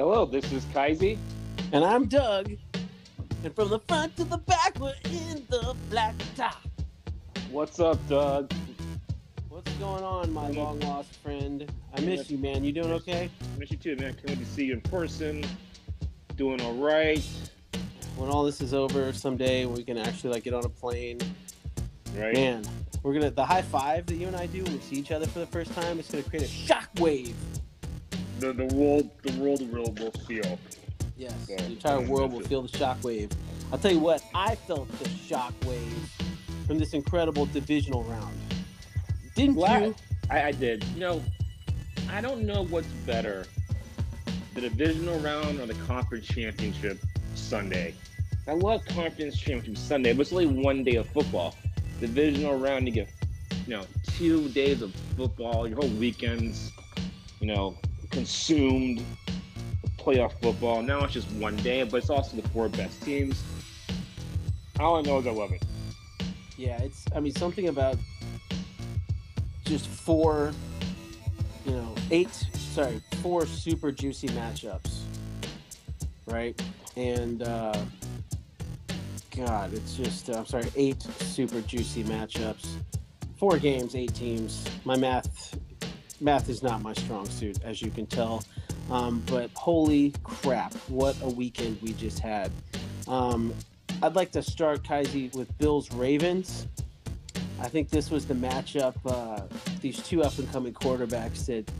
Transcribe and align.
Hello, 0.00 0.24
this 0.24 0.50
is 0.50 0.64
Kaisi. 0.72 1.18
And 1.72 1.84
I'm 1.84 2.06
Doug. 2.06 2.52
And 3.44 3.54
from 3.54 3.68
the 3.68 3.80
front 3.80 4.16
to 4.16 4.24
the 4.24 4.38
back, 4.38 4.80
we're 4.80 4.94
in 5.04 5.44
the 5.50 5.76
black 5.90 6.14
top. 6.34 6.62
What's 7.50 7.80
up, 7.80 7.98
Doug? 8.08 8.50
What's 9.50 9.70
going 9.72 10.02
on, 10.02 10.32
my 10.32 10.48
long 10.52 10.80
lost 10.80 11.16
friend? 11.16 11.70
I 11.94 12.00
miss 12.00 12.30
you, 12.30 12.38
man. 12.38 12.64
You 12.64 12.72
doing 12.72 12.92
okay? 12.92 13.28
I 13.42 13.58
miss 13.58 13.72
you 13.72 13.76
too, 13.76 13.94
man. 13.96 14.14
Can't 14.14 14.30
wait 14.30 14.38
to 14.38 14.46
see 14.46 14.64
you 14.64 14.72
in 14.72 14.80
person. 14.80 15.44
Doing 16.34 16.62
all 16.62 16.76
right. 16.76 17.22
When 18.16 18.30
all 18.30 18.42
this 18.42 18.62
is 18.62 18.72
over 18.72 19.12
someday, 19.12 19.66
we 19.66 19.84
can 19.84 19.98
actually 19.98 20.32
like 20.32 20.44
get 20.44 20.54
on 20.54 20.64
a 20.64 20.70
plane. 20.70 21.18
Right. 22.16 22.32
Man, 22.32 22.64
we're 23.02 23.12
gonna 23.12 23.30
the 23.30 23.44
high 23.44 23.60
five 23.60 24.06
that 24.06 24.14
you 24.14 24.28
and 24.28 24.36
I 24.36 24.46
do 24.46 24.64
when 24.64 24.72
we 24.72 24.80
see 24.80 24.96
each 24.96 25.12
other 25.12 25.26
for 25.26 25.40
the 25.40 25.46
first 25.46 25.74
time. 25.74 25.98
It's 25.98 26.10
gonna 26.10 26.22
create 26.22 26.46
a 26.46 26.48
shock 26.48 26.88
wave. 26.98 27.36
The 28.40 28.54
the 28.54 28.74
world 28.74 29.10
the 29.22 29.38
world 29.38 29.70
will 29.70 29.92
will 29.92 30.12
feel. 30.26 30.58
Yes, 31.18 31.34
So, 31.46 31.56
the 31.56 31.64
entire 31.66 32.00
world 32.00 32.32
will 32.32 32.40
feel 32.40 32.62
the 32.62 32.68
shockwave. 32.68 33.30
I'll 33.70 33.78
tell 33.78 33.92
you 33.92 33.98
what, 33.98 34.24
I 34.34 34.54
felt 34.54 34.88
the 34.98 35.10
shockwave 35.10 35.92
from 36.66 36.78
this 36.78 36.94
incredible 36.94 37.44
divisional 37.44 38.02
round. 38.04 38.34
Didn't 39.34 39.58
you? 39.58 39.94
I, 40.30 40.44
I 40.44 40.52
did. 40.52 40.82
You 40.94 41.00
know, 41.00 41.22
I 42.08 42.22
don't 42.22 42.46
know 42.46 42.64
what's 42.64 42.88
better, 43.04 43.44
the 44.54 44.62
divisional 44.62 45.18
round 45.20 45.60
or 45.60 45.66
the 45.66 45.74
conference 45.86 46.26
championship 46.26 46.98
Sunday. 47.34 47.94
I 48.48 48.54
love 48.54 48.84
conference 48.86 49.36
championship 49.36 49.76
Sunday, 49.76 50.14
but 50.14 50.22
it's 50.22 50.32
only 50.32 50.46
one 50.46 50.82
day 50.82 50.94
of 50.96 51.06
football. 51.08 51.54
Divisional 52.00 52.58
round, 52.58 52.86
you 52.88 52.94
get, 52.94 53.08
you 53.66 53.76
know, 53.76 53.84
two 54.16 54.48
days 54.48 54.80
of 54.80 54.94
football. 55.16 55.68
Your 55.68 55.76
whole 55.76 55.90
weekends, 55.90 56.72
you 57.40 57.46
know, 57.46 57.76
consumed 58.10 59.04
playoff 59.98 60.32
football. 60.40 60.82
Now 60.82 61.04
it's 61.04 61.14
just 61.14 61.30
one 61.32 61.56
day, 61.56 61.82
but 61.84 61.98
it's 61.98 62.10
also 62.10 62.36
the 62.36 62.48
four 62.48 62.68
best 62.68 63.02
teams. 63.02 63.42
All 64.78 64.96
I 64.96 65.02
know 65.02 65.18
is 65.18 65.26
I 65.26 65.30
love 65.30 65.52
it. 65.52 65.62
Yeah, 66.56 66.80
it's. 66.82 67.04
I 67.14 67.20
mean, 67.20 67.32
something 67.34 67.68
about 67.68 67.96
just 69.64 69.86
four, 69.86 70.52
you 71.64 71.72
know, 71.72 71.94
eight. 72.10 72.32
Sorry, 72.54 73.02
four 73.22 73.46
super 73.46 73.90
juicy 73.92 74.28
matchups, 74.28 75.00
right? 76.26 76.60
And 76.96 77.42
uh, 77.42 77.82
God, 79.36 79.72
it's 79.72 79.96
just. 79.96 80.28
I'm 80.28 80.46
sorry, 80.46 80.66
eight 80.76 81.02
super 81.02 81.60
juicy 81.60 82.04
matchups. 82.04 82.68
Four 83.38 83.58
games, 83.58 83.94
eight 83.94 84.14
teams. 84.14 84.64
My 84.84 84.96
math, 84.96 85.58
math 86.20 86.48
is 86.48 86.62
not 86.62 86.82
my 86.82 86.92
strong 86.92 87.28
suit, 87.28 87.58
as 87.64 87.80
you 87.80 87.90
can 87.90 88.06
tell. 88.06 88.44
Um, 88.90 89.22
but 89.26 89.50
holy 89.54 90.12
crap, 90.24 90.74
what 90.88 91.16
a 91.22 91.28
weekend 91.28 91.80
we 91.80 91.92
just 91.92 92.18
had. 92.18 92.50
Um, 93.06 93.54
I'd 94.02 94.16
like 94.16 94.32
to 94.32 94.42
start 94.42 94.82
Kaisi 94.82 95.34
with 95.34 95.56
Bills 95.58 95.92
Ravens. 95.92 96.66
I 97.60 97.68
think 97.68 97.90
this 97.90 98.10
was 98.10 98.26
the 98.26 98.34
matchup. 98.34 98.94
Uh, 99.04 99.42
these 99.80 100.02
two 100.02 100.22
up 100.22 100.38
and 100.38 100.50
coming 100.50 100.72
quarterbacks 100.72 101.46
that, 101.46 101.70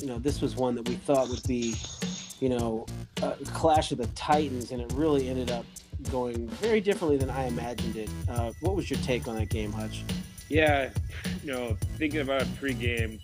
you 0.00 0.06
know, 0.06 0.18
this 0.18 0.40
was 0.40 0.54
one 0.56 0.74
that 0.76 0.88
we 0.88 0.94
thought 0.94 1.28
would 1.28 1.42
be, 1.46 1.74
you 2.40 2.48
know, 2.48 2.86
a 3.22 3.32
clash 3.46 3.90
of 3.92 3.98
the 3.98 4.06
Titans, 4.08 4.70
and 4.70 4.80
it 4.80 4.92
really 4.94 5.28
ended 5.28 5.50
up 5.50 5.64
going 6.10 6.48
very 6.48 6.80
differently 6.80 7.16
than 7.16 7.30
I 7.30 7.46
imagined 7.46 7.96
it. 7.96 8.10
Uh, 8.28 8.52
what 8.60 8.76
was 8.76 8.90
your 8.90 9.00
take 9.00 9.26
on 9.26 9.36
that 9.36 9.48
game, 9.48 9.72
Hutch? 9.72 10.04
Yeah, 10.48 10.90
you 11.42 11.52
know, 11.52 11.76
thinking 11.96 12.20
about 12.20 12.42
it 12.42 12.48
pregame, 12.60 13.18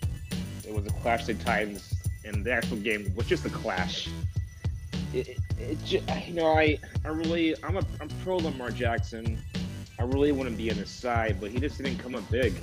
it 0.70 0.76
was 0.76 0.86
a 0.86 0.94
clash 1.00 1.28
of 1.28 1.38
the 1.38 1.44
Titans, 1.44 1.94
and 2.24 2.44
the 2.44 2.52
actual 2.52 2.76
game 2.76 3.12
was 3.16 3.26
just 3.26 3.44
a 3.44 3.50
clash. 3.50 4.08
It, 5.12 5.28
it, 5.28 5.38
it 5.58 5.84
ju- 5.84 6.02
you 6.26 6.34
know, 6.34 6.46
I, 6.46 6.78
I 7.04 7.08
really, 7.08 7.56
I'm 7.64 7.76
a, 7.76 7.82
I'm 8.00 8.08
pro 8.22 8.36
Lamar 8.36 8.70
Jackson. 8.70 9.42
I 9.98 10.04
really 10.04 10.30
want 10.30 10.48
to 10.48 10.54
be 10.54 10.70
on 10.70 10.76
his 10.76 10.88
side, 10.88 11.38
but 11.41 11.50
he 11.50 11.58
just 11.58 11.76
didn't 11.76 11.98
come 11.98 12.14
up 12.14 12.28
big, 12.31 12.54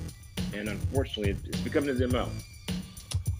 and 0.54 0.70
unfortunately, 0.70 1.36
it's 1.50 1.60
becoming 1.60 1.90
his 1.90 2.12
mo. 2.12 2.30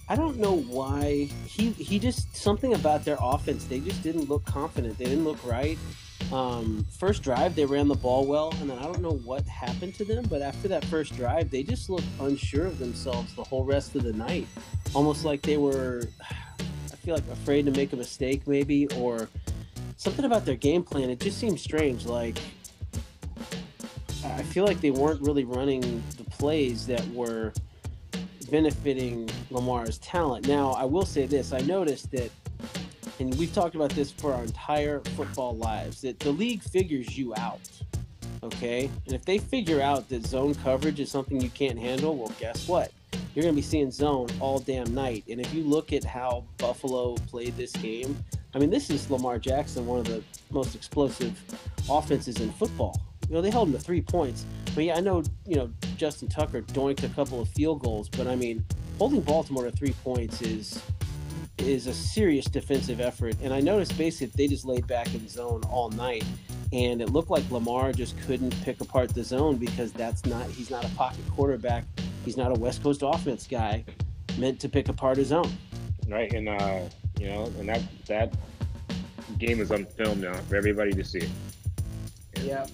I 0.10 0.16
don't 0.16 0.38
know 0.38 0.58
why 0.58 1.30
he 1.46 1.72
he 1.72 1.98
just 2.00 2.36
something 2.36 2.74
about 2.74 3.06
their 3.06 3.18
offense. 3.22 3.66
They 3.66 3.80
just 3.80 4.04
didn't 4.04 4.30
look 4.30 4.46
confident. 4.46 4.98
They 4.98 5.06
didn't 5.06 5.24
look 5.24 5.44
right. 5.46 5.78
Um, 6.32 6.86
first 7.00 7.24
drive, 7.24 7.56
they 7.56 7.66
ran 7.66 7.88
the 7.88 7.96
ball 7.96 8.26
well, 8.26 8.54
and 8.60 8.70
then 8.70 8.78
I 8.80 8.84
don't 8.84 9.02
know 9.02 9.20
what 9.24 9.46
happened 9.46 9.96
to 9.96 10.06
them. 10.06 10.26
But 10.30 10.42
after 10.42 10.68
that 10.68 10.84
first 10.86 11.16
drive, 11.16 11.50
they 11.50 11.64
just 11.64 11.90
looked 11.90 12.08
unsure 12.20 12.66
of 12.66 12.80
themselves 12.80 13.34
the 13.36 13.44
whole 13.44 13.64
rest 13.64 13.96
of 13.96 14.04
the 14.04 14.14
night. 14.14 14.48
Almost 14.94 15.24
like 15.24 15.42
they 15.42 15.58
were, 15.58 16.04
I 16.22 16.96
feel 16.98 17.16
like 17.16 17.28
afraid 17.32 17.66
to 17.66 17.72
make 17.72 17.94
a 17.94 17.96
mistake, 17.96 18.46
maybe, 18.48 18.88
or 18.98 19.30
something 19.96 20.26
about 20.26 20.46
their 20.46 20.56
game 20.56 20.84
plan. 20.84 21.10
It 21.10 21.20
just 21.20 21.38
seemed 21.38 21.60
strange. 21.60 22.06
Like 22.06 22.38
I 24.26 24.44
feel 24.44 24.66
like 24.66 24.82
they 24.82 24.92
weren't 24.92 25.22
really 25.22 25.46
running 25.46 26.04
the 26.18 26.24
plays 26.26 26.86
that 26.88 27.08
were 27.10 27.54
benefiting 28.50 29.30
Lamar's 29.50 29.98
talent. 30.00 30.48
Now, 30.48 30.72
I 30.72 30.86
will 30.86 31.06
say 31.06 31.26
this: 31.26 31.54
I 31.54 31.60
noticed 31.62 32.12
that, 32.12 32.32
and 33.20 33.34
we've 33.36 33.54
talked 33.54 33.76
about 33.76 33.92
this 33.92 34.12
for 34.12 34.34
our 34.34 34.44
entire 34.44 35.00
football 35.16 35.56
lives, 35.58 36.02
that 36.02 36.20
the 36.20 36.32
league 36.32 36.62
figures 36.62 37.18
you 37.18 37.34
out. 37.36 37.60
Okay, 38.44 38.90
and 39.06 39.16
if 39.16 39.26
they 39.26 39.40
figure 39.40 39.82
out 39.82 40.08
that 40.10 40.26
zone 40.26 40.54
coverage 40.56 41.00
is 41.00 41.10
something 41.10 41.42
you 41.42 41.50
can't 41.50 41.78
handle, 41.80 42.16
well, 42.16 42.32
guess 42.40 42.68
what? 42.68 42.92
You're 43.34 43.44
going 43.44 43.56
to 43.56 43.62
be 43.62 43.62
seeing 43.62 43.92
zone 43.92 44.28
all 44.40 44.60
damn 44.60 44.94
night. 44.94 45.24
And 45.30 45.42
if 45.42 45.54
you 45.54 45.64
look 45.64 45.94
at 45.94 46.04
how 46.04 46.44
Buffalo 46.58 47.16
played 47.28 47.56
this 47.58 47.72
game, 47.72 48.18
I 48.54 48.60
mean, 48.60 48.70
this 48.70 48.90
is 48.90 49.10
Lamar 49.10 49.38
Jackson, 49.40 49.86
one 49.86 50.00
of 50.00 50.08
the 50.08 50.24
most 50.52 50.76
explosive 50.76 51.40
offenses 51.90 52.40
in 52.40 52.52
football. 52.54 53.00
You 53.28 53.36
know, 53.36 53.42
they 53.42 53.52
held 53.52 53.68
him 53.68 53.74
to 53.74 53.80
three 53.80 54.02
points. 54.02 54.46
But 54.66 54.78
mean, 54.78 54.92
I 54.92 55.00
know, 55.00 55.24
you 55.46 55.56
know, 55.56 55.72
Justin 55.98 56.30
Tucker 56.30 56.62
doinked 56.62 57.04
a 57.04 57.10
couple 57.10 57.42
of 57.42 57.50
field 57.50 57.82
goals, 57.82 58.10
but 58.10 58.28
I 58.28 58.36
mean, 58.36 58.64
holding 58.98 59.22
Baltimore 59.22 59.66
to 59.66 59.72
three 59.72 59.94
points 60.04 60.42
is 60.42 60.82
is 61.58 61.88
a 61.88 61.94
serious 61.94 62.46
defensive 62.46 63.00
effort. 63.00 63.36
And 63.42 63.54
I 63.54 63.60
noticed 63.60 63.98
basically 63.98 64.46
they 64.46 64.48
just 64.48 64.66
laid 64.66 64.88
back 64.88 65.14
in 65.14 65.28
zone 65.28 65.64
all 65.70 65.90
night, 65.90 66.24
and 66.72 67.02
it 67.02 67.10
looked 67.12 67.30
like 67.30 67.50
Lamar 67.52 67.92
just 67.94 68.20
couldn't 68.22 68.52
pick 68.64 68.82
apart 68.82 69.10
the 69.14 69.24
zone 69.24 69.58
because 69.58 69.92
that's 69.92 70.26
not 70.26 70.48
he's 70.50 70.70
not 70.70 70.86
a 70.86 70.90
pocket 70.90 71.24
quarterback. 71.36 71.86
He's 72.26 72.38
not 72.38 72.52
a 72.52 72.60
West 72.60 72.84
Coast 72.84 73.02
offense 73.04 73.48
guy 73.48 73.84
meant 74.38 74.60
to 74.60 74.70
pick 74.70 74.90
apart 74.90 75.18
his 75.18 75.32
own. 75.32 75.50
right? 76.08 76.32
And 76.34 76.50
uh, 76.50 76.82
you 77.20 77.28
know, 77.28 77.46
and 77.60 77.70
that 77.70 77.82
that 78.08 78.34
game 79.40 79.60
is 79.62 79.72
on 79.72 79.86
film 79.86 80.22
now 80.22 80.34
for 80.50 80.56
everybody 80.56 80.92
to 80.92 81.04
see. 81.04 81.28
And 82.36 82.46
Yeah. 82.46 82.68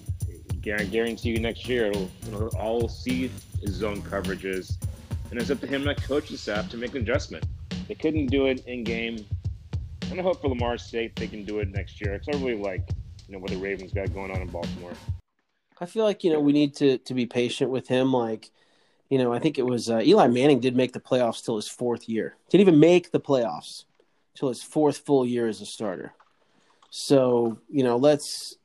I 0.66 0.84
guarantee 0.84 1.28
you 1.28 1.40
next 1.40 1.68
year, 1.68 1.86
it'll, 1.88 2.10
it'll 2.26 2.48
all 2.56 2.88
see 2.88 3.30
his 3.60 3.74
zone 3.74 4.00
coverages, 4.00 4.76
and 5.30 5.38
it's 5.38 5.50
up 5.50 5.60
to 5.60 5.66
him 5.66 5.82
and 5.86 5.90
that 5.90 6.02
coaching 6.02 6.38
staff 6.38 6.70
to 6.70 6.78
make 6.78 6.94
an 6.94 7.02
adjustment. 7.02 7.44
They 7.88 7.94
couldn't 7.94 8.26
do 8.26 8.46
it 8.46 8.66
in 8.66 8.84
game, 8.84 9.24
and 10.10 10.18
I 10.18 10.22
hope 10.22 10.40
for 10.40 10.48
Lamar's 10.48 10.84
sake 10.84 11.14
they 11.16 11.26
can 11.26 11.44
do 11.44 11.58
it 11.60 11.68
next 11.68 12.00
year. 12.00 12.18
Because 12.18 12.40
I 12.40 12.44
really 12.44 12.60
like, 12.60 12.88
you 13.28 13.34
know, 13.34 13.38
what 13.38 13.50
the 13.50 13.56
Ravens 13.56 13.92
got 13.92 14.12
going 14.14 14.30
on 14.30 14.40
in 14.40 14.48
Baltimore. 14.48 14.92
I 15.80 15.86
feel 15.86 16.04
like 16.04 16.24
you 16.24 16.32
know 16.32 16.40
we 16.40 16.52
need 16.52 16.74
to 16.76 16.98
to 16.98 17.14
be 17.14 17.26
patient 17.26 17.70
with 17.70 17.88
him. 17.88 18.12
Like, 18.12 18.50
you 19.08 19.18
know, 19.18 19.32
I 19.32 19.38
think 19.38 19.58
it 19.58 19.66
was 19.66 19.90
uh, 19.90 20.00
Eli 20.00 20.28
Manning 20.28 20.60
did 20.60 20.76
make 20.76 20.92
the 20.92 21.00
playoffs 21.00 21.44
till 21.44 21.56
his 21.56 21.68
fourth 21.68 22.08
year. 22.08 22.36
Didn't 22.48 22.62
even 22.62 22.80
make 22.80 23.10
the 23.10 23.20
playoffs 23.20 23.84
till 24.34 24.48
his 24.48 24.62
fourth 24.62 24.98
full 24.98 25.26
year 25.26 25.46
as 25.48 25.60
a 25.60 25.66
starter. 25.66 26.14
So 26.90 27.58
you 27.68 27.82
know, 27.82 27.96
let's 27.96 28.56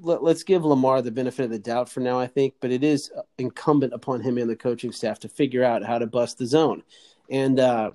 let, 0.00 0.22
let's 0.22 0.42
give 0.42 0.64
Lamar 0.64 1.02
the 1.02 1.10
benefit 1.10 1.44
of 1.44 1.50
the 1.50 1.58
doubt 1.58 1.88
for 1.88 2.00
now. 2.00 2.18
I 2.18 2.26
think, 2.26 2.54
but 2.60 2.70
it 2.70 2.82
is 2.82 3.10
incumbent 3.38 3.92
upon 3.92 4.22
him 4.22 4.38
and 4.38 4.48
the 4.48 4.56
coaching 4.56 4.92
staff 4.92 5.20
to 5.20 5.28
figure 5.28 5.64
out 5.64 5.84
how 5.84 5.98
to 5.98 6.06
bust 6.06 6.38
the 6.38 6.46
zone. 6.46 6.82
And 7.30 7.58
uh, 7.58 7.90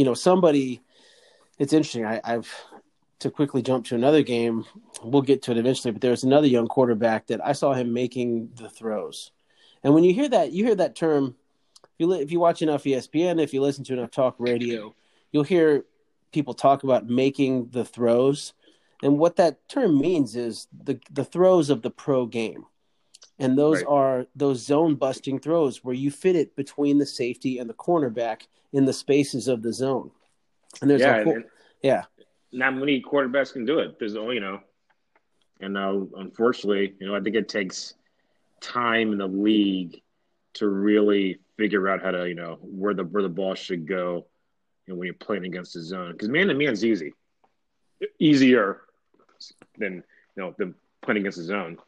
you 0.00 0.06
know, 0.06 0.14
somebody. 0.14 0.80
It's 1.58 1.74
interesting. 1.74 2.06
I, 2.06 2.22
I've 2.24 2.50
to 3.18 3.30
quickly 3.30 3.60
jump 3.60 3.84
to 3.84 3.94
another 3.94 4.22
game. 4.22 4.64
We'll 5.02 5.20
get 5.20 5.42
to 5.42 5.50
it 5.50 5.58
eventually, 5.58 5.92
but 5.92 6.00
there's 6.00 6.24
another 6.24 6.46
young 6.46 6.68
quarterback 6.68 7.26
that 7.26 7.44
I 7.44 7.52
saw 7.52 7.74
him 7.74 7.92
making 7.92 8.48
the 8.54 8.70
throws. 8.70 9.30
And 9.84 9.92
when 9.92 10.02
you 10.02 10.14
hear 10.14 10.30
that, 10.30 10.52
you 10.52 10.64
hear 10.64 10.74
that 10.76 10.96
term. 10.96 11.36
If 11.82 11.90
you 11.98 12.12
if 12.12 12.32
you 12.32 12.40
watch 12.40 12.62
enough 12.62 12.84
ESPN, 12.84 13.42
if 13.42 13.52
you 13.52 13.60
listen 13.60 13.84
to 13.84 13.92
enough 13.92 14.10
talk 14.10 14.36
radio, 14.38 14.94
you'll 15.32 15.42
hear 15.44 15.84
people 16.32 16.54
talk 16.54 16.82
about 16.82 17.06
making 17.06 17.68
the 17.68 17.84
throws. 17.84 18.54
And 19.02 19.18
what 19.18 19.36
that 19.36 19.68
term 19.68 20.00
means 20.00 20.34
is 20.34 20.66
the 20.72 20.98
the 21.10 21.26
throws 21.26 21.68
of 21.68 21.82
the 21.82 21.90
pro 21.90 22.24
game. 22.24 22.64
And 23.40 23.58
those 23.58 23.78
Right. 23.78 23.86
are 23.88 24.26
those 24.36 24.64
zone 24.64 24.94
busting 24.94 25.38
throws 25.40 25.82
where 25.82 25.94
you 25.94 26.10
fit 26.10 26.36
it 26.36 26.54
between 26.56 26.98
the 26.98 27.06
safety 27.06 27.58
and 27.58 27.68
the 27.68 27.74
cornerback 27.74 28.42
in 28.72 28.84
the 28.84 28.92
spaces 28.92 29.48
of 29.48 29.62
the 29.62 29.72
zone. 29.72 30.10
And 30.80 30.90
there's 30.90 31.00
yeah, 31.00 31.16
a 31.16 31.28
and, 31.28 31.44
yeah. 31.82 32.04
not 32.52 32.76
many 32.76 33.02
quarterbacks 33.02 33.52
can 33.52 33.64
do 33.64 33.78
it. 33.80 33.98
There's 33.98 34.14
only, 34.16 34.36
you 34.36 34.40
know, 34.40 34.60
and 35.60 35.76
uh, 35.76 36.00
unfortunately, 36.16 36.94
you 37.00 37.06
know, 37.06 37.14
I 37.16 37.20
think 37.20 37.34
it 37.34 37.48
takes 37.48 37.94
time 38.60 39.12
in 39.12 39.18
the 39.18 39.26
league 39.26 40.00
to 40.54 40.68
really 40.68 41.38
figure 41.56 41.88
out 41.88 42.02
how 42.02 42.10
to, 42.10 42.28
you 42.28 42.34
know, 42.34 42.58
where 42.60 42.94
the 42.94 43.04
where 43.04 43.22
the 43.22 43.28
ball 43.28 43.54
should 43.54 43.86
go, 43.86 44.26
and 44.86 44.96
when 44.98 45.06
you're 45.06 45.14
playing 45.14 45.44
against 45.46 45.74
the 45.74 45.82
zone, 45.82 46.12
because 46.12 46.28
man 46.28 46.48
to 46.48 46.54
man's 46.54 46.84
easy. 46.84 47.12
easier 48.18 48.82
than 49.78 50.02
you 50.36 50.42
know 50.42 50.54
than 50.58 50.74
playing 51.02 51.18
against 51.18 51.38
his 51.38 51.50
own 51.50 51.78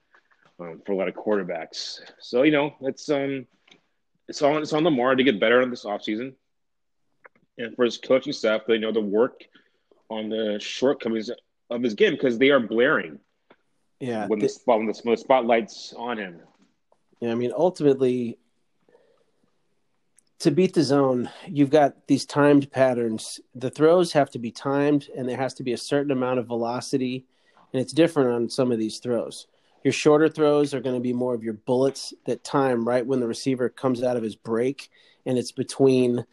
um, 0.63 0.83
for 0.85 0.93
a 0.93 0.97
lot 0.97 1.09
of 1.09 1.15
quarterbacks. 1.15 2.01
So 2.21 2.43
you 2.43 2.53
know 2.53 2.75
it's 2.81 3.09
um 3.09 3.47
it's 4.29 4.43
on 4.43 4.63
it's 4.63 4.73
on 4.73 4.85
Lamar 4.85 5.15
to 5.15 5.25
get 5.25 5.41
better 5.41 5.61
in 5.63 5.71
this 5.71 5.85
offseason. 5.85 6.35
and 7.59 7.75
for 7.77 7.85
his 7.85 7.99
coaching 7.99 8.33
staff, 8.33 8.63
they 8.67 8.79
know 8.79 8.93
to 8.93 9.01
work 9.01 9.45
on 10.09 10.29
the 10.29 10.59
shortcomings 10.61 11.31
of 11.71 11.83
his 11.83 11.95
game 11.95 12.13
because 12.13 12.39
they 12.39 12.51
are 12.51 12.61
blaring. 12.61 13.19
Yeah, 14.01 14.27
when 14.27 14.41
the, 14.41 14.49
spot, 14.49 14.79
when 14.79 14.89
the, 14.89 15.01
when 15.05 15.15
the 15.15 15.21
spotlight's 15.21 15.95
on 15.97 16.19
him. 16.19 16.41
Yeah, 17.21 17.31
I 17.31 17.35
mean, 17.37 17.53
ultimately, 17.57 18.37
to 20.41 20.51
beat 20.51 20.75
the 20.75 20.83
zone, 20.83 21.31
you've 21.47 21.71
got 21.71 22.09
these 22.09 22.27
timed 22.27 22.73
patterns. 22.73 23.39
The 23.55 23.71
throws 23.71 24.13
have 24.13 24.29
to 24.31 24.41
be 24.41 24.51
timed, 24.51 25.09
and 25.17 25.29
there 25.29 25.37
has 25.37 25.55
to 25.55 25.63
be 25.63 25.73
a 25.73 25.79
certain 25.79 26.11
amount 26.11 26.41
of 26.41 26.49
velocity, 26.49 27.27
and 27.73 27.81
it's 27.81 27.93
different 27.93 28.31
on 28.31 28.49
some 28.49 28.73
of 28.73 28.79
these 28.79 28.99
throws. 28.99 29.47
Your 29.85 29.93
shorter 29.93 30.29
throws 30.29 30.75
are 30.75 30.81
going 30.81 30.95
to 30.97 31.01
be 31.01 31.13
more 31.13 31.35
of 31.35 31.43
your 31.43 31.55
bullets 31.55 32.15
that 32.27 32.45
time 32.45 32.87
right 32.87 33.05
when 33.05 33.21
the 33.21 33.27
receiver 33.27 33.69
comes 33.69 34.03
out 34.03 34.17
of 34.17 34.23
his 34.23 34.37
break, 34.37 34.91
and 35.27 35.39
it's 35.39 35.53
between 35.53 36.25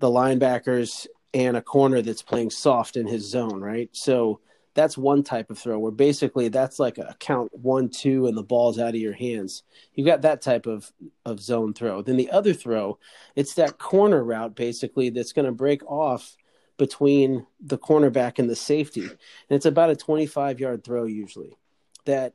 the 0.00 0.08
linebackers 0.08 1.06
and 1.32 1.56
a 1.56 1.62
corner 1.62 2.02
that's 2.02 2.22
playing 2.22 2.50
soft 2.50 2.96
in 2.96 3.06
his 3.06 3.28
zone, 3.28 3.60
right? 3.60 3.88
So 3.92 4.40
that's 4.74 4.98
one 4.98 5.22
type 5.22 5.50
of 5.50 5.58
throw 5.58 5.78
where 5.78 5.92
basically 5.92 6.48
that's 6.48 6.78
like 6.78 6.98
a 6.98 7.16
count 7.18 7.50
one, 7.52 7.88
two, 7.88 8.26
and 8.26 8.36
the 8.36 8.42
ball's 8.42 8.78
out 8.78 8.90
of 8.90 8.96
your 8.96 9.12
hands. 9.12 9.62
You've 9.94 10.06
got 10.06 10.22
that 10.22 10.42
type 10.42 10.66
of, 10.66 10.92
of 11.24 11.40
zone 11.40 11.74
throw. 11.74 12.02
Then 12.02 12.16
the 12.16 12.30
other 12.30 12.52
throw, 12.52 12.98
it's 13.36 13.54
that 13.54 13.78
corner 13.78 14.22
route 14.22 14.54
basically 14.54 15.10
that's 15.10 15.32
going 15.32 15.46
to 15.46 15.52
break 15.52 15.84
off 15.86 16.36
between 16.76 17.46
the 17.60 17.78
cornerback 17.78 18.38
and 18.38 18.50
the 18.50 18.56
safety. 18.56 19.02
And 19.02 19.18
it's 19.50 19.66
about 19.66 19.90
a 19.90 19.96
25 19.96 20.58
yard 20.60 20.84
throw 20.84 21.04
usually. 21.04 21.56
That 22.04 22.34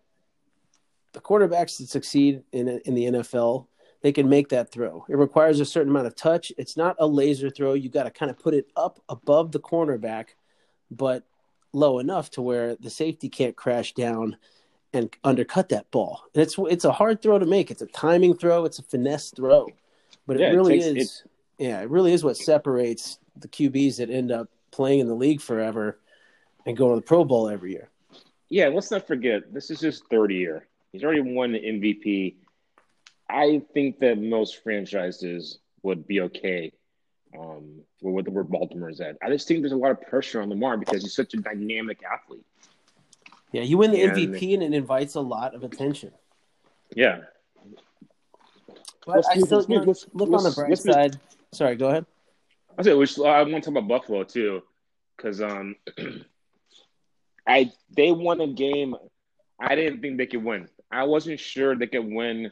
the 1.14 1.22
quarterbacks 1.22 1.78
that 1.78 1.90
succeed 1.90 2.44
in, 2.52 2.68
in 2.86 2.94
the 2.96 3.06
NFL, 3.06 3.68
they 4.02 4.12
can 4.12 4.30
make 4.30 4.50
that 4.50 4.72
throw. 4.72 5.06
It 5.10 5.18
requires 5.18 5.60
a 5.60 5.66
certain 5.66 5.92
amount 5.92 6.08
of 6.08 6.16
touch. 6.16 6.52
It's 6.58 6.78
not 6.78 6.96
a 7.00 7.08
laser 7.08 7.50
throw. 7.50 7.74
You 7.74 7.90
got 7.90 8.04
to 8.04 8.12
kind 8.12 8.30
of 8.30 8.40
put 8.40 8.54
it 8.54 8.68
up 8.76 9.02
above 9.10 9.52
the 9.52 9.60
cornerback, 9.60 10.30
but 10.90 11.24
low 11.74 12.00
enough 12.00 12.30
to 12.32 12.42
where 12.42 12.76
the 12.76 12.90
safety 12.90 13.30
can't 13.30 13.56
crash 13.56 13.94
down 13.94 14.38
and 14.94 15.14
undercut 15.24 15.70
that 15.70 15.92
ball. 15.92 16.24
And 16.34 16.42
it's 16.42 16.56
it's 16.58 16.86
a 16.86 16.92
hard 16.92 17.22
throw 17.22 17.38
to 17.38 17.46
make. 17.46 17.70
It's 17.72 17.82
a 17.82 17.88
timing 17.88 18.38
throw. 18.38 18.66
It's 18.66 18.80
a 18.80 18.84
finesse 18.84 19.32
throw, 19.32 19.68
but 20.26 20.40
yeah, 20.40 20.48
it 20.48 20.56
really 20.56 20.80
it 20.80 20.94
takes, 20.94 21.06
is. 21.06 21.24
It, 21.58 21.66
yeah, 21.66 21.82
it 21.82 21.90
really 21.90 22.14
is 22.14 22.24
what 22.24 22.38
separates 22.38 23.20
the 23.36 23.48
QBs 23.48 23.98
that 23.98 24.10
end 24.10 24.32
up 24.32 24.50
playing 24.72 25.00
in 25.00 25.08
the 25.08 25.14
league 25.16 25.42
forever 25.42 26.00
and 26.66 26.78
going 26.78 26.94
to 26.94 26.96
the 26.96 27.06
Pro 27.06 27.24
Bowl 27.24 27.50
every 27.50 27.72
year. 27.72 27.90
Yeah, 28.50 28.70
let's 28.70 28.90
not 28.90 29.06
forget 29.06 29.54
this 29.54 29.70
is 29.70 29.80
his 29.80 30.02
third 30.10 30.32
year. 30.32 30.69
He's 30.92 31.04
already 31.04 31.22
won 31.22 31.52
the 31.52 31.60
MVP. 31.60 32.36
I 33.30 33.62
think 33.74 34.00
that 34.00 34.20
most 34.20 34.64
franchises 34.64 35.60
would 35.84 36.08
be 36.08 36.22
okay 36.22 36.72
um, 37.38 37.82
with 38.02 38.28
where 38.28 38.44
Baltimore 38.44 38.90
is 38.90 39.00
at. 39.00 39.18
I 39.22 39.30
just 39.30 39.48
think 39.48 39.62
there's 39.62 39.72
a 39.72 39.78
lot 39.78 39.92
of 39.92 40.02
pressure 40.02 40.42
on 40.42 40.50
Lamar 40.50 40.78
because 40.78 41.04
he's 41.04 41.16
such 41.16 41.34
a 41.36 41.38
dynamic 41.38 42.00
athlete. 42.04 42.46
Yeah, 43.52 43.62
you 43.62 43.78
win 43.78 43.92
the 43.92 44.02
and, 44.02 44.18
MVP 44.18 44.54
and 44.54 44.64
it 44.64 44.74
invites 44.74 45.16
a 45.16 45.22
lot 45.22 45.54
of 45.54 45.64
attention. 45.64 46.12
Yeah. 46.96 47.20
But 49.06 49.26
I 49.30 49.40
still 49.40 49.66
you 49.68 49.78
know, 49.78 49.94
look 50.14 50.32
on 50.34 50.44
the 50.44 50.52
bright 50.52 50.78
side. 50.78 51.20
Sorry, 51.52 51.76
go 51.76 51.90
ahead. 51.90 52.06
I 52.78 52.84
say 52.84 52.94
which 52.94 53.20
I 53.20 53.42
want 53.42 53.56
to 53.56 53.62
talk 53.62 53.70
about 53.70 53.88
Buffalo 53.88 54.24
too, 54.24 54.62
because 55.18 55.42
um, 55.42 55.76
I 57.48 57.72
they 57.96 58.12
won 58.12 58.40
a 58.42 58.48
game 58.48 58.96
I 59.60 59.76
didn't 59.76 60.02
think 60.02 60.18
they 60.18 60.28
could 60.28 60.44
win. 60.44 60.70
I 60.92 61.04
wasn't 61.04 61.40
sure 61.40 61.76
they 61.76 61.88
could 61.88 62.06
win 62.12 62.52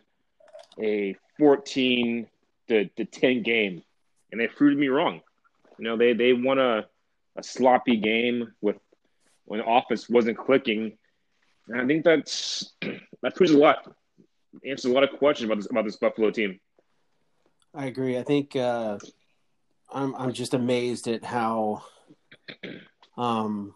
a 0.81 1.15
14 1.39 2.27
to, 2.69 2.85
to 2.85 3.05
10 3.05 3.43
game 3.43 3.83
and 4.31 4.39
they 4.39 4.47
proved 4.47 4.77
me 4.77 4.87
wrong. 4.87 5.21
You 5.77 5.85
know, 5.85 5.97
they 5.97 6.13
they 6.13 6.33
won 6.33 6.59
a, 6.59 6.85
a 7.35 7.43
sloppy 7.43 7.97
game 7.97 8.53
with 8.61 8.77
when 9.45 9.61
offense 9.61 10.09
wasn't 10.09 10.37
clicking. 10.37 10.97
And 11.67 11.81
I 11.81 11.85
think 11.85 12.03
that's 12.03 12.73
that 13.21 13.35
proves 13.35 13.51
a 13.51 13.57
lot. 13.57 13.91
Answers 14.65 14.91
a 14.91 14.93
lot 14.93 15.03
of 15.03 15.17
questions 15.17 15.45
about 15.45 15.57
this 15.57 15.69
about 15.69 15.85
this 15.85 15.97
Buffalo 15.97 16.31
team. 16.31 16.59
I 17.73 17.85
agree. 17.85 18.17
I 18.17 18.23
think 18.23 18.55
uh, 18.55 18.97
I'm 19.91 20.15
I'm 20.15 20.33
just 20.33 20.53
amazed 20.53 21.07
at 21.07 21.23
how 21.23 21.83
um, 23.17 23.75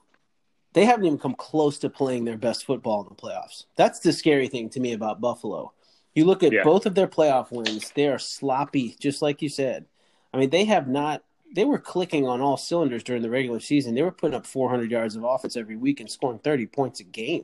they 0.74 0.86
haven't 0.86 1.06
even 1.06 1.18
come 1.18 1.36
close 1.36 1.78
to 1.80 1.90
playing 1.90 2.26
their 2.26 2.38
best 2.38 2.66
football 2.66 3.02
in 3.02 3.10
the 3.10 3.16
playoffs. 3.16 3.66
That's 3.76 4.00
the 4.00 4.14
scary 4.14 4.48
thing 4.48 4.70
to 4.70 4.80
me 4.80 4.94
about 4.94 5.22
Buffalo. 5.22 5.74
You 6.16 6.26
look 6.26 6.44
at 6.44 6.52
yeah. 6.52 6.64
both 6.64 6.86
of 6.86 6.96
their 6.96 7.08
playoff 7.08 7.52
wins; 7.52 7.92
they 7.92 8.08
are 8.08 8.20
sloppy, 8.20 8.96
just 9.00 9.22
like 9.22 9.42
you 9.42 9.50
said. 9.50 9.86
I 10.34 10.38
mean, 10.38 10.50
they 10.50 10.66
have 10.66 10.88
not. 10.88 11.24
They 11.54 11.66
were 11.66 11.80
clicking 11.80 12.28
on 12.28 12.40
all 12.40 12.58
cylinders 12.58 13.04
during 13.04 13.22
the 13.22 13.30
regular 13.30 13.60
season. 13.60 13.94
They 13.94 14.04
were 14.04 14.12
putting 14.12 14.36
up 14.36 14.46
400 14.46 14.90
yards 14.90 15.16
of 15.16 15.24
offense 15.24 15.58
every 15.58 15.76
week 15.76 16.00
and 16.00 16.10
scoring 16.10 16.40
30 16.40 16.68
points 16.68 17.02
a 17.02 17.04
game. 17.04 17.44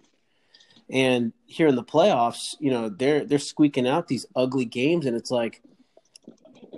And 0.89 1.33
here 1.45 1.67
in 1.67 1.75
the 1.75 1.83
playoffs, 1.83 2.55
you 2.59 2.71
know, 2.71 2.87
they're 2.87 3.25
they're 3.25 3.39
squeaking 3.39 3.87
out 3.87 4.07
these 4.07 4.25
ugly 4.35 4.65
games, 4.65 5.05
and 5.05 5.15
it's 5.15 5.31
like 5.31 5.61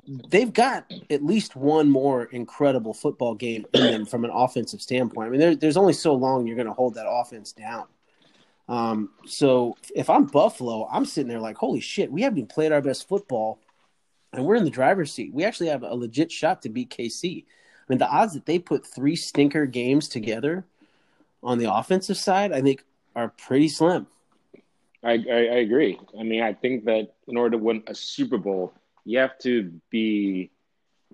they've 0.07 0.51
got 0.51 0.91
at 1.09 1.23
least 1.23 1.55
one 1.55 1.89
more 1.89 2.25
incredible 2.25 2.93
football 2.93 3.35
game 3.35 3.65
in 3.73 3.81
them 3.81 4.05
from 4.05 4.25
an 4.25 4.31
offensive 4.31 4.81
standpoint. 4.81 5.27
I 5.27 5.29
mean, 5.31 5.39
there, 5.39 5.55
there's 5.55 5.77
only 5.77 5.93
so 5.93 6.13
long 6.13 6.47
you're 6.47 6.55
going 6.55 6.67
to 6.67 6.73
hold 6.73 6.95
that 6.95 7.09
offense 7.09 7.51
down. 7.51 7.85
Um, 8.67 9.09
so 9.25 9.75
if 9.95 10.09
I'm 10.09 10.25
Buffalo, 10.25 10.87
I'm 10.91 11.05
sitting 11.05 11.27
there 11.27 11.39
like, 11.39 11.57
holy 11.57 11.79
shit, 11.79 12.11
we 12.11 12.21
haven't 12.21 12.37
even 12.37 12.47
played 12.47 12.71
our 12.71 12.81
best 12.81 13.07
football 13.07 13.59
and 14.31 14.45
we're 14.45 14.55
in 14.55 14.63
the 14.63 14.69
driver's 14.69 15.11
seat. 15.11 15.33
We 15.33 15.43
actually 15.43 15.69
have 15.69 15.83
a 15.83 15.95
legit 15.95 16.31
shot 16.31 16.61
to 16.61 16.69
beat 16.69 16.91
KC. 16.91 17.43
I 17.43 17.83
mean, 17.87 17.97
the 17.97 18.07
odds 18.07 18.33
that 18.33 18.45
they 18.45 18.59
put 18.59 18.85
three 18.85 19.15
stinker 19.15 19.65
games 19.65 20.07
together 20.07 20.65
on 21.41 21.57
the 21.57 21.73
offensive 21.73 22.17
side, 22.17 22.51
I 22.51 22.61
think, 22.61 22.83
are 23.15 23.29
pretty 23.29 23.69
slim. 23.69 24.05
I, 25.03 25.13
I, 25.13 25.13
I 25.13 25.57
agree. 25.59 25.99
I 26.19 26.23
mean, 26.23 26.43
I 26.43 26.53
think 26.53 26.85
that 26.85 27.13
in 27.27 27.37
order 27.37 27.57
to 27.57 27.63
win 27.63 27.83
a 27.87 27.95
Super 27.95 28.37
Bowl, 28.37 28.73
you 29.05 29.19
have 29.19 29.37
to 29.39 29.73
be 29.89 30.51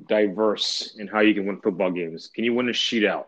diverse 0.07 0.95
in 0.97 1.07
how 1.07 1.21
you 1.21 1.33
can 1.33 1.45
win 1.45 1.61
football 1.61 1.91
games. 1.91 2.29
Can 2.33 2.43
you 2.43 2.53
win 2.53 2.69
a 2.69 2.73
shootout? 2.73 3.25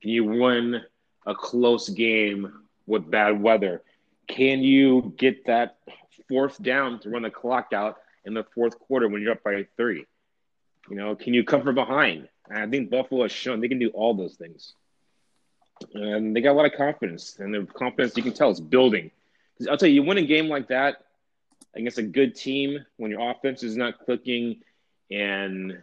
Can 0.00 0.10
you 0.10 0.24
win 0.24 0.82
a 1.26 1.34
close 1.34 1.88
game 1.88 2.52
with 2.86 3.10
bad 3.10 3.40
weather? 3.40 3.82
Can 4.26 4.62
you 4.62 5.14
get 5.16 5.46
that 5.46 5.78
fourth 6.28 6.60
down 6.62 6.98
to 7.00 7.10
run 7.10 7.22
the 7.22 7.30
clock 7.30 7.68
out 7.72 7.98
in 8.24 8.34
the 8.34 8.44
fourth 8.54 8.78
quarter 8.78 9.08
when 9.08 9.22
you're 9.22 9.32
up 9.32 9.42
by 9.44 9.66
three? 9.76 10.06
You 10.88 10.96
know, 10.96 11.14
can 11.14 11.34
you 11.34 11.44
come 11.44 11.62
from 11.62 11.74
behind? 11.74 12.28
And 12.48 12.58
I 12.58 12.66
think 12.66 12.90
Buffalo 12.90 13.22
has 13.22 13.32
shown 13.32 13.60
they 13.60 13.68
can 13.68 13.78
do 13.78 13.90
all 13.90 14.14
those 14.14 14.34
things. 14.34 14.74
And 15.94 16.34
they 16.34 16.40
got 16.40 16.52
a 16.52 16.54
lot 16.54 16.66
of 16.66 16.74
confidence, 16.74 17.36
and 17.38 17.52
their 17.52 17.64
confidence 17.64 18.16
you 18.16 18.22
can 18.22 18.32
tell 18.32 18.50
is 18.50 18.60
building. 18.60 19.10
Because 19.54 19.68
I'll 19.68 19.76
tell 19.76 19.88
you, 19.88 19.96
you 19.96 20.02
win 20.02 20.18
a 20.18 20.22
game 20.22 20.48
like 20.48 20.68
that 20.68 21.04
against 21.74 21.98
a 21.98 22.02
good 22.02 22.34
team 22.34 22.84
when 22.96 23.10
your 23.10 23.30
offense 23.30 23.62
is 23.62 23.76
not 23.76 23.98
clicking, 24.04 24.60
and 25.10 25.78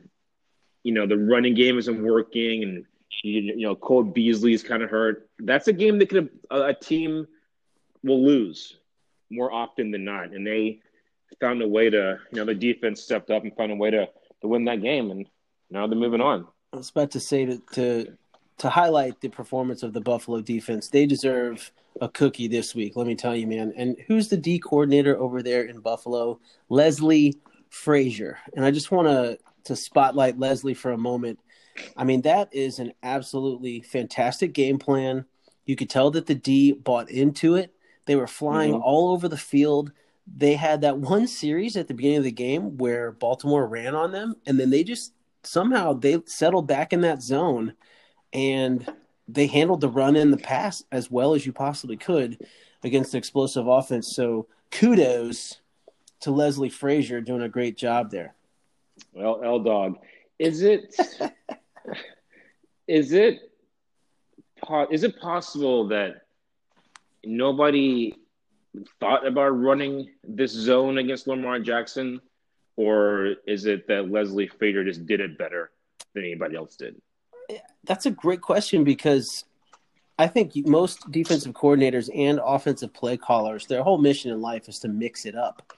you 0.83 0.93
know 0.93 1.07
the 1.07 1.17
running 1.17 1.55
game 1.55 1.77
isn't 1.77 2.03
working, 2.03 2.63
and 2.63 2.85
you, 3.23 3.41
you 3.41 3.67
know 3.67 3.75
Cole 3.75 4.03
Beasley 4.03 4.53
is 4.53 4.63
kind 4.63 4.83
of 4.83 4.89
hurt. 4.89 5.29
That's 5.39 5.67
a 5.67 5.73
game 5.73 5.99
that 5.99 6.09
could 6.09 6.29
a, 6.49 6.61
a 6.67 6.73
team 6.73 7.27
will 8.03 8.23
lose 8.23 8.77
more 9.29 9.51
often 9.51 9.91
than 9.91 10.05
not, 10.05 10.31
and 10.33 10.45
they 10.45 10.79
found 11.39 11.61
a 11.61 11.67
way 11.67 11.89
to, 11.89 12.19
you 12.31 12.37
know, 12.37 12.45
the 12.45 12.55
defense 12.55 13.01
stepped 13.01 13.29
up 13.29 13.43
and 13.43 13.55
found 13.55 13.71
a 13.71 13.75
way 13.75 13.91
to 13.91 14.07
to 14.41 14.47
win 14.47 14.65
that 14.65 14.81
game, 14.81 15.11
and 15.11 15.27
now 15.69 15.87
they're 15.87 15.97
moving 15.97 16.21
on. 16.21 16.47
I 16.73 16.77
was 16.77 16.89
about 16.89 17.11
to 17.11 17.19
say 17.19 17.45
to 17.45 17.61
to 17.73 18.17
to 18.59 18.69
highlight 18.69 19.19
the 19.21 19.29
performance 19.29 19.83
of 19.83 19.93
the 19.93 20.01
Buffalo 20.01 20.41
defense. 20.41 20.89
They 20.89 21.05
deserve 21.05 21.71
a 22.01 22.09
cookie 22.09 22.47
this 22.47 22.75
week. 22.75 22.95
Let 22.95 23.07
me 23.07 23.15
tell 23.15 23.35
you, 23.35 23.47
man. 23.47 23.73
And 23.75 23.97
who's 24.07 24.27
the 24.27 24.37
D 24.37 24.59
coordinator 24.59 25.17
over 25.17 25.41
there 25.41 25.63
in 25.63 25.79
Buffalo? 25.79 26.39
Leslie 26.69 27.35
Frazier. 27.69 28.37
And 28.55 28.63
I 28.63 28.71
just 28.71 28.91
want 28.91 29.07
to 29.07 29.37
to 29.65 29.75
spotlight 29.75 30.39
Leslie 30.39 30.73
for 30.73 30.91
a 30.91 30.97
moment. 30.97 31.39
I 31.97 32.03
mean, 32.03 32.21
that 32.21 32.49
is 32.53 32.79
an 32.79 32.93
absolutely 33.03 33.81
fantastic 33.81 34.53
game 34.53 34.79
plan. 34.79 35.25
You 35.65 35.75
could 35.75 35.89
tell 35.89 36.11
that 36.11 36.25
the 36.25 36.35
D 36.35 36.71
bought 36.71 37.09
into 37.09 37.55
it. 37.55 37.73
They 38.05 38.15
were 38.15 38.27
flying 38.27 38.73
mm-hmm. 38.73 38.81
all 38.81 39.11
over 39.11 39.27
the 39.27 39.37
field 39.37 39.91
they 40.37 40.55
had 40.55 40.81
that 40.81 40.97
one 40.97 41.27
series 41.27 41.77
at 41.77 41.87
the 41.87 41.93
beginning 41.93 42.19
of 42.19 42.23
the 42.23 42.31
game 42.31 42.77
where 42.77 43.11
Baltimore 43.11 43.67
ran 43.67 43.95
on 43.95 44.11
them, 44.11 44.35
and 44.45 44.59
then 44.59 44.69
they 44.69 44.83
just 44.83 45.13
somehow 45.43 45.93
they 45.93 46.21
settled 46.25 46.67
back 46.67 46.93
in 46.93 47.01
that 47.01 47.21
zone, 47.21 47.73
and 48.33 48.87
they 49.27 49.47
handled 49.47 49.81
the 49.81 49.89
run 49.89 50.15
and 50.15 50.33
the 50.33 50.37
pass 50.37 50.83
as 50.91 51.11
well 51.11 51.33
as 51.33 51.45
you 51.45 51.53
possibly 51.53 51.97
could 51.97 52.45
against 52.83 53.11
the 53.11 53.17
explosive 53.17 53.67
offense. 53.67 54.15
So 54.15 54.47
kudos 54.71 55.59
to 56.21 56.31
Leslie 56.31 56.69
Frazier 56.69 57.21
doing 57.21 57.41
a 57.41 57.49
great 57.49 57.77
job 57.77 58.11
there. 58.11 58.35
Well, 59.13 59.41
L 59.43 59.59
Dog, 59.59 59.99
is 60.37 60.61
it 60.61 60.95
is 62.87 63.11
it 63.13 63.39
is 64.91 65.03
it 65.03 65.19
possible 65.19 65.87
that 65.87 66.23
nobody 67.23 68.13
thought 68.99 69.25
about 69.25 69.49
running 69.49 70.09
this 70.23 70.51
zone 70.51 70.97
against 70.97 71.27
Lamar 71.27 71.59
Jackson, 71.59 72.19
or 72.75 73.35
is 73.47 73.65
it 73.65 73.87
that 73.87 74.11
Leslie 74.11 74.47
Frazier 74.47 74.83
just 74.83 75.05
did 75.05 75.19
it 75.19 75.37
better 75.37 75.71
than 76.13 76.23
anybody 76.23 76.55
else 76.55 76.75
did? 76.75 77.01
That's 77.85 78.05
a 78.05 78.11
great 78.11 78.41
question 78.41 78.83
because 78.83 79.45
I 80.17 80.27
think 80.27 80.53
most 80.67 81.09
defensive 81.11 81.53
coordinators 81.53 82.09
and 82.13 82.39
offensive 82.43 82.93
play 82.93 83.17
callers, 83.17 83.65
their 83.67 83.83
whole 83.83 83.97
mission 83.97 84.31
in 84.31 84.41
life 84.41 84.67
is 84.67 84.79
to 84.79 84.87
mix 84.87 85.25
it 85.25 85.35
up. 85.35 85.73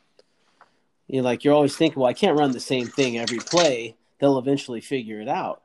You 1.08 1.18
know, 1.18 1.24
like 1.24 1.44
you're 1.44 1.54
always 1.54 1.76
thinking, 1.76 2.00
well, 2.02 2.10
I 2.10 2.14
can't 2.14 2.38
run 2.38 2.52
the 2.52 2.60
same 2.60 2.88
thing 2.88 3.18
every 3.18 3.40
play. 3.40 3.96
They'll 4.20 4.40
eventually 4.40 4.82
figure 4.82 5.20
it 5.22 5.28
out. 5.28 5.62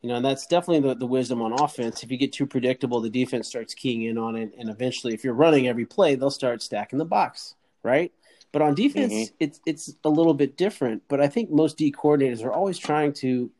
You 0.00 0.08
know, 0.08 0.14
and 0.16 0.24
that's 0.24 0.46
definitely 0.46 0.88
the, 0.88 0.94
the 0.94 1.06
wisdom 1.06 1.42
on 1.42 1.52
offense. 1.52 2.02
If 2.02 2.10
you 2.10 2.16
get 2.16 2.32
too 2.32 2.46
predictable, 2.46 3.00
the 3.00 3.10
defense 3.10 3.48
starts 3.48 3.74
keying 3.74 4.04
in 4.04 4.16
on 4.16 4.34
it, 4.34 4.54
and 4.58 4.70
eventually, 4.70 5.12
if 5.12 5.24
you're 5.24 5.34
running 5.34 5.68
every 5.68 5.84
play, 5.84 6.14
they'll 6.14 6.30
start 6.30 6.62
stacking 6.62 6.98
the 6.98 7.04
box, 7.04 7.54
right? 7.82 8.10
But 8.52 8.62
on 8.62 8.74
defense, 8.74 9.12
mm-hmm. 9.12 9.34
it's 9.40 9.60
it's 9.66 9.94
a 10.04 10.08
little 10.08 10.32
bit 10.32 10.56
different. 10.56 11.02
But 11.08 11.20
I 11.20 11.28
think 11.28 11.50
most 11.50 11.76
D 11.76 11.92
coordinators 11.92 12.42
are 12.42 12.52
always 12.52 12.78
trying 12.78 13.12
to, 13.14 13.50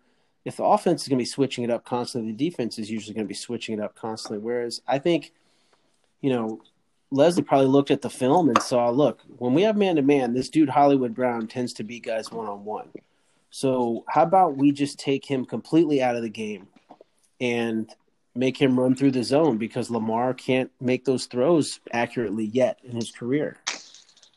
if 0.44 0.56
the 0.56 0.64
offense 0.64 1.02
is 1.02 1.08
going 1.08 1.18
to 1.18 1.22
be 1.22 1.26
switching 1.26 1.64
it 1.64 1.70
up 1.70 1.84
constantly, 1.84 2.32
the 2.32 2.50
defense 2.50 2.78
is 2.78 2.90
usually 2.90 3.14
going 3.14 3.26
to 3.26 3.28
be 3.28 3.34
switching 3.34 3.78
it 3.78 3.82
up 3.82 3.94
constantly. 3.94 4.38
Whereas 4.38 4.80
I 4.86 4.98
think, 4.98 5.32
you 6.20 6.30
know, 6.30 6.62
Leslie 7.10 7.42
probably 7.42 7.66
looked 7.66 7.90
at 7.90 8.02
the 8.02 8.10
film 8.10 8.48
and 8.48 8.62
saw, 8.62 8.88
look, 8.90 9.22
when 9.38 9.52
we 9.52 9.62
have 9.62 9.76
man 9.76 9.96
to 9.96 10.02
man, 10.02 10.32
this 10.32 10.48
dude 10.48 10.68
Hollywood 10.68 11.14
Brown 11.14 11.46
tends 11.46 11.72
to 11.74 11.84
beat 11.84 12.04
guys 12.04 12.30
one 12.30 12.48
on 12.48 12.64
one. 12.64 12.88
So 13.50 14.04
how 14.08 14.22
about 14.22 14.56
we 14.56 14.70
just 14.70 14.98
take 14.98 15.24
him 15.24 15.44
completely 15.44 16.00
out 16.00 16.14
of 16.14 16.22
the 16.22 16.30
game 16.30 16.68
and 17.40 17.92
make 18.34 18.56
him 18.56 18.78
run 18.78 18.94
through 18.94 19.10
the 19.10 19.24
zone 19.24 19.58
because 19.58 19.90
Lamar 19.90 20.32
can't 20.34 20.70
make 20.80 21.04
those 21.04 21.26
throws 21.26 21.80
accurately 21.92 22.44
yet 22.44 22.78
in 22.84 22.94
his 22.94 23.10
career. 23.10 23.58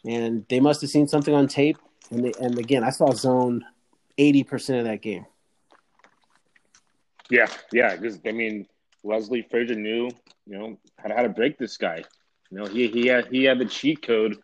And 0.03 0.45
they 0.49 0.59
must 0.59 0.81
have 0.81 0.89
seen 0.89 1.07
something 1.07 1.33
on 1.33 1.47
tape. 1.47 1.77
And 2.09 2.25
they, 2.25 2.33
and 2.41 2.57
again, 2.57 2.83
I 2.83 2.89
saw 2.89 3.11
zone 3.11 3.63
eighty 4.17 4.43
percent 4.43 4.79
of 4.79 4.85
that 4.85 5.01
game. 5.01 5.25
Yeah, 7.29 7.47
yeah. 7.71 7.95
Because 7.95 8.19
I 8.25 8.31
mean, 8.31 8.67
Leslie 9.03 9.45
Frazier 9.49 9.75
knew, 9.75 10.09
you 10.45 10.57
know, 10.57 10.77
how 10.97 11.09
to, 11.09 11.15
how 11.15 11.21
to 11.23 11.29
break 11.29 11.57
this 11.57 11.77
guy. 11.77 12.03
You 12.51 12.57
know, 12.57 12.65
he 12.65 12.87
he 12.87 13.07
had 13.07 13.27
he 13.27 13.43
had 13.43 13.59
the 13.59 13.65
cheat 13.65 14.05
code 14.05 14.37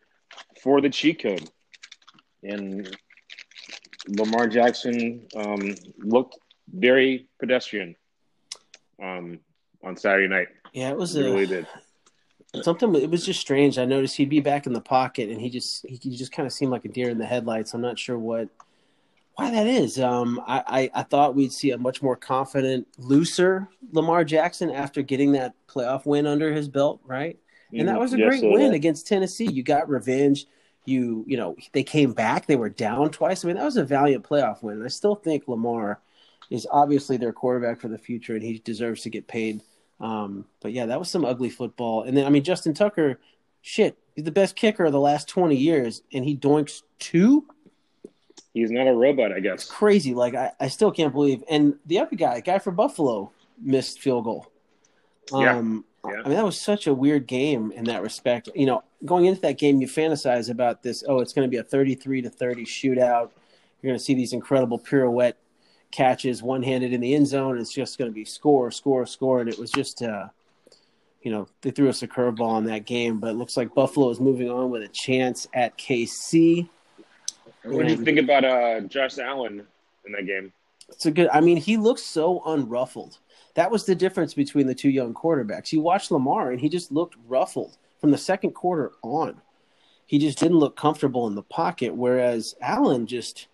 for 0.61 0.81
the 0.81 0.89
cheat 0.89 1.21
code, 1.21 1.49
and 2.43 2.97
Lamar 4.07 4.47
Jackson 4.47 5.27
um, 5.35 5.75
looked 5.97 6.37
very 6.73 7.27
pedestrian 7.39 7.95
um, 9.01 9.39
on 9.83 9.95
Saturday 9.95 10.27
night. 10.27 10.47
Yeah, 10.73 10.89
it 10.89 10.97
was 10.97 11.15
it 11.15 11.23
really 11.23 11.47
did 11.47 11.67
something. 12.61 12.95
It 12.95 13.09
was 13.09 13.25
just 13.25 13.39
strange. 13.39 13.77
I 13.77 13.85
noticed 13.85 14.17
he'd 14.17 14.29
be 14.29 14.39
back 14.39 14.65
in 14.65 14.73
the 14.73 14.81
pocket, 14.81 15.29
and 15.29 15.39
he 15.39 15.49
just 15.49 15.85
he, 15.87 15.95
he 15.95 16.17
just 16.17 16.31
kind 16.31 16.45
of 16.45 16.53
seemed 16.53 16.71
like 16.71 16.85
a 16.85 16.89
deer 16.89 17.09
in 17.09 17.17
the 17.17 17.25
headlights. 17.25 17.73
I'm 17.73 17.81
not 17.81 17.99
sure 17.99 18.17
what 18.17 18.49
why 19.39 19.51
that 19.51 19.67
is. 19.67 19.99
Um, 19.99 20.41
I, 20.47 20.63
I, 20.67 20.99
I 20.99 21.03
thought 21.03 21.35
we'd 21.35 21.51
see 21.51 21.71
a 21.71 21.77
much 21.77 22.01
more 22.01 22.15
confident, 22.15 22.87
looser 22.97 23.67
Lamar 23.91 24.23
Jackson 24.23 24.71
after 24.71 25.01
getting 25.01 25.31
that 25.33 25.53
playoff 25.67 26.05
win 26.05 26.27
under 26.27 26.53
his 26.53 26.67
belt, 26.67 27.01
right? 27.05 27.37
And 27.71 27.87
that 27.87 27.93
mm-hmm. 27.93 28.01
was 28.01 28.13
a 28.13 28.17
yes, 28.17 28.27
great 28.27 28.41
so 28.41 28.51
win 28.51 28.73
against 28.73 29.07
Tennessee. 29.07 29.51
You 29.51 29.63
got 29.63 29.89
revenge 29.89 30.47
you 30.89 31.23
you 31.27 31.37
know 31.37 31.55
they 31.73 31.83
came 31.83 32.13
back 32.13 32.45
they 32.45 32.55
were 32.55 32.69
down 32.69 33.09
twice 33.09 33.43
i 33.43 33.47
mean 33.47 33.55
that 33.55 33.65
was 33.65 33.77
a 33.77 33.83
valiant 33.83 34.23
playoff 34.23 34.63
win 34.63 34.77
and 34.77 34.85
i 34.85 34.87
still 34.87 35.15
think 35.15 35.47
lamar 35.47 35.99
is 36.49 36.67
obviously 36.71 37.15
their 37.17 37.33
quarterback 37.33 37.79
for 37.79 37.87
the 37.87 37.97
future 37.97 38.33
and 38.33 38.43
he 38.43 38.59
deserves 38.59 39.01
to 39.01 39.09
get 39.09 39.27
paid 39.27 39.61
um, 39.99 40.45
but 40.61 40.71
yeah 40.71 40.85
that 40.85 40.97
was 40.97 41.09
some 41.09 41.25
ugly 41.25 41.49
football 41.49 42.03
and 42.03 42.17
then 42.17 42.25
i 42.25 42.29
mean 42.29 42.43
justin 42.43 42.73
tucker 42.73 43.19
shit 43.61 43.97
he's 44.15 44.25
the 44.25 44.31
best 44.31 44.55
kicker 44.55 44.85
of 44.85 44.91
the 44.91 44.99
last 44.99 45.27
20 45.27 45.55
years 45.55 46.01
and 46.13 46.25
he 46.25 46.35
doinks 46.35 46.81
two 46.97 47.45
he's 48.53 48.71
not 48.71 48.87
a 48.87 48.93
robot 48.93 49.31
i 49.31 49.39
guess 49.39 49.63
it's 49.63 49.71
crazy 49.71 50.13
like 50.13 50.35
I, 50.35 50.51
I 50.59 50.67
still 50.67 50.91
can't 50.91 51.13
believe 51.13 51.43
and 51.49 51.75
the 51.85 51.99
other 51.99 52.15
guy 52.15 52.39
guy 52.39 52.59
for 52.59 52.71
buffalo 52.71 53.31
missed 53.61 53.99
field 53.99 54.23
goal 54.25 54.51
um, 55.33 55.85
yeah. 56.05 56.11
I 56.11 56.27
mean, 56.27 56.37
that 56.37 56.45
was 56.45 56.59
such 56.59 56.87
a 56.87 56.93
weird 56.93 57.27
game 57.27 57.71
in 57.71 57.85
that 57.85 58.01
respect. 58.01 58.49
You 58.55 58.65
know, 58.65 58.83
going 59.05 59.25
into 59.25 59.41
that 59.41 59.57
game, 59.57 59.81
you 59.81 59.87
fantasize 59.87 60.49
about 60.49 60.81
this. 60.81 61.03
Oh, 61.07 61.19
it's 61.19 61.33
going 61.33 61.45
to 61.45 61.49
be 61.49 61.57
a 61.57 61.63
thirty-three 61.63 62.21
to 62.21 62.29
thirty 62.29 62.65
shootout. 62.65 63.31
You're 63.81 63.91
going 63.91 63.97
to 63.97 64.03
see 64.03 64.13
these 64.13 64.33
incredible 64.33 64.79
pirouette 64.79 65.37
catches, 65.91 66.43
one-handed 66.43 66.93
in 66.93 67.01
the 67.01 67.15
end 67.15 67.27
zone. 67.27 67.57
It's 67.57 67.73
just 67.73 67.97
going 67.97 68.11
to 68.11 68.15
be 68.15 68.25
score, 68.25 68.71
score, 68.71 69.05
score, 69.05 69.39
and 69.39 69.49
it 69.49 69.57
was 69.57 69.71
just, 69.71 70.01
uh, 70.01 70.27
you 71.21 71.31
know, 71.31 71.47
they 71.61 71.71
threw 71.71 71.89
us 71.89 72.03
a 72.03 72.07
curveball 72.07 72.57
in 72.57 72.65
that 72.65 72.85
game. 72.85 73.19
But 73.19 73.31
it 73.31 73.37
looks 73.37 73.57
like 73.57 73.73
Buffalo 73.73 74.09
is 74.09 74.19
moving 74.19 74.49
on 74.49 74.69
with 74.69 74.83
a 74.83 74.89
chance 74.89 75.47
at 75.53 75.77
KC. 75.77 76.69
What 77.63 77.85
do 77.85 77.91
you 77.91 78.03
think 78.03 78.19
about 78.19 78.45
uh, 78.45 78.81
Josh 78.81 79.17
Allen 79.17 79.65
in 80.05 80.11
that 80.13 80.25
game? 80.25 80.53
It's 80.87 81.05
a 81.05 81.11
good. 81.11 81.29
I 81.31 81.41
mean, 81.41 81.57
he 81.57 81.77
looks 81.77 82.01
so 82.01 82.41
unruffled 82.45 83.19
that 83.59 83.71
was 83.71 83.85
the 83.85 83.95
difference 83.95 84.33
between 84.33 84.67
the 84.67 84.75
two 84.75 84.89
young 84.89 85.13
quarterbacks. 85.13 85.71
You 85.71 85.81
watch 85.81 86.11
Lamar, 86.11 86.51
and 86.51 86.61
he 86.61 86.69
just 86.69 86.91
looked 86.91 87.17
ruffled 87.27 87.77
from 87.99 88.11
the 88.11 88.17
second 88.17 88.51
quarter 88.51 88.93
on. 89.01 89.41
He 90.05 90.17
just 90.17 90.39
didn't 90.39 90.59
look 90.59 90.75
comfortable 90.75 91.27
in 91.27 91.35
the 91.35 91.43
pocket, 91.43 91.93
whereas 91.93 92.55
Allen 92.61 93.05
just 93.05 93.47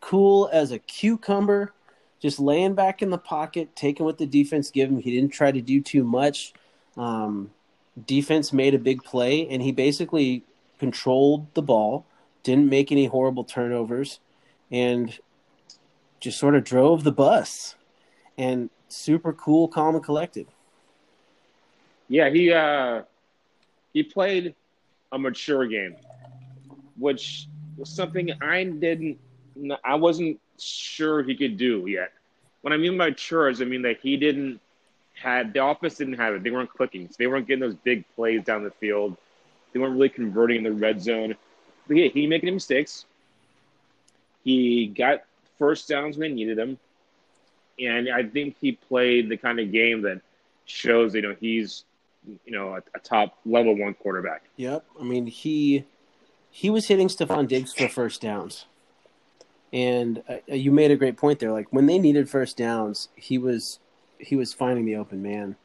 cool 0.00 0.50
as 0.52 0.72
a 0.72 0.78
cucumber, 0.78 1.72
just 2.20 2.40
laying 2.40 2.74
back 2.74 3.02
in 3.02 3.10
the 3.10 3.18
pocket, 3.18 3.74
taking 3.76 4.04
what 4.04 4.18
the 4.18 4.26
defense 4.26 4.70
gave 4.70 4.88
him. 4.88 4.98
He 4.98 5.14
didn't 5.14 5.32
try 5.32 5.52
to 5.52 5.60
do 5.60 5.80
too 5.80 6.04
much. 6.04 6.52
Um, 6.96 7.52
defense 8.06 8.52
made 8.52 8.74
a 8.74 8.78
big 8.78 9.04
play, 9.04 9.48
and 9.48 9.62
he 9.62 9.72
basically 9.72 10.42
controlled 10.78 11.54
the 11.54 11.62
ball, 11.62 12.04
didn't 12.42 12.68
make 12.68 12.92
any 12.92 13.06
horrible 13.06 13.44
turnovers, 13.44 14.20
and 14.70 15.18
just 16.20 16.38
sort 16.38 16.54
of 16.54 16.64
drove 16.64 17.04
the 17.04 17.12
bus. 17.12 17.74
And 18.38 18.70
super 18.88 19.32
cool, 19.32 19.68
calm, 19.68 19.94
and 19.94 20.04
collected. 20.04 20.46
Yeah, 22.08 22.30
he 22.30 22.52
uh, 22.52 23.02
he 23.92 24.02
played 24.02 24.54
a 25.12 25.18
mature 25.18 25.66
game, 25.66 25.96
which 26.96 27.48
was 27.76 27.90
something 27.90 28.30
I 28.42 28.64
didn't, 28.64 29.18
I 29.84 29.94
wasn't 29.94 30.40
sure 30.58 31.22
he 31.22 31.34
could 31.34 31.56
do 31.56 31.84
yet. 31.86 32.12
When 32.62 32.72
I 32.72 32.76
mean 32.76 32.96
mature, 32.96 33.48
is 33.48 33.60
I 33.60 33.64
mean 33.64 33.82
that 33.82 33.98
he 34.00 34.16
didn't 34.16 34.60
had 35.14 35.52
the 35.52 35.64
offense 35.64 35.96
didn't 35.96 36.14
have 36.14 36.34
it. 36.34 36.42
They 36.42 36.50
weren't 36.50 36.70
clicking, 36.70 37.08
so 37.08 37.16
they 37.18 37.26
weren't 37.26 37.46
getting 37.46 37.60
those 37.60 37.74
big 37.76 38.04
plays 38.14 38.42
down 38.44 38.64
the 38.64 38.70
field. 38.70 39.16
They 39.72 39.80
weren't 39.80 39.94
really 39.94 40.08
converting 40.08 40.58
in 40.58 40.64
the 40.64 40.72
red 40.72 41.00
zone. 41.00 41.34
Yeah, 41.94 42.08
he 42.08 42.26
making 42.26 42.52
mistakes. 42.52 43.06
He 44.44 44.86
got 44.86 45.22
first 45.58 45.88
downs 45.88 46.16
when 46.16 46.30
they 46.30 46.34
needed 46.34 46.58
them 46.58 46.78
and 47.78 48.08
I 48.10 48.24
think 48.24 48.56
he 48.60 48.72
played 48.72 49.28
the 49.28 49.36
kind 49.36 49.58
of 49.60 49.72
game 49.72 50.02
that 50.02 50.20
shows 50.64 51.14
you 51.14 51.22
know 51.22 51.36
he's 51.38 51.84
you 52.44 52.52
know 52.52 52.74
a, 52.74 52.82
a 52.94 52.98
top 53.00 53.38
level 53.44 53.76
one 53.76 53.94
quarterback. 53.94 54.42
Yep, 54.56 54.84
I 55.00 55.02
mean 55.02 55.26
he 55.26 55.84
he 56.50 56.70
was 56.70 56.86
hitting 56.86 57.08
Stefon 57.08 57.48
Diggs 57.48 57.72
for 57.72 57.88
first 57.88 58.20
downs, 58.20 58.66
and 59.72 60.22
uh, 60.28 60.36
you 60.46 60.70
made 60.70 60.90
a 60.90 60.96
great 60.96 61.16
point 61.16 61.38
there. 61.38 61.52
Like 61.52 61.72
when 61.72 61.86
they 61.86 61.98
needed 61.98 62.28
first 62.28 62.56
downs, 62.56 63.08
he 63.16 63.38
was 63.38 63.78
he 64.18 64.36
was 64.36 64.52
finding 64.52 64.84
the 64.84 64.96
open 64.96 65.22
man. 65.22 65.56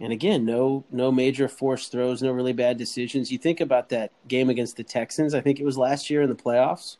And 0.00 0.12
again, 0.12 0.44
no 0.44 0.84
no 0.90 1.10
major 1.10 1.48
forced 1.48 1.90
throws, 1.90 2.22
no 2.22 2.32
really 2.32 2.52
bad 2.52 2.76
decisions. 2.76 3.32
You 3.32 3.38
think 3.38 3.60
about 3.60 3.88
that 3.90 4.12
game 4.28 4.50
against 4.50 4.76
the 4.76 4.84
Texans. 4.84 5.34
I 5.34 5.40
think 5.40 5.58
it 5.58 5.64
was 5.64 5.78
last 5.78 6.10
year 6.10 6.22
in 6.22 6.28
the 6.28 6.34
playoffs. 6.34 6.98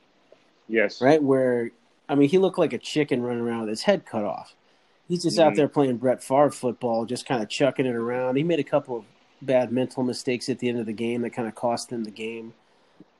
Yes. 0.69 1.00
Right 1.00 1.23
where 1.23 1.71
I 2.09 2.15
mean, 2.15 2.29
he 2.29 2.38
looked 2.38 2.59
like 2.59 2.73
a 2.73 2.79
chicken 2.79 3.23
running 3.23 3.43
around 3.43 3.61
with 3.61 3.71
his 3.71 3.83
head 3.83 4.07
cut 4.07 4.25
off. 4.25 4.55
He's 5.09 5.23
just 5.23 5.38
mm-hmm. 5.38 5.49
out 5.49 5.57
there 5.57 5.69
playing 5.69 5.99
Brett 5.99 6.23
Favre 6.23 6.50
football, 6.50 7.05
just 7.05 7.26
kind 7.26 7.43
of 7.43 7.49
chucking 7.49 7.87
it 7.87 7.95
around. 7.95 8.37
He 8.37 8.43
made 8.43 8.61
a 8.61 8.65
couple 8.65 8.97
of 8.97 9.05
bad 9.43 9.71
mental 9.71 10.03
mistakes 10.03 10.49
at 10.49 10.59
the 10.59 10.69
end 10.69 10.79
of 10.79 10.87
the 10.87 10.93
game 10.93 11.23
that 11.23 11.31
kind 11.31 11.47
of 11.47 11.55
cost 11.55 11.91
him 11.91 12.05
the 12.05 12.11
game. 12.11 12.55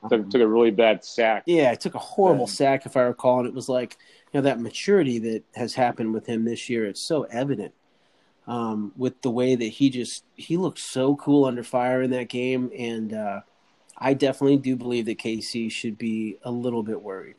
Took, 0.03 0.13
um, 0.13 0.29
took 0.29 0.41
a 0.41 0.47
really 0.47 0.71
bad 0.71 1.03
sack. 1.03 1.43
Yeah, 1.45 1.71
it 1.71 1.81
took 1.81 1.95
a 1.95 1.99
horrible 1.99 2.45
yeah. 2.45 2.53
sack, 2.53 2.85
if 2.85 2.97
I 2.97 3.01
recall. 3.01 3.39
And 3.39 3.47
it 3.47 3.53
was 3.53 3.69
like, 3.69 3.97
you 4.31 4.39
know, 4.39 4.43
that 4.43 4.59
maturity 4.59 5.19
that 5.19 5.43
has 5.55 5.73
happened 5.73 6.13
with 6.13 6.25
him 6.25 6.45
this 6.45 6.69
year. 6.69 6.85
It's 6.85 7.01
so 7.01 7.23
evident 7.23 7.73
um, 8.47 8.93
with 8.95 9.21
the 9.21 9.29
way 9.29 9.55
that 9.55 9.65
he 9.65 9.89
just 9.89 10.23
he 10.35 10.57
looked 10.57 10.79
so 10.79 11.15
cool 11.15 11.45
under 11.45 11.63
fire 11.63 12.01
in 12.01 12.11
that 12.11 12.29
game. 12.29 12.71
And 12.77 13.13
uh, 13.13 13.41
I 13.97 14.13
definitely 14.13 14.57
do 14.57 14.75
believe 14.75 15.05
that 15.05 15.19
KC 15.19 15.71
should 15.71 15.97
be 15.97 16.37
a 16.43 16.51
little 16.51 16.83
bit 16.83 17.01
worried. 17.01 17.35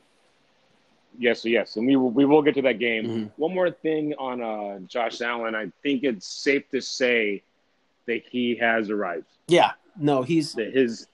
Yes, 1.20 1.44
yes, 1.44 1.74
and 1.74 1.86
we 1.86 1.96
will, 1.96 2.10
we 2.10 2.24
will 2.24 2.42
get 2.42 2.54
to 2.54 2.62
that 2.62 2.78
game. 2.78 3.04
Mm-hmm. 3.04 3.42
One 3.42 3.52
more 3.52 3.72
thing 3.72 4.14
on 4.18 4.40
uh, 4.40 4.78
Josh 4.86 5.20
Allen. 5.20 5.56
I 5.56 5.72
think 5.82 6.04
it's 6.04 6.26
safe 6.26 6.70
to 6.70 6.80
say 6.80 7.42
that 8.06 8.22
he 8.30 8.54
has 8.56 8.88
arrived. 8.88 9.26
Yeah, 9.48 9.72
no, 9.98 10.22
he's 10.22 10.52
that 10.54 10.72
his 10.72 11.08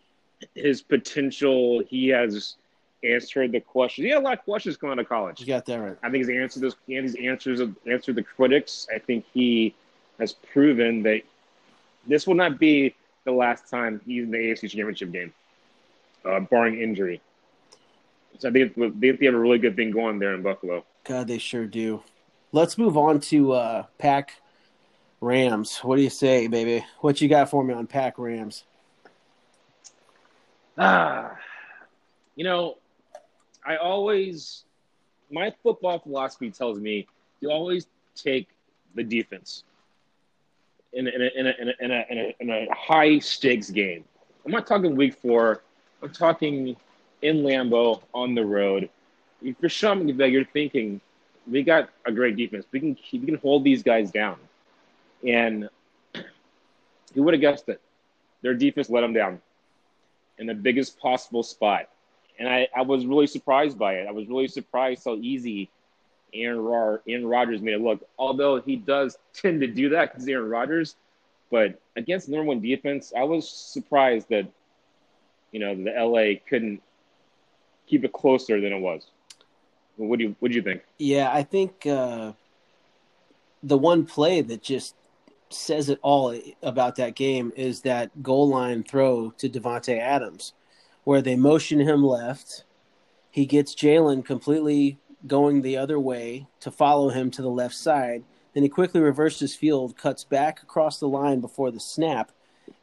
his 0.54 0.82
potential. 0.82 1.82
He 1.88 2.08
has 2.08 2.56
answered 3.02 3.52
the 3.52 3.60
questions. 3.60 4.04
He 4.04 4.10
had 4.10 4.18
a 4.18 4.24
lot 4.24 4.38
of 4.38 4.44
questions 4.44 4.76
coming 4.76 4.98
out 4.98 4.98
of 4.98 5.08
college. 5.08 5.40
You 5.40 5.46
got 5.46 5.64
that 5.66 5.80
right. 5.80 5.96
I 6.02 6.10
think 6.10 6.26
he's 6.26 6.36
answered 6.36 6.64
those. 6.64 6.76
He's 6.86 7.14
answers 7.14 7.62
answered 7.86 8.16
the 8.16 8.22
critics. 8.22 8.86
I 8.94 8.98
think 8.98 9.24
he 9.32 9.74
has 10.18 10.32
proven 10.32 11.02
that 11.02 11.22
this 12.06 12.26
will 12.26 12.34
not 12.34 12.58
be 12.58 12.94
the 13.24 13.32
last 13.32 13.68
time 13.68 14.00
he's 14.06 14.24
in 14.24 14.30
the 14.30 14.38
AFC 14.38 14.70
Championship 14.70 15.12
game, 15.12 15.32
uh, 16.24 16.40
barring 16.40 16.80
injury. 16.80 17.20
So 18.38 18.48
I 18.48 18.52
think 18.52 18.74
they, 18.76 19.10
they 19.12 19.26
have 19.26 19.34
a 19.34 19.38
really 19.38 19.58
good 19.58 19.76
thing 19.76 19.90
going 19.90 20.18
there 20.18 20.34
in 20.34 20.42
Buffalo. 20.42 20.84
God, 21.04 21.28
they 21.28 21.38
sure 21.38 21.66
do. 21.66 22.02
Let's 22.52 22.78
move 22.78 22.96
on 22.96 23.20
to 23.20 23.52
uh, 23.52 23.84
Pack 23.98 24.40
Rams. 25.20 25.78
What 25.78 25.96
do 25.96 26.02
you 26.02 26.10
say, 26.10 26.46
baby? 26.46 26.84
What 27.00 27.20
you 27.20 27.28
got 27.28 27.50
for 27.50 27.64
me 27.64 27.74
on 27.74 27.86
Pack 27.86 28.18
Rams? 28.18 28.64
Ah, 30.76 31.36
you 32.34 32.44
know, 32.44 32.76
I 33.64 33.76
always 33.76 34.64
my 35.30 35.52
football 35.62 35.98
philosophy 35.98 36.50
tells 36.50 36.78
me 36.78 37.06
you 37.40 37.50
always 37.50 37.86
take 38.14 38.48
the 38.94 39.02
defense 39.02 39.64
in 40.94 41.06
a, 41.06 41.10
in 41.10 41.22
a, 41.22 41.30
in 41.36 41.46
a, 41.46 41.52
in 41.80 41.90
a, 41.90 42.06
in 42.10 42.18
a, 42.18 42.34
in 42.40 42.50
a 42.50 42.74
high 42.74 43.18
stakes 43.18 43.70
game. 43.70 44.04
I'm 44.44 44.52
not 44.52 44.66
talking 44.66 44.96
week 44.96 45.14
four. 45.14 45.62
I'm 46.02 46.10
talking 46.10 46.76
in 47.22 47.38
Lambeau 47.38 48.02
on 48.12 48.34
the 48.34 48.44
road. 48.44 48.88
You 49.40 49.54
for 49.60 49.68
Sean 49.68 50.04
McVay, 50.04 50.32
you're 50.32 50.44
thinking 50.44 51.00
we 51.50 51.62
got 51.62 51.90
a 52.06 52.12
great 52.12 52.36
defense. 52.36 52.66
We 52.70 52.80
can 52.80 52.96
we 53.12 53.26
can 53.26 53.36
hold 53.36 53.64
these 53.64 53.82
guys 53.82 54.10
down. 54.10 54.36
And 55.26 55.68
who 57.14 57.22
would 57.22 57.34
have 57.34 57.40
guessed 57.40 57.68
it? 57.68 57.80
Their 58.42 58.54
defense 58.54 58.90
let 58.90 59.00
them 59.00 59.12
down 59.12 59.40
in 60.38 60.46
the 60.46 60.54
biggest 60.54 60.98
possible 60.98 61.42
spot. 61.42 61.88
And 62.38 62.48
I, 62.48 62.68
I 62.76 62.82
was 62.82 63.06
really 63.06 63.26
surprised 63.26 63.78
by 63.78 63.94
it. 63.94 64.08
I 64.08 64.10
was 64.10 64.28
really 64.28 64.48
surprised 64.48 65.04
how 65.04 65.14
easy 65.16 65.70
Aaron, 66.34 66.98
Aaron 67.06 67.26
Rodgers 67.26 67.60
made 67.60 67.74
it 67.74 67.80
look. 67.80 68.06
Although 68.18 68.60
he 68.60 68.76
does 68.76 69.16
tend 69.34 69.60
to 69.60 69.66
do 69.66 69.90
that 69.90 70.12
because 70.12 70.28
Aaron 70.28 70.48
Rodgers, 70.48 70.96
but 71.50 71.80
against 71.96 72.28
number 72.28 72.44
one 72.44 72.60
defense, 72.60 73.12
I 73.16 73.24
was 73.24 73.48
surprised 73.48 74.28
that 74.30 74.46
you 75.52 75.60
know 75.60 75.74
the 75.74 75.90
LA 75.90 76.40
couldn't 76.48 76.82
keep 77.86 78.04
it 78.04 78.12
closer 78.12 78.60
than 78.60 78.72
it 78.72 78.80
was. 78.80 79.06
What 79.96 80.18
do 80.18 80.24
you 80.24 80.36
What 80.40 80.50
do 80.50 80.56
you 80.56 80.62
think? 80.62 80.82
Yeah, 80.98 81.30
I 81.32 81.42
think 81.42 81.86
uh, 81.86 82.32
the 83.62 83.78
one 83.78 84.04
play 84.04 84.40
that 84.40 84.62
just 84.62 84.94
says 85.50 85.88
it 85.88 85.98
all 86.02 86.38
about 86.62 86.96
that 86.96 87.14
game 87.14 87.52
is 87.56 87.82
that 87.82 88.22
goal 88.22 88.48
line 88.48 88.82
throw 88.82 89.30
to 89.38 89.48
Davante 89.48 89.98
Adams, 89.98 90.52
where 91.04 91.22
they 91.22 91.36
motion 91.36 91.80
him 91.80 92.04
left. 92.04 92.64
He 93.30 93.46
gets 93.46 93.74
Jalen 93.74 94.24
completely 94.24 94.98
going 95.26 95.62
the 95.62 95.76
other 95.76 95.98
way 95.98 96.46
to 96.60 96.70
follow 96.70 97.08
him 97.08 97.30
to 97.32 97.42
the 97.42 97.48
left 97.48 97.74
side. 97.74 98.24
Then 98.52 98.62
he 98.62 98.68
quickly 98.68 99.00
reverses 99.00 99.54
field, 99.54 99.96
cuts 99.96 100.24
back 100.24 100.62
across 100.62 100.98
the 100.98 101.08
line 101.08 101.40
before 101.40 101.70
the 101.70 101.80
snap, 101.80 102.30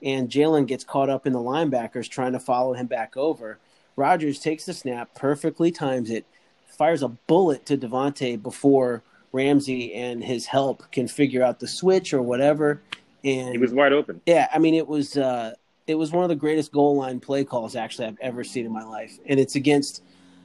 and 0.04 0.30
Jalen 0.30 0.68
gets 0.68 0.84
caught 0.84 1.10
up 1.10 1.26
in 1.26 1.34
the 1.34 1.40
linebackers 1.40 2.10
trying 2.10 2.34
to 2.34 2.40
follow 2.40 2.74
him 2.74 2.88
back 2.88 3.16
over. 3.16 3.58
Rodgers 3.96 4.40
takes 4.40 4.66
the 4.66 4.74
snap, 4.74 5.14
perfectly 5.16 5.72
times 5.72 6.10
it, 6.10 6.26
fires 6.68 7.04
a 7.04 7.10
bullet 7.10 7.66
to 7.68 7.78
Davante 7.78 8.42
before 8.42 9.04
Ramsey 9.32 9.94
and 9.94 10.24
his 10.24 10.48
help 10.48 10.92
can 10.92 11.08
figure 11.08 11.44
out 11.44 11.60
the 11.60 11.68
switch 11.68 12.14
or 12.14 12.22
whatever. 12.22 12.82
And 13.24 13.52
he 13.52 13.58
was 13.58 13.72
wide 13.72 13.94
open. 13.94 14.22
Yeah, 14.26 14.48
I 14.52 14.60
mean 14.60 14.74
it 14.74 14.88
was 14.88 15.16
uh, 15.16 15.54
it 15.88 15.96
was 15.96 16.12
one 16.12 16.24
of 16.24 16.30
the 16.30 16.36
greatest 16.36 16.72
goal 16.72 16.96
line 16.96 17.20
play 17.20 17.44
calls 17.44 17.76
actually 17.76 18.08
I've 18.08 18.20
ever 18.20 18.44
seen 18.44 18.66
in 18.66 18.72
my 18.72 18.84
life, 18.84 19.20
and 19.26 19.40
it's 19.40 19.56
against 19.56 20.04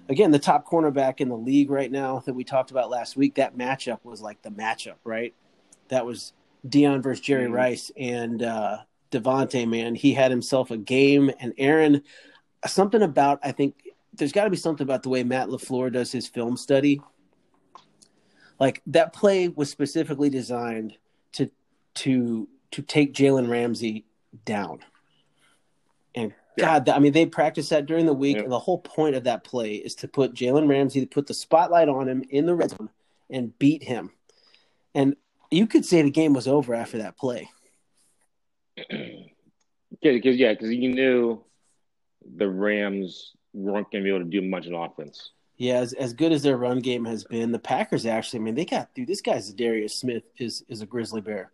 again 0.08 0.30
the 0.30 0.38
top 0.38 0.66
cornerback 0.66 1.20
in 1.20 1.28
the 1.28 1.36
league 1.36 1.70
right 1.70 1.90
now 1.90 2.22
that 2.26 2.34
we 2.34 2.44
talked 2.44 2.70
about 2.70 2.90
last 2.90 3.16
week. 3.16 3.36
That 3.36 3.56
matchup 3.56 4.00
was 4.04 4.20
like 4.20 4.42
the 4.42 4.50
matchup, 4.50 4.96
right? 5.04 5.34
That 5.88 6.06
was 6.06 6.32
Deion 6.66 7.02
versus 7.02 7.20
Jerry 7.20 7.44
mm-hmm. 7.44 7.54
Rice 7.54 7.90
and 7.96 8.42
uh, 8.42 8.78
Davante. 9.10 9.68
Man, 9.68 9.94
he 9.94 10.12
had 10.14 10.30
himself 10.30 10.70
a 10.70 10.76
game, 10.76 11.30
and 11.40 11.52
Aaron. 11.58 12.02
Something 12.66 13.02
about 13.02 13.40
I 13.44 13.52
think 13.52 13.74
there's 14.14 14.32
got 14.32 14.44
to 14.44 14.50
be 14.50 14.56
something 14.56 14.84
about 14.84 15.02
the 15.02 15.08
way 15.08 15.22
Matt 15.22 15.48
LaFleur 15.48 15.92
does 15.92 16.10
his 16.10 16.26
film 16.26 16.56
study 16.56 17.00
like 18.58 18.82
that 18.86 19.12
play 19.12 19.48
was 19.48 19.70
specifically 19.70 20.30
designed 20.30 20.96
to 21.32 21.50
to 21.94 22.48
to 22.72 22.82
take 22.82 23.14
Jalen 23.14 23.48
Ramsey 23.48 24.04
down. 24.44 24.80
And 26.14 26.32
God, 26.58 26.88
I 26.88 26.98
mean, 26.98 27.12
they 27.12 27.26
practiced 27.26 27.70
that 27.70 27.86
during 27.86 28.06
the 28.06 28.12
week, 28.12 28.36
yeah. 28.36 28.42
and 28.44 28.52
the 28.52 28.58
whole 28.58 28.78
point 28.78 29.14
of 29.14 29.24
that 29.24 29.44
play 29.44 29.74
is 29.74 29.94
to 29.96 30.08
put 30.08 30.34
Jalen 30.34 30.68
Ramsey, 30.68 31.00
to 31.00 31.06
put 31.06 31.26
the 31.26 31.34
spotlight 31.34 31.88
on 31.88 32.08
him 32.08 32.24
in 32.30 32.46
the 32.46 32.54
red 32.54 32.70
zone 32.70 32.90
and 33.30 33.56
beat 33.58 33.82
him. 33.82 34.10
And 34.94 35.16
you 35.50 35.66
could 35.66 35.84
say 35.84 36.02
the 36.02 36.10
game 36.10 36.32
was 36.32 36.48
over 36.48 36.74
after 36.74 36.98
that 36.98 37.18
play. 37.18 37.50
Because 38.76 38.90
yeah, 40.02 40.52
because 40.52 40.70
you 40.70 40.88
knew 40.88 41.44
the 42.36 42.48
Rams 42.48 43.32
weren't 43.52 43.90
going 43.90 44.02
to 44.02 44.08
be 44.08 44.14
able 44.14 44.24
to 44.24 44.30
do 44.30 44.42
much 44.42 44.66
in 44.66 44.74
offense. 44.74 45.30
Yeah, 45.56 45.76
as, 45.76 45.94
as 45.94 46.12
good 46.12 46.32
as 46.32 46.42
their 46.42 46.58
run 46.58 46.80
game 46.80 47.06
has 47.06 47.24
been, 47.24 47.50
the 47.50 47.58
Packers 47.58 48.04
actually, 48.04 48.40
I 48.40 48.42
mean, 48.42 48.54
they 48.54 48.66
got 48.66 48.92
dude. 48.94 49.08
This 49.08 49.22
guy's 49.22 49.52
Darius 49.52 49.94
Smith 49.94 50.24
is 50.36 50.62
is 50.68 50.82
a 50.82 50.86
grizzly 50.86 51.22
bear, 51.22 51.50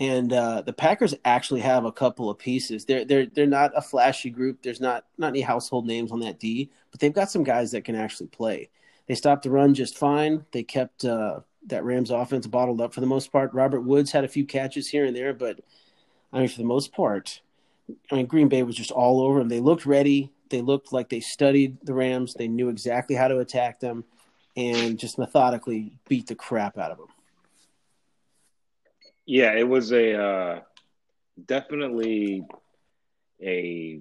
and 0.00 0.32
uh, 0.32 0.62
the 0.62 0.72
Packers 0.72 1.14
actually 1.26 1.60
have 1.60 1.84
a 1.84 1.92
couple 1.92 2.30
of 2.30 2.38
pieces. 2.38 2.86
They're 2.86 3.04
they're 3.04 3.26
they're 3.26 3.46
not 3.46 3.72
a 3.76 3.82
flashy 3.82 4.30
group. 4.30 4.62
There's 4.62 4.80
not 4.80 5.04
not 5.18 5.28
any 5.28 5.42
household 5.42 5.86
names 5.86 6.10
on 6.10 6.20
that 6.20 6.40
D, 6.40 6.70
but 6.90 6.98
they've 6.98 7.12
got 7.12 7.30
some 7.30 7.44
guys 7.44 7.70
that 7.72 7.84
can 7.84 7.94
actually 7.94 8.28
play. 8.28 8.70
They 9.06 9.14
stopped 9.14 9.42
the 9.42 9.50
run 9.50 9.74
just 9.74 9.98
fine. 9.98 10.44
They 10.52 10.62
kept 10.62 11.04
uh, 11.04 11.40
that 11.66 11.84
Rams 11.84 12.10
offense 12.10 12.46
bottled 12.46 12.80
up 12.80 12.94
for 12.94 13.00
the 13.00 13.06
most 13.06 13.30
part. 13.30 13.52
Robert 13.52 13.82
Woods 13.82 14.10
had 14.10 14.24
a 14.24 14.28
few 14.28 14.46
catches 14.46 14.88
here 14.88 15.04
and 15.04 15.14
there, 15.14 15.34
but 15.34 15.60
I 16.32 16.38
mean, 16.38 16.48
for 16.48 16.58
the 16.58 16.64
most 16.64 16.92
part, 16.92 17.42
I 18.10 18.14
mean, 18.14 18.26
Green 18.26 18.48
Bay 18.48 18.62
was 18.62 18.76
just 18.76 18.90
all 18.90 19.20
over 19.20 19.38
them. 19.38 19.48
They 19.48 19.60
looked 19.60 19.84
ready. 19.84 20.30
They 20.48 20.62
looked 20.62 20.92
like 20.92 21.10
they 21.10 21.20
studied 21.20 21.76
the 21.84 21.94
Rams. 21.94 22.34
They 22.34 22.48
knew 22.48 22.70
exactly 22.70 23.16
how 23.16 23.28
to 23.28 23.38
attack 23.38 23.80
them 23.80 24.04
and 24.56 24.98
just 24.98 25.18
methodically 25.18 25.92
beat 26.08 26.26
the 26.26 26.34
crap 26.34 26.78
out 26.78 26.90
of 26.90 26.98
them. 26.98 27.08
Yeah, 29.26 29.52
it 29.52 29.68
was 29.68 29.92
a 29.92 30.20
uh, 30.20 30.60
definitely 31.46 32.44
a 33.42 34.00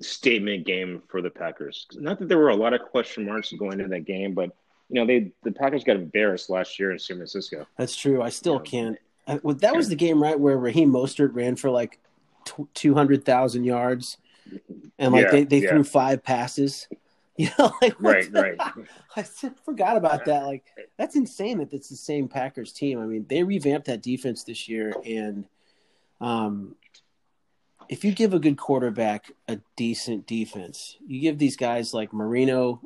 statement 0.00 0.66
game 0.66 1.02
for 1.08 1.22
the 1.22 1.30
Packers. 1.30 1.86
Not 1.94 2.18
that 2.18 2.28
there 2.28 2.38
were 2.38 2.50
a 2.50 2.56
lot 2.56 2.74
of 2.74 2.82
question 2.82 3.24
marks 3.24 3.52
going 3.52 3.80
into 3.80 3.88
that 3.88 4.04
game, 4.04 4.34
but 4.34 4.50
you 4.88 5.00
know 5.00 5.06
they 5.06 5.32
the 5.42 5.52
Packers 5.52 5.84
got 5.84 5.96
embarrassed 5.96 6.50
last 6.50 6.78
year 6.78 6.92
in 6.92 6.98
San 6.98 7.16
Francisco. 7.16 7.66
That's 7.78 7.96
true. 7.96 8.22
I 8.22 8.28
still 8.28 8.60
can't. 8.60 8.98
I, 9.26 9.40
well, 9.42 9.54
that 9.56 9.76
was 9.76 9.88
the 9.88 9.96
game, 9.96 10.22
right, 10.22 10.38
where 10.38 10.58
Raheem 10.58 10.90
Mostert 10.90 11.34
ran 11.34 11.56
for 11.56 11.70
like 11.70 12.00
two 12.74 12.94
hundred 12.94 13.24
thousand 13.24 13.64
yards 13.64 14.18
and 14.98 15.12
like 15.12 15.26
yeah, 15.26 15.30
they, 15.30 15.44
they 15.44 15.62
yeah. 15.62 15.70
threw 15.70 15.84
five 15.84 16.22
passes. 16.22 16.88
You 17.38 17.48
know, 17.58 17.72
like 17.80 17.96
right, 17.98 18.30
right. 18.30 18.58
I 19.16 19.22
forgot 19.22 19.96
about 19.96 20.26
that. 20.26 20.44
Like 20.44 20.66
that's 20.98 21.16
insane 21.16 21.58
that 21.58 21.72
it's 21.72 21.88
the 21.88 21.96
same 21.96 22.28
Packers 22.28 22.74
team. 22.74 23.00
I 23.00 23.06
mean, 23.06 23.24
they 23.26 23.42
revamped 23.42 23.86
that 23.86 24.02
defense 24.02 24.44
this 24.44 24.68
year, 24.68 24.92
and 25.06 25.46
um, 26.20 26.76
if 27.88 28.04
you 28.04 28.12
give 28.12 28.34
a 28.34 28.38
good 28.38 28.58
quarterback 28.58 29.32
a 29.48 29.58
decent 29.76 30.26
defense, 30.26 30.98
you 31.06 31.20
give 31.20 31.38
these 31.38 31.56
guys 31.56 31.94
like 31.94 32.12
Marino, 32.12 32.82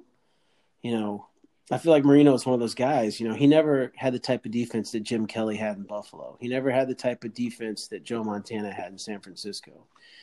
you 0.80 0.96
know, 0.96 1.26
I 1.70 1.78
feel 1.78 1.90
like 1.90 2.04
Marino 2.04 2.32
is 2.34 2.46
one 2.46 2.54
of 2.54 2.60
those 2.60 2.74
guys. 2.76 3.18
You 3.18 3.28
know, 3.28 3.34
he 3.34 3.48
never 3.48 3.92
had 3.96 4.12
the 4.12 4.20
type 4.20 4.44
of 4.44 4.52
defense 4.52 4.92
that 4.92 5.02
Jim 5.02 5.26
Kelly 5.26 5.56
had 5.56 5.76
in 5.76 5.82
Buffalo. 5.82 6.36
He 6.40 6.48
never 6.48 6.70
had 6.70 6.88
the 6.88 6.94
type 6.94 7.24
of 7.24 7.34
defense 7.34 7.88
that 7.88 8.04
Joe 8.04 8.22
Montana 8.22 8.72
had 8.72 8.92
in 8.92 8.98
San 8.98 9.20
Francisco. 9.20 9.72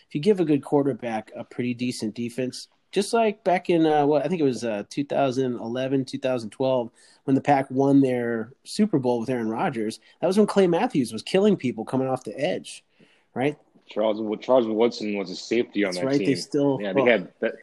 If 0.08 0.16
you 0.16 0.22
give 0.22 0.40
a 0.40 0.46
good 0.46 0.64
quarterback 0.64 1.32
a 1.36 1.44
pretty 1.44 1.74
decent 1.74 2.16
defense, 2.16 2.70
just 2.93 3.12
like 3.12 3.43
back 3.43 3.69
in 3.69 3.86
uh, 3.86 4.06
what 4.06 4.23
I 4.23 4.29
think 4.29 4.39
it 4.39 4.45
was 4.45 4.63
uh, 4.63 4.84
2011, 4.89 6.06
2012, 6.06 6.91
when 7.23 7.36
the 7.36 7.41
Pack 7.41 7.69
won 7.71 8.01
their 8.01 8.53
Super 8.63 8.99
Bowl 8.99 9.19
with 9.19 9.29
Aaron 9.29 9.49
Rodgers, 9.49 9.99
that 10.21 10.27
was 10.27 10.38
when 10.38 10.45
Clay 10.45 10.67
Matthews 10.67 11.12
was 11.12 11.23
killing 11.23 11.58
people 11.58 11.84
coming 11.84 12.08
off 12.08 12.23
the 12.23 12.39
edge, 12.39 12.86
right? 13.34 13.58
Charles 13.89 14.21
Charles 14.41 14.67
Woodson 14.67 15.17
was 15.17 15.32
a 15.32 15.36
safety 15.36 15.84
on 15.84 15.89
That's 15.89 16.01
that 16.01 16.06
right. 16.06 16.17
team. 16.19 16.27
They 16.27 16.36
still 16.36 16.79
yeah, 16.82 16.93
they 16.93 17.03
had 17.03 17.34
that. 17.41 17.56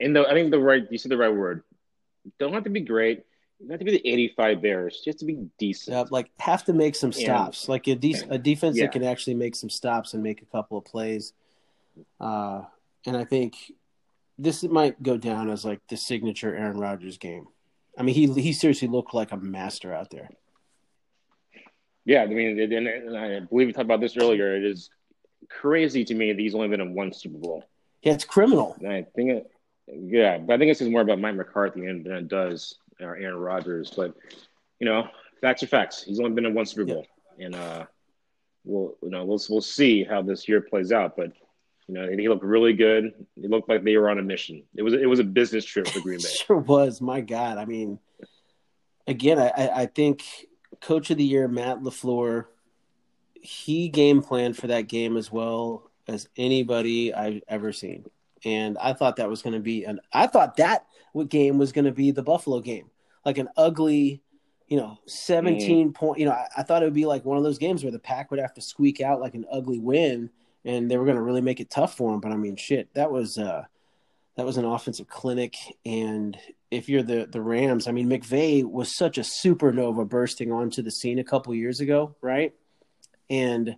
In 0.00 0.12
the 0.12 0.28
I 0.28 0.34
think 0.34 0.50
the 0.50 0.58
right 0.58 0.86
you 0.90 0.98
said 0.98 1.12
the 1.12 1.16
right 1.16 1.34
word 1.34 1.62
don't 2.38 2.52
have 2.52 2.64
to 2.64 2.70
be 2.70 2.80
great. 2.80 3.24
Have 3.70 3.78
to 3.78 3.84
be 3.84 3.92
the 3.92 4.08
85 4.08 4.62
Bears. 4.62 5.02
You 5.04 5.10
have 5.10 5.18
to 5.18 5.24
be 5.24 5.48
decent. 5.58 5.96
Yeah, 5.96 6.04
like 6.10 6.30
have 6.38 6.64
to 6.64 6.72
make 6.72 6.94
some 6.94 7.12
stops. 7.12 7.64
And, 7.64 7.70
like 7.70 7.88
a, 7.88 7.96
de- 7.96 8.26
a 8.30 8.38
defense 8.38 8.76
yeah. 8.76 8.84
that 8.84 8.92
can 8.92 9.02
actually 9.02 9.34
make 9.34 9.56
some 9.56 9.70
stops 9.70 10.14
and 10.14 10.22
make 10.22 10.42
a 10.42 10.46
couple 10.46 10.78
of 10.78 10.84
plays. 10.84 11.32
Uh, 12.20 12.62
and 13.04 13.16
I 13.16 13.24
think 13.24 13.56
this 14.38 14.62
might 14.62 15.02
go 15.02 15.16
down 15.16 15.50
as 15.50 15.64
like 15.64 15.80
the 15.88 15.96
signature 15.96 16.54
Aaron 16.54 16.78
Rodgers 16.78 17.18
game. 17.18 17.46
I 17.98 18.02
mean, 18.02 18.14
he 18.14 18.32
he 18.40 18.52
seriously 18.52 18.88
looked 18.88 19.12
like 19.12 19.32
a 19.32 19.36
master 19.36 19.92
out 19.92 20.10
there. 20.10 20.30
Yeah, 22.04 22.22
I 22.22 22.26
mean, 22.26 22.58
and, 22.58 23.18
I 23.18 23.40
believe 23.40 23.66
we 23.66 23.72
talked 23.72 23.84
about 23.84 24.00
this 24.00 24.16
earlier. 24.16 24.56
It 24.56 24.64
is 24.64 24.88
crazy 25.50 26.04
to 26.04 26.14
me 26.14 26.32
that 26.32 26.40
he's 26.40 26.54
only 26.54 26.68
been 26.68 26.80
in 26.80 26.94
one 26.94 27.12
Super 27.12 27.38
Bowl. 27.38 27.64
Yeah, 28.02 28.14
it's 28.14 28.24
criminal. 28.24 28.76
And 28.78 28.88
I 28.88 29.02
think 29.14 29.30
it, 29.30 29.50
yeah, 29.88 30.38
but 30.38 30.54
I 30.54 30.58
think 30.58 30.70
this 30.70 30.80
is 30.80 30.88
more 30.88 31.00
about 31.00 31.18
Mike 31.18 31.34
McCarthy 31.34 31.80
than 31.80 32.06
it 32.06 32.28
does 32.28 32.76
Aaron 33.00 33.36
Rodgers. 33.36 33.92
But 33.94 34.14
you 34.78 34.86
know, 34.86 35.08
facts 35.40 35.62
are 35.62 35.66
facts. 35.66 36.04
He's 36.04 36.20
only 36.20 36.32
been 36.32 36.46
in 36.46 36.54
one 36.54 36.66
Super 36.66 36.84
Bowl, 36.84 37.06
and 37.38 37.54
uh, 37.54 37.84
we'll 38.64 38.96
you 39.02 39.10
know 39.10 39.24
we'll 39.24 39.40
we'll 39.50 39.60
see 39.60 40.04
how 40.04 40.22
this 40.22 40.48
year 40.48 40.60
plays 40.60 40.92
out. 40.92 41.16
But 41.16 41.32
you 41.88 41.94
know, 41.94 42.08
he 42.10 42.28
looked 42.28 42.44
really 42.44 42.74
good. 42.74 43.12
He 43.40 43.48
looked 43.48 43.68
like 43.68 43.82
they 43.82 43.96
were 43.96 44.10
on 44.10 44.18
a 44.18 44.22
mission. 44.22 44.62
It 44.76 44.82
was 44.82 44.92
it 44.92 45.08
was 45.08 45.20
a 45.20 45.24
business 45.24 45.64
trip 45.64 45.88
for 45.88 46.00
Green 46.00 46.18
Bay. 46.18 46.28
sure 46.46 46.58
was. 46.58 47.00
My 47.00 47.22
God, 47.22 47.56
I 47.56 47.64
mean, 47.64 47.98
again, 49.06 49.38
I, 49.38 49.70
I 49.74 49.86
think 49.86 50.22
Coach 50.82 51.10
of 51.10 51.16
the 51.16 51.24
Year 51.24 51.48
Matt 51.48 51.80
LaFleur, 51.80 52.44
he 53.40 53.88
game 53.88 54.22
planned 54.22 54.58
for 54.58 54.66
that 54.66 54.82
game 54.82 55.16
as 55.16 55.32
well 55.32 55.90
as 56.06 56.28
anybody 56.36 57.14
I've 57.14 57.42
ever 57.48 57.72
seen, 57.72 58.04
and 58.44 58.76
I 58.76 58.92
thought 58.92 59.16
that 59.16 59.30
was 59.30 59.40
going 59.40 59.54
to 59.54 59.60
be 59.60 59.84
an. 59.84 60.00
I 60.12 60.26
thought 60.26 60.58
that 60.58 60.84
game 61.28 61.56
was 61.56 61.72
going 61.72 61.86
to 61.86 61.92
be 61.92 62.10
the 62.10 62.22
Buffalo 62.22 62.60
game, 62.60 62.90
like 63.24 63.38
an 63.38 63.48
ugly 63.56 64.22
you 64.66 64.76
know, 64.76 64.98
17 65.06 65.88
mm. 65.88 65.94
point, 65.94 66.20
you 66.20 66.26
know, 66.26 66.32
I, 66.32 66.46
I, 66.58 66.62
thought 66.62 66.82
it 66.82 66.84
would 66.84 66.92
be 66.92 67.06
like 67.06 67.24
one 67.24 67.38
of 67.38 67.42
those 67.42 67.56
games 67.56 67.82
where 67.82 67.90
the 67.90 67.98
pack 67.98 68.30
would 68.30 68.38
have 68.38 68.52
to 68.52 68.60
squeak 68.60 69.00
out 69.00 69.18
like 69.18 69.32
an 69.32 69.46
ugly 69.50 69.78
win 69.78 70.28
and 70.68 70.90
they 70.90 70.98
were 70.98 71.06
going 71.06 71.16
to 71.16 71.22
really 71.22 71.40
make 71.40 71.60
it 71.60 71.70
tough 71.70 71.96
for 71.96 72.12
him. 72.12 72.20
But 72.20 72.30
I 72.30 72.36
mean, 72.36 72.54
shit, 72.54 72.92
that 72.92 73.10
was, 73.10 73.38
uh, 73.38 73.64
that 74.36 74.44
was 74.44 74.58
an 74.58 74.66
offensive 74.66 75.08
clinic. 75.08 75.56
And 75.86 76.38
if 76.70 76.90
you're 76.90 77.02
the, 77.02 77.26
the 77.26 77.40
Rams, 77.40 77.88
I 77.88 77.92
mean, 77.92 78.06
McVay 78.06 78.64
was 78.64 78.94
such 78.94 79.16
a 79.16 79.22
supernova 79.22 80.06
bursting 80.06 80.52
onto 80.52 80.82
the 80.82 80.90
scene 80.90 81.18
a 81.18 81.24
couple 81.24 81.54
years 81.54 81.80
ago. 81.80 82.14
Right. 82.20 82.54
And, 83.30 83.76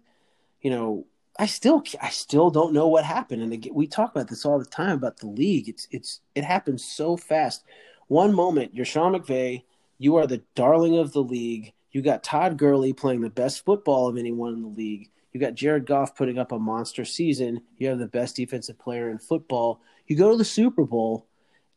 you 0.60 0.70
know, 0.70 1.06
I 1.38 1.46
still, 1.46 1.84
I 2.02 2.10
still 2.10 2.50
don't 2.50 2.74
know 2.74 2.88
what 2.88 3.04
happened. 3.04 3.42
And 3.42 3.52
again, 3.52 3.72
we 3.72 3.86
talk 3.86 4.10
about 4.10 4.28
this 4.28 4.44
all 4.44 4.58
the 4.58 4.64
time 4.64 4.96
about 4.96 5.18
the 5.18 5.28
league. 5.28 5.68
It's, 5.68 5.86
it's, 5.92 6.20
it 6.34 6.42
happens 6.42 6.84
so 6.84 7.16
fast. 7.16 7.62
One 8.08 8.34
moment 8.34 8.74
you're 8.74 8.84
Sean 8.84 9.14
McVay, 9.14 9.62
you 9.98 10.16
are 10.16 10.26
the 10.26 10.42
darling 10.56 10.98
of 10.98 11.12
the 11.12 11.22
league. 11.22 11.72
You 11.92 12.02
got 12.02 12.24
Todd 12.24 12.58
Gurley 12.58 12.92
playing 12.92 13.20
the 13.20 13.30
best 13.30 13.64
football 13.64 14.08
of 14.08 14.16
anyone 14.16 14.54
in 14.54 14.62
the 14.62 14.68
league. 14.68 15.08
You 15.32 15.40
got 15.40 15.54
Jared 15.54 15.86
Goff 15.86 16.16
putting 16.16 16.38
up 16.38 16.52
a 16.52 16.58
monster 16.58 17.04
season. 17.04 17.62
You 17.78 17.88
have 17.88 17.98
the 17.98 18.06
best 18.06 18.36
defensive 18.36 18.78
player 18.78 19.10
in 19.10 19.18
football. 19.18 19.80
You 20.06 20.16
go 20.16 20.30
to 20.30 20.36
the 20.36 20.44
Super 20.44 20.84
Bowl, 20.84 21.26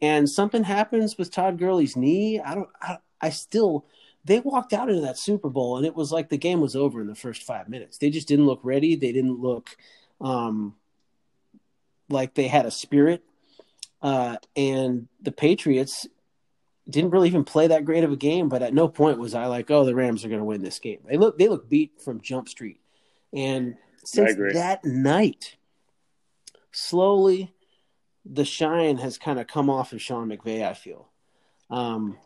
and 0.02 0.30
something 0.30 0.64
happens 0.64 1.18
with 1.18 1.32
Todd 1.32 1.60
Gurley's 1.60 1.96
knee. 1.96 2.40
I 2.40 2.56
don't. 2.56 2.70
I, 2.82 2.98
I 3.22 3.30
still. 3.30 3.86
They 4.26 4.40
walked 4.40 4.74
out 4.74 4.90
into 4.90 5.02
that 5.02 5.18
Super 5.18 5.50
Bowl, 5.50 5.78
and 5.78 5.86
it 5.86 5.96
was 5.96 6.12
like 6.12 6.30
the 6.30 6.38
game 6.38 6.62
was 6.62 6.76
over 6.76 7.02
in 7.02 7.08
the 7.08 7.16
first 7.16 7.44
five 7.44 7.68
minutes. 7.68 7.98
They 7.98 8.10
just 8.10 8.28
didn't 8.28 8.46
look 8.46 8.62
ready. 8.64 8.96
They 8.96 9.12
didn't 9.12 9.40
look 9.40 9.76
um, 10.22 10.76
like 12.10 12.34
they 12.34 12.48
had 12.48 12.66
a 12.66 12.72
spirit. 12.72 13.24
Uh, 14.02 14.38
and 14.56 15.08
the 15.22 15.32
Patriots, 15.32 16.08
didn't 16.90 17.12
really 17.12 17.28
even 17.28 17.44
play 17.44 17.68
that 17.68 17.86
great 17.86 18.04
of 18.04 18.12
a 18.12 18.18
game, 18.18 18.50
but 18.50 18.62
at 18.62 18.74
no 18.74 18.88
point 18.88 19.20
was 19.20 19.34
I 19.34 19.46
like, 19.46 19.72
oh, 19.72 19.86
the 19.86 19.96
Rams 19.96 20.26
are 20.26 20.28
going 20.28 20.42
to 20.42 20.46
win 20.46 20.62
this 20.62 20.80
game. 20.80 21.00
They 21.06 21.18
look 21.18 21.38
they 21.38 21.48
look 21.48 21.70
beat 21.70 22.02
from 22.02 22.22
Jump 22.22 22.50
Street, 22.50 22.80
and 23.36 23.76
since 24.04 24.36
that 24.54 24.86
night, 24.86 25.58
slowly, 26.72 27.54
the 28.26 28.46
shine 28.46 28.98
has 28.98 29.18
kind 29.18 29.40
of 29.40 29.48
come 29.48 29.70
off 29.70 29.94
of 29.94 30.02
Sean 30.02 30.30
McVay. 30.30 30.66
I 30.66 30.74
feel. 30.74 31.10
Um, 31.70 32.18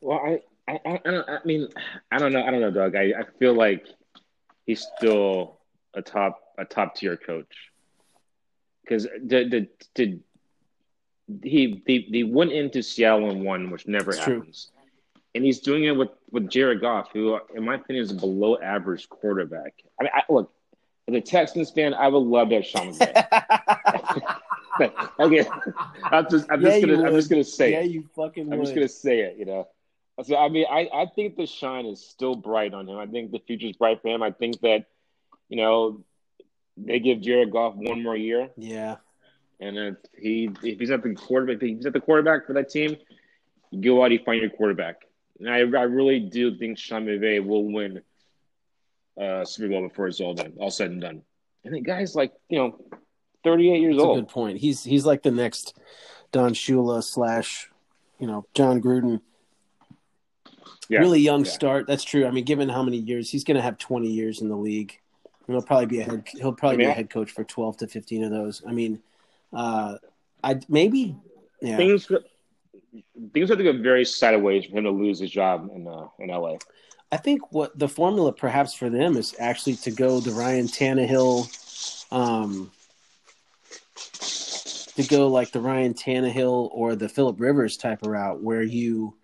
well, 0.00 0.18
I, 0.18 0.40
I, 0.68 1.00
I, 1.04 1.10
don't, 1.10 1.28
I 1.28 1.38
mean, 1.44 1.68
I 2.10 2.18
don't 2.18 2.32
know. 2.32 2.42
I 2.42 2.50
don't 2.50 2.60
know, 2.60 2.70
Doug. 2.70 2.96
I, 2.96 3.12
I 3.18 3.24
feel 3.38 3.54
like 3.54 3.86
he's 4.66 4.86
still 4.96 5.58
a 5.94 6.02
top 6.02 6.40
a 6.58 6.64
top 6.64 6.96
tier 6.96 7.16
coach 7.16 7.70
because 8.82 9.04
the 9.04 9.44
the 9.48 9.68
the 9.94 10.18
he 11.42 11.82
they, 11.86 12.06
they 12.10 12.22
went 12.22 12.52
into 12.52 12.82
Seattle 12.82 13.30
and 13.30 13.44
won, 13.44 13.70
which 13.70 13.86
never 13.86 14.10
it's 14.10 14.20
happens. 14.20 14.70
True. 14.72 14.82
And 15.34 15.44
he's 15.44 15.60
doing 15.60 15.84
it 15.84 15.90
with, 15.90 16.08
with 16.30 16.48
Jared 16.48 16.80
Goff, 16.80 17.10
who, 17.12 17.38
in 17.54 17.62
my 17.62 17.74
opinion, 17.74 18.02
is 18.02 18.10
a 18.10 18.14
below 18.14 18.56
average 18.58 19.06
quarterback. 19.10 19.74
I 20.00 20.04
mean, 20.04 20.12
I, 20.14 20.22
look, 20.30 20.50
as 21.08 21.14
a 21.14 21.20
Texans 21.20 21.70
fan, 21.70 21.94
I 21.94 22.08
would 22.08 22.18
love 22.18 22.50
to 22.50 22.56
have 22.56 22.66
Sean 22.66 22.92
McVay. 22.92 24.36
okay, 25.20 25.46
I'm 26.04 26.28
just, 26.30 26.46
I'm 26.50 26.60
yeah, 26.60 26.68
just 26.68 26.86
gonna, 26.86 27.06
I'm 27.06 27.14
just 27.14 27.30
gonna 27.30 27.44
say 27.44 27.72
yeah, 27.72 27.80
it. 27.80 27.90
you 27.90 28.04
fucking. 28.14 28.52
I'm 28.52 28.58
would. 28.58 28.64
just 28.66 28.74
gonna 28.74 28.88
say 28.88 29.20
it. 29.20 29.36
You 29.38 29.46
know, 29.46 29.68
so 30.24 30.36
I 30.36 30.48
mean, 30.48 30.66
I, 30.70 30.88
I 30.92 31.06
think 31.14 31.36
the 31.36 31.46
shine 31.46 31.86
is 31.86 32.00
still 32.00 32.34
bright 32.34 32.72
on 32.72 32.88
him. 32.88 32.96
I 32.96 33.06
think 33.06 33.32
the 33.32 33.38
future's 33.38 33.76
bright 33.76 34.00
for 34.00 34.08
him. 34.08 34.22
I 34.22 34.30
think 34.30 34.60
that, 34.60 34.86
you 35.48 35.56
know, 35.56 36.04
they 36.76 37.00
give 37.00 37.20
Jared 37.20 37.50
Goff 37.50 37.74
one 37.76 38.02
more 38.02 38.16
year. 38.16 38.50
Yeah. 38.56 38.96
And 39.60 39.78
if 39.78 39.96
he 40.18 40.50
if 40.62 40.78
he's 40.78 40.90
at 40.90 41.02
the 41.02 41.14
quarterback, 41.14 41.56
if 41.56 41.62
he's 41.62 41.86
at 41.86 41.92
the 41.92 42.00
quarterback 42.00 42.46
for 42.46 42.54
that 42.54 42.70
team, 42.70 42.96
you 43.70 43.82
go 43.82 44.02
out, 44.02 44.10
you 44.10 44.20
find 44.24 44.40
your 44.40 44.50
quarterback. 44.50 45.02
And 45.38 45.50
I, 45.50 45.58
I 45.58 45.82
really 45.82 46.20
do 46.20 46.56
think 46.56 46.78
Sean 46.78 47.04
McVay 47.04 47.44
will 47.44 47.70
win 47.70 48.02
uh, 49.20 49.44
Super 49.44 49.68
Bowl 49.68 49.88
before 49.88 50.08
it's 50.08 50.20
all 50.20 50.34
done, 50.34 50.54
all 50.58 50.70
said 50.70 50.90
and 50.90 51.00
done. 51.00 51.22
And 51.64 51.74
the 51.74 51.80
guy's 51.80 52.14
like, 52.14 52.32
you 52.48 52.58
know, 52.58 52.78
38 53.44 53.80
years 53.80 53.96
That's 53.96 54.04
old. 54.04 54.18
A 54.18 54.20
good 54.22 54.28
point. 54.28 54.58
He's 54.58 54.82
he's 54.82 55.04
like 55.04 55.22
the 55.22 55.30
next 55.30 55.78
Don 56.32 56.52
Shula 56.52 57.02
slash, 57.02 57.68
you 58.18 58.26
know, 58.26 58.46
Jon 58.54 58.80
Gruden. 58.80 59.20
Yeah. 60.88 61.00
Really 61.00 61.20
young 61.20 61.44
yeah. 61.44 61.50
start. 61.50 61.86
That's 61.86 62.04
true. 62.04 62.26
I 62.26 62.30
mean, 62.30 62.44
given 62.44 62.68
how 62.68 62.82
many 62.82 62.98
years 62.98 63.30
he's 63.30 63.42
going 63.42 63.56
to 63.56 63.62
have 63.62 63.76
20 63.78 64.08
years 64.08 64.40
in 64.40 64.48
the 64.48 64.56
league, 64.56 65.00
he'll 65.46 65.62
probably 65.62 65.86
be 65.86 66.00
a 66.00 66.04
head. 66.04 66.28
He'll 66.28 66.52
probably 66.52 66.76
I 66.76 66.78
mean, 66.78 66.86
be 66.86 66.90
a 66.90 66.94
head 66.94 67.10
coach 67.10 67.32
for 67.32 67.42
12 67.42 67.78
to 67.78 67.86
15 67.88 68.24
of 68.24 68.30
those. 68.30 68.62
I 68.66 68.72
mean, 68.72 69.02
uh, 69.52 69.96
I 70.44 70.60
maybe 70.68 71.16
yeah. 71.60 71.76
things 71.76 72.10
things 73.32 73.48
have 73.48 73.58
to 73.58 73.64
go 73.64 73.72
very 73.72 74.04
sideways 74.04 74.66
for 74.66 74.78
him 74.78 74.84
to 74.84 74.90
lose 74.90 75.18
his 75.18 75.30
job 75.30 75.68
in 75.74 75.86
uh, 75.88 76.08
in 76.18 76.28
LA. 76.28 76.56
I 77.16 77.18
think 77.18 77.50
what 77.50 77.78
the 77.78 77.88
formula 77.88 78.30
perhaps 78.30 78.74
for 78.74 78.90
them 78.90 79.16
is 79.16 79.34
actually 79.38 79.76
to 79.76 79.90
go 79.90 80.20
the 80.20 80.32
Ryan 80.32 80.66
Tannehill, 80.66 81.48
um, 82.12 82.70
to 84.96 85.08
go 85.08 85.28
like 85.28 85.50
the 85.50 85.60
Ryan 85.60 85.94
Tannehill 85.94 86.68
or 86.72 86.94
the 86.94 87.08
Philip 87.08 87.40
Rivers 87.40 87.78
type 87.78 88.02
of 88.02 88.08
route, 88.08 88.42
where 88.42 88.60
you 88.60 89.14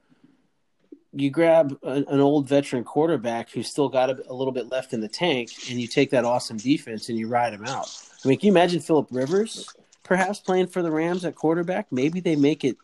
you 1.13 1.29
grab 1.29 1.79
a, 1.83 2.03
an 2.09 2.21
old 2.21 2.49
veteran 2.49 2.83
quarterback 2.83 3.51
who's 3.51 3.69
still 3.69 3.91
got 3.91 4.09
a, 4.09 4.23
a, 4.27 4.33
little 4.33 4.55
bit 4.55 4.71
left 4.71 4.95
in 4.95 5.03
the 5.03 5.09
tank, 5.09 5.51
and 5.69 5.79
you 5.79 5.87
take 5.87 6.09
that 6.13 6.25
awesome 6.25 6.57
defense 6.57 7.11
and 7.11 7.19
you 7.19 7.29
ride 7.29 7.53
him 7.53 7.67
out. 7.67 7.95
I 8.25 8.29
mean, 8.29 8.39
can 8.39 8.47
you 8.47 8.53
imagine 8.55 8.81
Philip 8.81 9.09
Rivers 9.11 9.69
perhaps 10.03 10.41
playing 10.41 10.69
for 10.69 10.81
the 10.81 10.91
Rams 10.91 11.27
at 11.27 11.35
quarterback, 11.35 11.93
maybe 11.93 12.21
they 12.21 12.37
make 12.37 12.65
it. 12.65 12.79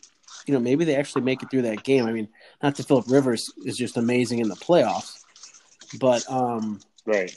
You 0.47 0.53
know, 0.53 0.61
maybe 0.61 0.85
they 0.85 0.97
actually 0.97 1.23
make 1.23 1.42
it 1.42 1.51
through 1.51 1.62
that 1.62 1.83
game. 1.83 2.05
I 2.05 2.12
mean, 2.12 2.29
not 2.62 2.75
that 2.77 2.87
Philip 2.87 3.07
Rivers 3.09 3.53
is 3.64 3.77
just 3.77 3.97
amazing 3.97 4.40
in 4.40 4.49
the 4.49 4.57
playoffs, 4.57 5.23
but 5.99 6.29
um, 6.31 6.81
right. 7.07 7.35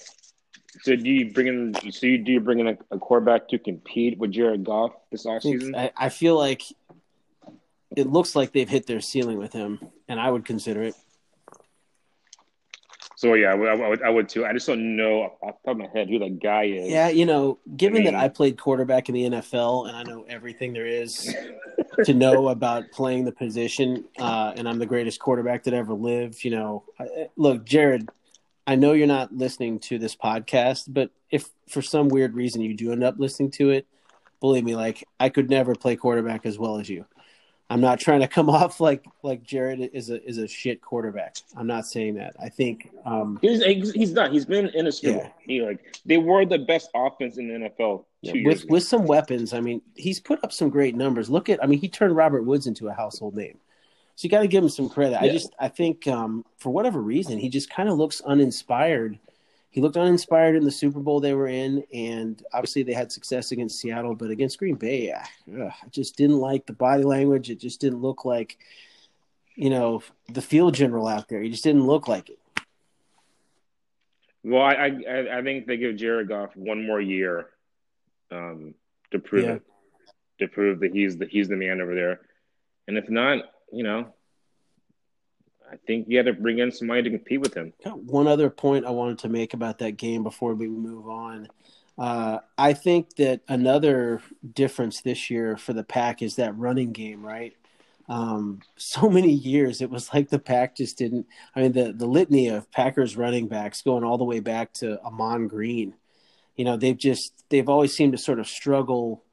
So 0.82 0.96
do 0.96 1.10
you 1.10 1.32
bring 1.32 1.48
in? 1.48 1.92
So 1.92 2.08
you 2.08 2.18
do 2.18 2.32
you 2.32 2.40
bring 2.40 2.60
in 2.60 2.68
a, 2.70 2.78
a 2.92 2.98
quarterback 2.98 3.50
to 3.50 3.60
compete 3.60 4.18
with 4.18 4.32
Jared 4.32 4.64
Goff 4.64 4.94
this 5.12 5.26
offseason? 5.26 5.76
I, 5.76 5.92
I 5.98 6.10
feel 6.10 6.38
like 6.38 6.64
it 7.96 8.08
looks 8.08 8.36
like 8.36 8.54
they've 8.54 8.70
hit 8.70 8.88
their 8.88 9.02
ceiling 9.02 9.38
with 9.38 9.54
him, 9.54 9.80
and 10.08 10.20
I 10.20 10.30
would 10.30 10.46
consider 10.46 10.84
it. 10.84 10.96
So 13.22 13.36
yeah, 13.36 13.52
I 13.52 13.54
would, 13.54 14.02
I 14.02 14.10
would, 14.10 14.30
too. 14.30 14.48
I 14.48 14.54
just 14.54 14.66
don't 14.66 14.96
know 14.96 15.38
off 15.44 15.62
the 15.64 15.70
top 15.70 15.76
of 15.76 15.78
my 15.78 15.88
head 15.94 16.10
who 16.10 16.18
that 16.18 16.40
guy 16.42 16.64
is. 16.64 16.90
Yeah, 16.90 17.10
you 17.10 17.28
know, 17.28 17.60
given 17.78 18.02
I 18.02 18.06
mean, 18.06 18.14
that 18.14 18.20
I 18.20 18.30
played 18.30 18.58
quarterback 18.58 19.10
in 19.10 19.14
the 19.14 19.30
NFL 19.30 19.88
and 19.88 19.96
I 19.96 20.02
know 20.02 20.26
everything 20.28 20.74
there 20.74 20.88
is 20.88 21.32
to 22.06 22.14
know 22.14 22.50
about 22.50 22.92
playing 22.92 23.26
the 23.26 23.32
position, 23.32 24.06
uh, 24.20 24.54
and 24.56 24.68
I'm 24.68 24.80
the 24.80 24.86
greatest 24.86 25.20
quarterback 25.20 25.64
that 25.64 25.74
ever 25.74 25.94
lived. 25.94 26.44
You 26.44 26.52
know, 26.52 26.84
look, 27.36 27.66
Jared, 27.66 28.10
I 28.68 28.76
know 28.76 28.94
you're 28.94 29.08
not 29.08 29.34
listening 29.34 29.80
to 29.80 29.98
this 29.98 30.16
podcast, 30.16 30.86
but 30.88 31.12
if 31.30 31.50
for 31.70 31.82
some 31.82 32.10
weird 32.10 32.34
reason 32.36 32.62
you 32.62 32.74
do 32.74 32.92
end 32.92 33.04
up 33.04 33.16
listening 33.18 33.52
to 33.52 33.72
it, 33.72 33.88
believe 34.40 34.64
me, 34.64 34.76
like 34.76 35.08
I 35.20 35.30
could 35.30 35.50
never 35.50 35.76
play 35.76 35.96
quarterback 35.96 36.46
as 36.46 36.58
well 36.58 36.80
as 36.80 36.90
you. 36.90 37.06
I'm 37.72 37.80
not 37.80 38.02
trying 38.02 38.20
to 38.20 38.28
come 38.28 38.50
off 38.62 38.82
like 38.82 39.06
like 39.24 39.44
Jared 39.44 39.92
is 39.94 40.10
a 40.10 40.24
is 40.28 40.38
a 40.38 40.48
shit 40.48 40.82
quarterback. 40.82 41.38
I'm 41.56 41.68
not 41.68 41.86
saying 41.86 42.16
that. 42.16 42.36
I 42.42 42.50
think 42.50 42.90
um, 43.06 43.40
he's 43.42 43.92
he's 43.94 44.12
not. 44.12 44.32
He's 44.32 44.46
been 44.46 44.68
in 44.70 44.88
a 44.88 44.92
Super 44.92 45.20
yeah. 45.20 45.30
He 45.40 45.62
like 45.62 45.98
they 46.06 46.18
were 46.18 46.46
the 46.46 46.60
best 46.60 46.90
offense 46.94 47.38
in 47.38 47.48
the 47.48 47.70
NFL 47.70 48.04
yeah, 48.22 48.34
with 48.44 48.66
with 48.66 48.84
some 48.84 49.06
weapons. 49.06 49.54
I 49.54 49.62
mean, 49.62 49.82
he's 49.96 50.20
put 50.20 50.44
up 50.44 50.52
some 50.52 50.70
great 50.70 50.96
numbers. 50.96 51.30
Look 51.30 51.48
at 51.48 51.64
I 51.64 51.68
mean, 51.68 51.80
he 51.80 51.88
turned 51.88 52.16
Robert 52.16 52.44
Woods 52.44 52.68
into 52.68 52.90
a 52.90 52.94
household 52.94 53.36
name. 53.36 53.58
So 54.16 54.26
you 54.26 54.30
got 54.30 54.42
to 54.42 54.48
give 54.48 54.64
him 54.64 54.70
some 54.70 54.90
credit. 54.90 55.14
Yeah. 55.22 55.30
I 55.30 55.30
just 55.30 55.56
I 55.58 55.70
think 55.70 56.08
um, 56.08 56.44
for 56.58 56.72
whatever 56.72 57.02
reason 57.02 57.40
he 57.40 57.48
just 57.48 57.70
kind 57.70 57.88
of 57.88 57.98
looks 57.98 58.20
uninspired 58.22 59.18
he 59.72 59.80
looked 59.80 59.96
uninspired 59.96 60.58
in 60.58 60.66
the 60.66 60.72
Super 60.72 61.00
Bowl 61.00 61.22
they 61.22 61.34
were 61.34 61.48
in, 61.48 61.84
and 61.94 62.44
obviously 62.54 62.84
they 62.84 62.94
had 62.94 63.10
success 63.10 63.54
against 63.54 63.80
Seattle, 63.80 64.16
but 64.16 64.30
against 64.30 64.60
Green 64.60 64.76
Bay, 64.76 65.14
I, 65.14 65.26
ugh, 65.60 65.72
I 65.82 65.88
just 65.90 66.18
didn't 66.18 66.40
like 66.40 66.66
the 66.66 66.74
body 66.74 67.04
language. 67.04 67.50
It 67.50 67.60
just 67.60 67.80
didn't 67.80 68.02
look 68.02 68.26
like, 68.26 68.58
you 69.56 69.70
know, 69.70 70.04
the 70.28 70.42
field 70.42 70.76
general 70.76 71.08
out 71.08 71.30
there. 71.30 71.42
He 71.42 71.50
just 71.50 71.64
didn't 71.64 71.88
look 71.88 72.10
like 72.10 72.30
it. 72.30 72.40
Well, 74.44 74.62
I 74.62 74.74
I, 74.74 75.40
I 75.40 75.42
think 75.42 75.68
they 75.68 75.78
give 75.78 75.96
Jared 75.96 76.28
Goff 76.28 76.56
one 76.56 76.86
more 76.86 77.00
year 77.00 77.48
um, 78.30 78.74
to 79.12 79.20
prove 79.20 79.46
yeah. 79.46 79.54
it, 79.54 79.62
to 80.40 80.48
prove 80.50 80.82
that 80.82 80.92
he's 80.92 81.18
the 81.18 81.28
he's 81.28 81.48
the 81.48 81.56
man 81.56 81.80
over 81.80 81.96
there, 81.96 82.22
and 82.88 82.98
if 82.98 83.10
not, 83.10 83.46
you 83.72 83.84
know, 83.84 84.14
I 85.72 85.78
think 85.88 86.08
you 86.10 86.18
had 86.18 86.26
to 86.26 86.34
bring 86.34 86.60
in 86.60 86.72
somebody 86.72 87.04
to 87.04 87.10
compete 87.10 87.40
with 87.40 87.54
him. 87.54 87.74
One 87.86 88.28
other 88.28 88.50
point 88.50 88.86
I 88.86 88.90
wanted 88.90 89.20
to 89.20 89.30
make 89.30 89.54
about 89.54 89.80
that 89.80 89.92
game 89.92 90.24
before 90.24 90.54
we 90.54 90.68
move 90.68 91.08
on. 91.08 91.48
Uh, 91.98 92.40
I 92.58 92.74
think 92.74 93.16
that 93.16 93.42
another 93.48 94.22
difference 94.54 95.02
this 95.02 95.30
year 95.30 95.56
for 95.56 95.74
the 95.74 95.84
pack 95.84 96.22
is 96.22 96.36
that 96.36 96.58
running 96.58 96.92
game, 96.92 97.26
right? 97.26 97.56
Um, 98.10 98.60
so 98.76 99.10
many 99.10 99.32
years 99.32 99.82
it 99.82 99.90
was 99.90 100.14
like 100.14 100.30
the 100.30 100.40
pack 100.40 100.76
just 100.76 100.98
didn't. 100.98 101.26
I 101.56 101.62
mean, 101.62 101.72
the 101.72 101.94
the 101.94 102.06
litany 102.06 102.50
of 102.50 102.72
Packers 102.72 103.16
running 103.16 103.48
backs 103.48 103.82
going 103.82 104.04
all 104.04 104.18
the 104.18 104.26
way 104.26 104.40
back 104.40 104.74
to 104.74 105.02
Ahman 105.04 105.48
Green. 105.48 105.94
You 106.56 106.66
know, 106.66 106.76
they've 106.76 106.98
just 106.98 107.46
they've 107.50 107.70
always 107.70 107.94
seemed 107.94 108.12
to 108.12 108.18
sort 108.18 108.40
of 108.40 108.48
struggle 108.48 109.24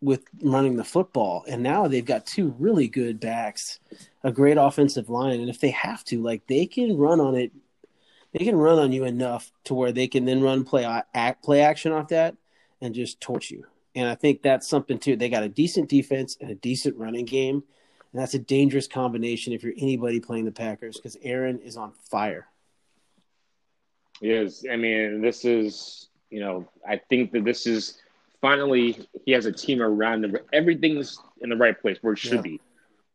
with 0.00 0.24
running 0.42 0.76
the 0.76 0.84
football, 0.84 1.44
and 1.48 1.62
now 1.62 1.88
they've 1.88 2.04
got 2.04 2.26
two 2.26 2.54
really 2.58 2.88
good 2.88 3.20
backs, 3.20 3.80
a 4.22 4.30
great 4.30 4.58
offensive 4.58 5.08
line, 5.08 5.40
and 5.40 5.48
if 5.48 5.60
they 5.60 5.70
have 5.70 6.04
to, 6.04 6.22
like 6.22 6.46
they 6.46 6.66
can 6.66 6.96
run 6.96 7.20
on 7.20 7.34
it 7.34 7.52
they 8.34 8.44
can 8.44 8.56
run 8.56 8.78
on 8.78 8.92
you 8.92 9.04
enough 9.04 9.52
to 9.64 9.74
where 9.74 9.92
they 9.92 10.08
can 10.08 10.24
then 10.24 10.42
run 10.42 10.64
play 10.64 10.84
act, 11.14 11.42
play 11.42 11.62
action 11.62 11.92
off 11.92 12.08
that 12.08 12.36
and 12.80 12.94
just 12.94 13.20
torch 13.20 13.50
you. 13.50 13.64
And 13.94 14.08
I 14.08 14.16
think 14.16 14.42
that's 14.42 14.68
something 14.68 14.98
too. 14.98 15.16
They 15.16 15.28
got 15.28 15.44
a 15.44 15.48
decent 15.48 15.88
defense 15.88 16.36
and 16.40 16.50
a 16.50 16.56
decent 16.56 16.96
running 16.96 17.26
game, 17.26 17.62
and 18.12 18.20
that's 18.20 18.34
a 18.34 18.40
dangerous 18.40 18.88
combination 18.88 19.52
if 19.52 19.62
you're 19.62 19.72
anybody 19.78 20.18
playing 20.18 20.46
the 20.46 20.52
Packers 20.52 20.96
because 20.96 21.16
Aaron 21.22 21.60
is 21.60 21.76
on 21.76 21.92
fire. 22.10 22.48
Yes, 24.20 24.64
I 24.70 24.76
mean 24.76 25.20
this 25.20 25.44
is 25.44 26.08
you 26.28 26.40
know 26.40 26.68
I 26.86 26.96
think 26.96 27.30
that 27.32 27.44
this 27.44 27.68
is 27.68 28.00
finally 28.44 28.98
he 29.24 29.32
has 29.32 29.46
a 29.46 29.52
team 29.52 29.80
around 29.80 30.22
him. 30.22 30.36
Everything's 30.52 31.18
in 31.40 31.48
the 31.48 31.56
right 31.56 31.80
place 31.80 31.96
where 32.02 32.12
it 32.12 32.18
should 32.18 32.34
yeah. 32.34 32.40
be. 32.42 32.60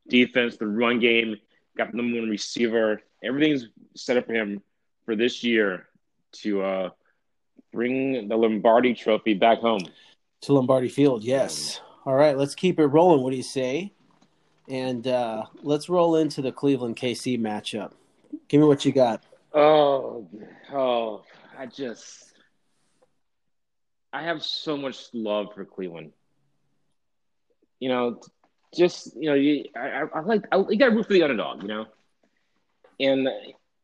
Defense, 0.08 0.58
the 0.58 0.66
run 0.66 1.00
game, 1.00 1.38
got 1.78 1.92
the 1.92 1.98
number 1.98 2.20
one 2.20 2.30
receiver. 2.30 3.00
Everything's 3.24 3.68
set 3.96 4.18
up 4.18 4.26
for 4.26 4.34
him 4.34 4.64
for 5.06 5.16
this 5.16 5.44
year 5.44 5.88
to 6.32 6.64
uh, 6.64 6.90
bring 7.72 8.28
the 8.28 8.36
Lombardi 8.36 8.96
Trophy 8.96 9.36
back 9.36 9.60
home 9.60 9.84
to 10.42 10.54
Lombardi 10.54 10.90
Field. 10.90 11.24
Yes. 11.24 11.80
All 12.08 12.16
right, 12.16 12.36
let's 12.36 12.56
keep 12.56 12.80
it 12.80 12.88
rolling. 12.88 13.22
What 13.22 13.30
do 13.30 13.38
you 13.38 13.44
say? 13.44 13.94
And 14.68 15.06
uh, 15.06 15.44
let's 15.62 15.90
roll 15.90 16.16
into 16.16 16.42
the 16.42 16.52
Cleveland 16.52 16.96
KC 16.96 17.40
matchup. 17.40 17.92
Give 18.48 18.62
me 18.62 18.66
what 18.66 18.84
you 18.84 18.92
got. 18.92 19.24
Oh, 19.54 20.28
oh, 20.74 21.22
I 21.56 21.68
just, 21.68 22.29
I 24.12 24.24
have 24.24 24.44
so 24.44 24.76
much 24.78 25.08
love 25.14 25.54
for 25.54 25.66
Cleveland. 25.66 26.12
You 27.80 27.90
know, 27.90 28.20
just 28.76 29.16
you 29.16 29.30
know, 29.30 29.36
you, 29.36 29.66
I, 29.76 30.04
I 30.14 30.20
like, 30.22 30.44
I, 30.52 30.58
you 30.58 30.78
got 30.78 30.90
to 30.90 30.96
root 30.96 31.08
for 31.08 31.14
the 31.14 31.24
underdog. 31.24 31.62
You 31.62 31.68
know, 31.68 31.86
and 33.00 33.28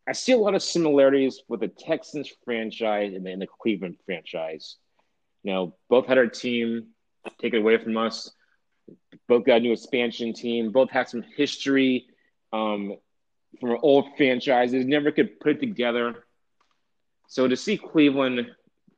I 0.08 0.14
see 0.14 0.34
a 0.34 0.38
lot 0.38 0.56
of 0.56 0.64
similarities 0.64 1.42
with 1.48 1.62
the 1.62 1.68
Texans 1.68 2.32
franchise 2.44 3.14
and 3.14 3.26
the, 3.26 3.32
and 3.32 3.42
the 3.42 3.48
Cleveland 3.48 3.98
franchise. 4.06 4.78
You 5.44 5.54
know, 5.54 5.76
both 5.90 6.08
had 6.08 6.18
our 6.18 6.28
team 6.28 6.88
taken 7.40 7.62
away 7.62 7.78
from 7.78 7.98
us. 7.98 8.32
Both 9.28 9.46
got 9.46 9.58
a 9.58 9.60
new 9.62 9.74
expansion 9.74 10.34
team. 10.34 10.72
Both 10.72 10.92
had 10.92 11.08
some 11.10 11.24
history 11.36 12.08
um, 12.54 12.98
from 13.60 13.78
old 13.82 14.18
franchises. 14.18 14.86
Never 14.86 15.12
could 15.12 15.40
put 15.40 15.54
it 15.54 15.60
together. 15.60 16.26
So 17.28 17.48
to 17.48 17.56
see 17.56 17.78
Cleveland 17.78 18.48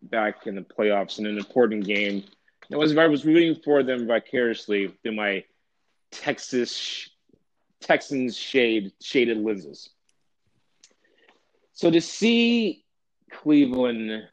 back 0.01 0.47
in 0.47 0.55
the 0.55 0.61
playoffs 0.61 1.19
in 1.19 1.25
an 1.25 1.37
important 1.37 1.85
game, 1.85 2.23
I 2.71 2.77
was 2.77 2.91
if 2.91 2.97
I 2.97 3.07
was 3.07 3.25
rooting 3.25 3.55
for 3.63 3.83
them 3.83 4.07
vicariously 4.07 4.93
through 5.01 5.15
my 5.15 5.43
Texas 6.11 7.09
Texans 7.81 8.37
shade 8.37 8.91
shaded 9.01 9.37
lenses. 9.37 9.89
So 11.73 11.91
to 11.91 12.01
see 12.01 12.83
Cleveland, 13.31 14.23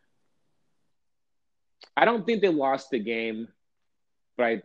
I 1.97 2.05
don't 2.05 2.25
think 2.25 2.41
they 2.41 2.49
lost 2.49 2.91
the 2.91 2.99
game, 2.99 3.49
but 4.37 4.47
I, 4.47 4.63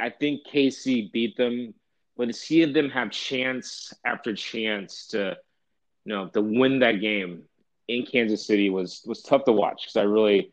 I 0.00 0.10
think 0.10 0.46
KC 0.46 1.12
beat 1.12 1.36
them. 1.36 1.74
But 2.16 2.26
to 2.26 2.32
see 2.32 2.64
them 2.64 2.90
have 2.90 3.10
chance 3.10 3.92
after 4.04 4.34
chance 4.34 5.08
to, 5.08 5.36
you 6.04 6.14
know, 6.14 6.28
to 6.28 6.40
win 6.40 6.80
that 6.80 7.00
game 7.00 7.42
in 7.88 8.04
Kansas 8.04 8.46
City 8.46 8.70
was 8.70 9.02
was 9.06 9.22
tough 9.22 9.44
to 9.44 9.52
watch 9.52 9.82
because 9.82 9.96
I 9.96 10.02
really, 10.02 10.52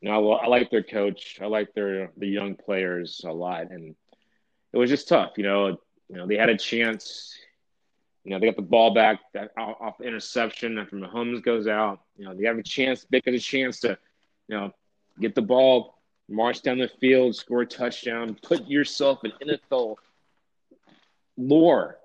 you 0.00 0.10
know, 0.10 0.32
I, 0.32 0.44
I 0.44 0.46
like 0.48 0.70
their 0.70 0.82
coach, 0.82 1.38
I 1.40 1.46
like 1.46 1.72
their 1.74 2.10
the 2.16 2.28
young 2.28 2.54
players 2.54 3.22
a 3.24 3.32
lot, 3.32 3.70
and 3.70 3.94
it 4.72 4.78
was 4.78 4.90
just 4.90 5.08
tough. 5.08 5.32
You 5.36 5.44
know, 5.44 5.68
you 6.08 6.16
know 6.16 6.26
they 6.26 6.36
had 6.36 6.50
a 6.50 6.56
chance 6.56 7.36
you 8.26 8.32
know, 8.32 8.40
they 8.40 8.46
got 8.46 8.56
the 8.56 8.62
ball 8.62 8.92
back 8.92 9.20
that 9.34 9.52
off 9.56 10.00
interception 10.00 10.78
after 10.78 10.96
Mahomes 10.96 11.40
goes 11.44 11.68
out. 11.68 12.00
You 12.16 12.24
know, 12.24 12.34
they 12.34 12.44
have 12.46 12.58
a 12.58 12.62
chance, 12.62 13.06
They 13.08 13.20
get 13.20 13.34
a 13.34 13.38
chance 13.38 13.78
to, 13.80 13.96
you 14.48 14.56
know, 14.56 14.72
get 15.20 15.36
the 15.36 15.42
ball, 15.42 16.00
march 16.28 16.60
down 16.62 16.78
the 16.78 16.90
field, 17.00 17.36
score 17.36 17.62
a 17.62 17.66
touchdown, 17.66 18.36
put 18.42 18.66
yourself 18.66 19.20
in 19.22 19.30
NFL 19.70 19.94
lore, 21.36 21.98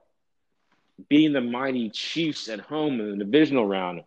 beating 1.10 1.34
the 1.34 1.42
mighty 1.42 1.90
Chiefs 1.90 2.50
at 2.50 2.60
home 2.60 3.02
in 3.02 3.18
the 3.18 3.26
divisional 3.26 3.66
round. 3.66 4.04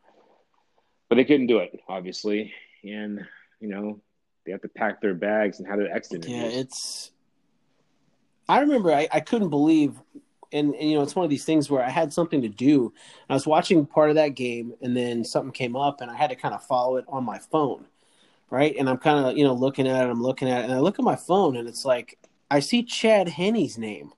But 1.14 1.18
they 1.18 1.26
couldn't 1.26 1.46
do 1.46 1.58
it, 1.58 1.78
obviously. 1.86 2.52
And, 2.82 3.24
you 3.60 3.68
know, 3.68 4.00
they 4.44 4.50
have 4.50 4.62
to 4.62 4.68
pack 4.68 5.00
their 5.00 5.14
bags 5.14 5.60
and 5.60 5.68
have 5.68 5.78
to 5.78 5.88
exit. 5.88 6.26
Yeah, 6.26 6.42
it's. 6.42 7.12
I 8.48 8.58
remember 8.58 8.92
I, 8.92 9.06
I 9.12 9.20
couldn't 9.20 9.50
believe 9.50 9.94
and, 10.52 10.74
and, 10.74 10.90
you 10.90 10.96
know 10.96 11.02
it's 11.02 11.14
one 11.14 11.22
of 11.22 11.30
these 11.30 11.44
things 11.44 11.70
where 11.70 11.84
I 11.84 11.88
had 11.88 12.12
something 12.12 12.42
to 12.42 12.48
do. 12.48 12.92
I 13.30 13.34
was 13.34 13.46
watching 13.46 13.86
part 13.86 14.08
of 14.08 14.16
that 14.16 14.30
game, 14.30 14.74
and 14.82 14.96
then 14.96 15.24
something 15.24 15.52
came 15.52 15.76
up, 15.76 16.00
and 16.00 16.10
I 16.10 16.16
had 16.16 16.30
to 16.30 16.36
kind 16.36 16.52
of 16.52 16.64
follow 16.64 16.96
it 16.96 17.04
on 17.06 17.22
my 17.22 17.38
phone, 17.38 17.86
right? 18.50 18.74
And 18.76 18.90
I'm 18.90 18.98
kind 18.98 19.24
of 19.24 19.38
you 19.38 19.44
know 19.44 19.54
looking 19.54 19.86
at 19.86 20.04
it, 20.04 20.10
I'm 20.10 20.20
looking 20.20 20.48
at 20.48 20.62
it, 20.62 20.64
and 20.64 20.72
I 20.72 20.80
look 20.80 20.98
at 20.98 21.04
my 21.04 21.16
phone, 21.16 21.56
and 21.56 21.68
it's 21.68 21.84
like 21.84 22.18
I 22.50 22.58
see 22.58 22.82
Chad 22.82 23.28
Henne's 23.28 23.78
name, 23.78 24.12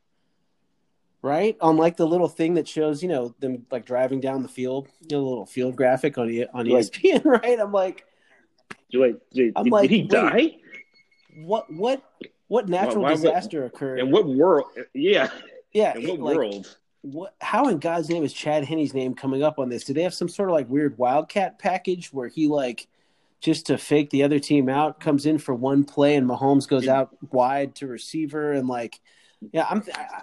right, 1.22 1.56
on 1.60 1.76
like 1.76 1.96
the 1.96 2.06
little 2.06 2.28
thing 2.28 2.54
that 2.54 2.68
shows 2.68 3.02
you 3.02 3.08
know 3.08 3.34
them 3.40 3.66
like 3.70 3.84
driving 3.84 4.20
down 4.20 4.42
the 4.42 4.48
field, 4.48 4.88
you 5.00 5.16
know, 5.16 5.22
the 5.22 5.28
little 5.28 5.46
field 5.46 5.76
graphic 5.76 6.18
on 6.18 6.28
on 6.52 6.66
ESPN, 6.66 7.24
right? 7.42 7.58
I'm 7.58 7.72
like, 7.72 8.04
wait, 8.92 9.16
did, 9.32 9.52
I'm 9.56 9.66
like, 9.66 9.88
did 9.88 9.96
he 9.96 10.02
die? 10.02 10.56
What 11.36 11.72
what 11.72 12.02
what 12.48 12.68
natural 12.68 13.02
why, 13.02 13.10
why, 13.10 13.16
disaster 13.16 13.64
occurred? 13.64 13.98
In 14.00 14.10
what 14.10 14.26
world? 14.26 14.66
Yeah. 14.94 15.30
Yeah. 15.72 15.96
In 15.96 16.08
what 16.08 16.20
like, 16.20 16.36
world? 16.36 16.76
What? 17.02 17.34
How 17.40 17.68
in 17.68 17.78
God's 17.78 18.08
name 18.08 18.24
is 18.24 18.32
Chad 18.32 18.64
Henne's 18.64 18.94
name 18.94 19.14
coming 19.14 19.42
up 19.42 19.58
on 19.58 19.68
this? 19.68 19.84
Do 19.84 19.92
they 19.92 20.02
have 20.02 20.14
some 20.14 20.28
sort 20.28 20.48
of 20.48 20.54
like 20.54 20.68
weird 20.68 20.96
wildcat 20.98 21.58
package 21.58 22.12
where 22.12 22.28
he 22.28 22.46
like 22.46 22.86
just 23.40 23.66
to 23.66 23.78
fake 23.78 24.10
the 24.10 24.22
other 24.22 24.38
team 24.38 24.68
out 24.68 25.00
comes 25.00 25.26
in 25.26 25.38
for 25.38 25.54
one 25.54 25.84
play 25.84 26.16
and 26.16 26.28
Mahomes 26.28 26.66
goes 26.66 26.88
out 26.88 27.10
wide 27.30 27.74
to 27.76 27.86
receiver 27.86 28.52
and 28.52 28.68
like, 28.68 29.00
yeah, 29.52 29.66
I'm. 29.68 29.82
I, 29.94 30.22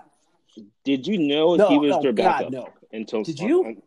did 0.84 1.08
you 1.08 1.18
know 1.18 1.56
no, 1.56 1.70
he 1.70 1.78
was 1.78 1.92
no, 1.92 2.02
their 2.02 2.14
backup? 2.14 2.52
God, 2.52 2.54
no. 2.54 2.70
Until 2.92 3.24
did 3.24 3.40
you? 3.40 3.82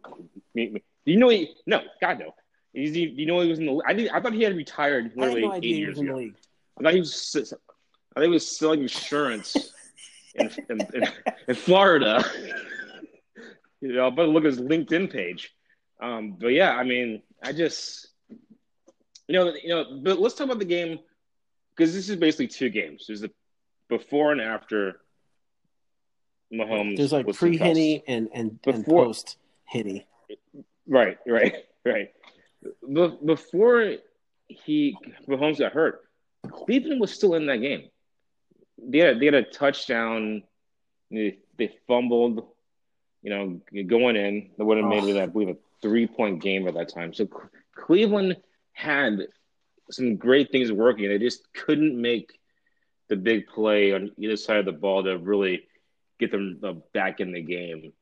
Me, 0.55 0.70
me. 0.70 0.83
Do 1.05 1.12
you 1.12 1.18
know 1.18 1.29
he? 1.29 1.55
No, 1.66 1.83
God 2.00 2.18
no. 2.18 2.35
He's, 2.72 2.94
he, 2.94 3.07
you 3.07 3.26
know 3.26 3.40
he 3.40 3.48
was 3.48 3.59
in 3.59 3.66
the. 3.66 3.83
I 3.87 3.92
did, 3.92 4.11
I 4.11 4.20
thought 4.20 4.33
he 4.33 4.42
had 4.42 4.57
retired 4.57 5.12
literally 5.16 5.42
no 5.42 5.55
eight 5.55 5.64
years 5.64 5.98
ago. 5.98 6.18
I 6.79 6.83
thought 6.83 6.92
he 6.92 7.00
was. 7.00 7.37
I 8.16 8.20
think 8.20 8.31
he 8.31 8.35
was 8.35 8.57
selling 8.57 8.83
insurance 8.83 9.72
in, 10.35 10.50
in, 10.68 10.81
in, 10.94 11.09
in 11.48 11.55
Florida. 11.55 12.24
you 13.81 13.92
know, 13.92 14.11
but 14.11 14.29
look 14.29 14.44
at 14.44 14.50
his 14.50 14.61
LinkedIn 14.61 15.12
page. 15.12 15.52
Um, 16.00 16.37
but 16.38 16.48
yeah, 16.48 16.72
I 16.72 16.85
mean, 16.85 17.22
I 17.42 17.52
just, 17.52 18.09
you 19.29 19.35
know, 19.35 19.52
you 19.55 19.68
know, 19.68 20.00
but 20.02 20.18
let's 20.18 20.35
talk 20.35 20.46
about 20.46 20.59
the 20.59 20.64
game 20.64 20.98
because 21.74 21.94
this 21.94 22.09
is 22.09 22.16
basically 22.16 22.48
two 22.48 22.70
games. 22.70 23.05
There's 23.07 23.20
the 23.20 23.31
before 23.88 24.33
and 24.33 24.40
after 24.40 25.00
Mahomes. 26.52 26.96
There's 26.96 27.12
like 27.12 27.32
pre 27.35 27.56
Henne 27.56 28.02
and 28.06 28.28
and, 28.32 28.61
before, 28.62 28.74
and 28.74 28.87
post 28.87 29.37
Henne. 29.64 30.02
Right, 30.87 31.18
right, 31.26 31.54
right. 31.85 32.12
Be- 32.92 33.18
before 33.24 33.96
he 34.48 34.96
Mahomes 35.28 35.59
got 35.59 35.72
hurt, 35.72 36.02
Cleveland 36.50 37.00
was 37.00 37.12
still 37.12 37.35
in 37.35 37.46
that 37.46 37.59
game 37.59 37.88
they 38.78 38.98
had, 38.98 39.20
they 39.20 39.26
had 39.26 39.35
a 39.35 39.42
touchdown. 39.42 40.42
They, 41.11 41.38
they 41.56 41.72
fumbled, 41.87 42.46
you 43.22 43.30
know, 43.30 43.61
going 43.87 44.16
in. 44.16 44.50
They 44.56 44.64
would 44.64 44.78
have 44.78 44.87
made 44.87 45.04
it, 45.04 45.16
I 45.16 45.26
believe, 45.26 45.48
a 45.48 45.56
three 45.82 46.06
point 46.06 46.42
game 46.42 46.66
at 46.68 46.74
that 46.74 46.92
time. 46.92 47.12
So 47.14 47.28
Cleveland 47.74 48.37
had 48.72 49.20
some 49.90 50.16
great 50.16 50.50
things 50.50 50.72
working. 50.72 51.09
They 51.09 51.18
just 51.18 51.52
couldn't 51.52 52.00
make 52.00 52.38
the 53.09 53.16
big 53.16 53.46
play 53.46 53.92
on 53.92 54.11
either 54.18 54.37
side 54.37 54.59
of 54.59 54.64
the 54.64 54.72
ball 54.72 55.04
to 55.04 55.16
really 55.16 55.62
get 56.18 56.31
them 56.31 56.61
uh, 56.62 56.72
back 56.94 57.20
in 57.20 57.33
the 57.33 57.42
game. 57.42 57.92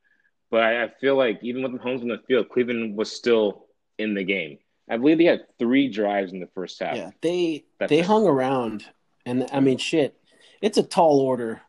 But 0.51 0.63
I, 0.63 0.85
I 0.85 0.89
feel 1.01 1.17
like 1.17 1.41
even 1.43 1.63
with 1.63 1.73
Mahomes 1.73 2.03
on 2.03 2.09
the 2.09 2.21
field, 2.27 2.49
Cleveland 2.49 2.97
was 2.97 3.11
still 3.11 3.67
in 3.99 4.15
the 4.15 4.25
game. 4.25 4.59
I 4.89 4.97
believe 4.99 5.19
they 5.19 5.25
had 5.25 5.47
three 5.59 5.89
drives 5.89 6.33
in 6.33 6.41
the 6.41 6.49
first 6.55 6.81
half. 6.83 6.97
Yeah, 6.97 7.11
they 7.23 7.65
they 7.89 8.03
hung 8.03 8.27
around, 8.27 8.85
and 9.25 9.49
I 9.53 9.61
mean, 9.61 9.79
shit 9.79 10.17
it's 10.65 10.79
a 10.79 10.83
tall 10.83 11.21
order 11.21 11.61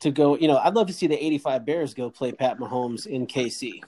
to 0.00 0.10
go. 0.10 0.36
You 0.36 0.48
know, 0.48 0.58
I'd 0.58 0.74
love 0.74 0.88
to 0.88 0.92
see 0.92 1.06
the 1.06 1.22
'85 1.22 1.64
Bears 1.64 1.94
go 1.94 2.10
play 2.10 2.32
Pat 2.32 2.58
Mahomes 2.58 3.06
in 3.06 3.26
KC. 3.26 3.82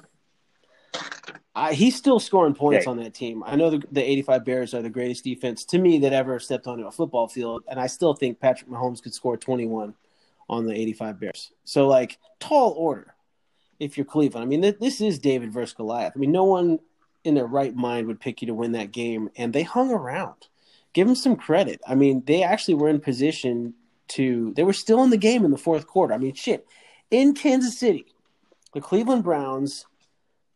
I, 1.54 1.72
he's 1.72 1.96
still 1.96 2.18
scoring 2.20 2.54
points 2.54 2.86
Okay. 2.86 2.90
on 2.90 2.96
that 2.98 3.14
team. 3.14 3.42
I 3.46 3.56
know 3.56 3.70
the, 3.70 3.82
the 3.90 4.02
85 4.02 4.44
Bears 4.44 4.74
are 4.74 4.82
the 4.82 4.90
greatest 4.90 5.24
defense 5.24 5.64
to 5.66 5.78
me 5.78 5.98
that 6.00 6.12
ever 6.12 6.38
stepped 6.38 6.66
onto 6.66 6.86
a 6.86 6.90
football 6.90 7.28
field, 7.28 7.64
and 7.68 7.80
I 7.80 7.86
still 7.86 8.12
think 8.14 8.40
Patrick 8.40 8.70
Mahomes 8.70 9.02
could 9.02 9.14
score 9.14 9.36
21 9.36 9.94
on 10.48 10.66
the 10.66 10.74
85 10.74 11.20
Bears. 11.20 11.52
So, 11.64 11.86
like, 11.88 12.18
tall 12.40 12.72
order 12.72 13.14
if 13.78 13.96
you're 13.96 14.06
Cleveland. 14.06 14.44
I 14.44 14.46
mean, 14.46 14.62
th- 14.62 14.78
this 14.80 15.00
is 15.00 15.18
David 15.18 15.52
versus 15.52 15.74
Goliath. 15.74 16.12
I 16.14 16.18
mean, 16.18 16.32
no 16.32 16.44
one 16.44 16.78
in 17.24 17.34
their 17.34 17.46
right 17.46 17.74
mind 17.74 18.06
would 18.06 18.20
pick 18.20 18.40
you 18.40 18.46
to 18.46 18.54
win 18.54 18.72
that 18.72 18.92
game, 18.92 19.30
and 19.36 19.52
they 19.52 19.62
hung 19.62 19.90
around. 19.90 20.48
Give 20.92 21.06
them 21.06 21.16
some 21.16 21.36
credit. 21.36 21.80
I 21.86 21.94
mean, 21.94 22.22
they 22.26 22.42
actually 22.42 22.74
were 22.74 22.88
in 22.88 23.00
position 23.00 23.74
to. 24.08 24.54
They 24.54 24.62
were 24.62 24.72
still 24.72 25.02
in 25.02 25.10
the 25.10 25.16
game 25.16 25.44
in 25.44 25.50
the 25.50 25.58
fourth 25.58 25.86
quarter. 25.86 26.14
I 26.14 26.18
mean, 26.18 26.34
shit. 26.34 26.66
In 27.10 27.34
Kansas 27.34 27.78
City, 27.78 28.06
the 28.72 28.80
Cleveland 28.80 29.24
Browns 29.24 29.86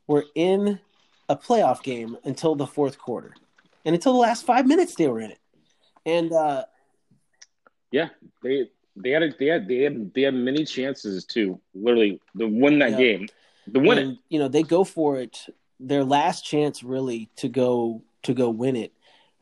were 0.06 0.24
in 0.34 0.80
a 1.28 1.36
playoff 1.36 1.82
game 1.82 2.16
until 2.24 2.54
the 2.54 2.66
fourth 2.66 2.98
quarter, 2.98 3.34
and 3.84 3.94
until 3.94 4.12
the 4.12 4.18
last 4.18 4.46
five 4.46 4.66
minutes 4.66 4.94
they 4.94 5.08
were 5.08 5.20
in 5.20 5.30
it. 5.30 5.38
And 6.06 6.32
uh, 6.32 6.64
Yeah, 7.90 8.08
they 8.42 8.68
they 9.02 9.10
had 9.10 9.22
a, 9.22 9.30
they 9.38 9.46
had 9.46 9.68
they 9.68 9.78
had 9.82 10.12
they 10.14 10.22
had 10.22 10.34
many 10.34 10.64
chances 10.64 11.24
to 11.26 11.60
literally 11.74 12.20
to 12.38 12.46
win 12.46 12.78
that 12.80 12.92
Yeah. 12.92 12.96
game, 12.98 13.28
to 13.72 13.80
win 13.80 13.98
it. 13.98 14.18
you 14.28 14.38
know 14.38 14.48
they 14.48 14.62
go 14.62 14.84
for 14.84 15.18
it. 15.18 15.46
Their 15.78 16.04
last 16.04 16.44
chance 16.44 16.82
really 16.82 17.30
to 17.36 17.48
go 17.48 18.02
to 18.22 18.34
go 18.34 18.50
win 18.50 18.76
it. 18.76 18.92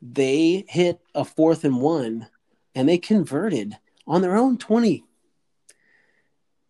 They 0.00 0.64
hit 0.68 1.00
a 1.14 1.24
fourth 1.24 1.64
and 1.64 1.80
one, 1.80 2.28
and 2.74 2.88
they 2.88 2.98
converted 2.98 3.76
on 4.06 4.22
their 4.22 4.36
own 4.36 4.56
twenty. 4.58 5.04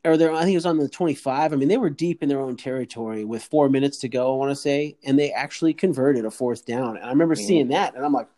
Or 0.05 0.17
their, 0.17 0.33
I 0.33 0.43
think 0.43 0.53
it 0.55 0.57
was 0.57 0.65
on 0.67 0.79
the 0.79 0.89
twenty-five. 0.89 1.53
I 1.53 1.57
mean, 1.57 1.69
they 1.69 1.77
were 1.77 1.91
deep 1.91 2.23
in 2.23 2.29
their 2.29 2.41
own 2.41 2.57
territory 2.57 3.25
with 3.25 3.43
four 3.43 3.69
minutes 3.69 3.99
to 3.99 4.09
go. 4.09 4.33
I 4.33 4.37
want 4.37 4.51
to 4.53 4.57
say, 4.57 4.97
and 5.05 5.19
they 5.19 5.33
actually 5.33 5.75
converted 5.75 6.25
a 6.25 6.31
fourth 6.31 6.65
down. 6.65 6.97
And 6.97 7.05
I 7.05 7.11
remember 7.11 7.35
Mhm. 7.35 7.47
seeing 7.47 7.69
that, 7.69 7.95
and 7.95 8.05
I'm 8.05 8.13
like, 8.13 8.29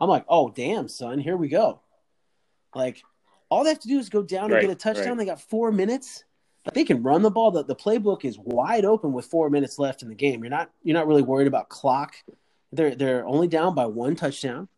I'm 0.00 0.08
like, 0.10 0.24
oh 0.28 0.50
damn, 0.50 0.88
son, 0.88 1.18
here 1.20 1.36
we 1.36 1.48
go. 1.48 1.80
Like, 2.74 3.02
all 3.54 3.64
they 3.64 3.70
have 3.70 3.80
to 3.80 3.88
do 3.88 3.98
is 3.98 4.08
go 4.08 4.22
down 4.22 4.44
and 4.44 4.54
Right, 4.54 4.60
get 4.62 4.70
a 4.70 4.74
touchdown. 4.74 5.10
right. 5.10 5.18
They 5.18 5.24
got 5.26 5.40
four 5.40 5.70
minutes. 5.70 6.24
They 6.72 6.84
can 6.84 7.02
run 7.02 7.22
the 7.22 7.30
ball. 7.30 7.50
The, 7.50 7.62
the 7.62 7.76
playbook 7.76 8.24
is 8.24 8.38
wide 8.38 8.84
open 8.84 9.12
with 9.12 9.26
four 9.26 9.50
minutes 9.50 9.78
left 9.78 10.02
in 10.02 10.08
the 10.08 10.14
game. 10.14 10.42
You're 10.42 10.50
not 10.50 10.70
you're 10.82 10.94
not 10.96 11.06
really 11.06 11.22
worried 11.22 11.46
about 11.46 11.68
clock. 11.68 12.16
They're 12.72 12.94
they're 12.94 13.26
only 13.26 13.48
down 13.48 13.74
by 13.74 13.86
one 13.86 14.16
touchdown. 14.16 14.68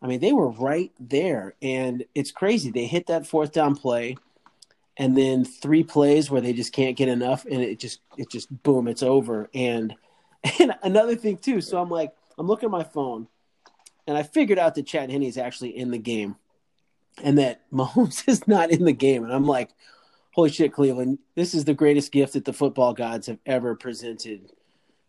I 0.00 0.06
mean, 0.06 0.20
they 0.20 0.32
were 0.32 0.48
right 0.50 0.92
there, 1.00 1.54
and 1.60 2.04
it's 2.14 2.30
crazy. 2.30 2.70
They 2.70 2.86
hit 2.86 3.06
that 3.06 3.26
fourth 3.26 3.52
down 3.52 3.74
play, 3.74 4.16
and 4.96 5.16
then 5.16 5.44
three 5.44 5.82
plays 5.82 6.30
where 6.30 6.40
they 6.40 6.52
just 6.52 6.72
can't 6.72 6.96
get 6.96 7.08
enough, 7.08 7.44
and 7.46 7.60
it 7.60 7.78
just 7.78 8.00
it 8.16 8.30
just 8.30 8.48
boom, 8.62 8.86
it's 8.86 9.02
over. 9.02 9.50
And 9.54 9.94
and 10.60 10.74
another 10.82 11.16
thing 11.16 11.36
too. 11.38 11.60
So 11.60 11.80
I'm 11.80 11.90
like, 11.90 12.12
I'm 12.38 12.46
looking 12.46 12.68
at 12.68 12.70
my 12.70 12.84
phone, 12.84 13.26
and 14.06 14.16
I 14.16 14.22
figured 14.22 14.58
out 14.58 14.74
that 14.76 14.86
Chad 14.86 15.10
Henne 15.10 15.22
is 15.24 15.36
actually 15.38 15.76
in 15.76 15.90
the 15.90 15.98
game, 15.98 16.36
and 17.22 17.38
that 17.38 17.62
Mahomes 17.72 18.28
is 18.28 18.46
not 18.46 18.70
in 18.70 18.84
the 18.84 18.92
game. 18.92 19.24
And 19.24 19.32
I'm 19.32 19.46
like, 19.46 19.70
holy 20.32 20.50
shit, 20.50 20.72
Cleveland, 20.72 21.18
this 21.34 21.54
is 21.54 21.64
the 21.64 21.74
greatest 21.74 22.12
gift 22.12 22.32
that 22.34 22.44
the 22.44 22.52
football 22.52 22.92
gods 22.92 23.26
have 23.26 23.38
ever 23.46 23.74
presented 23.74 24.50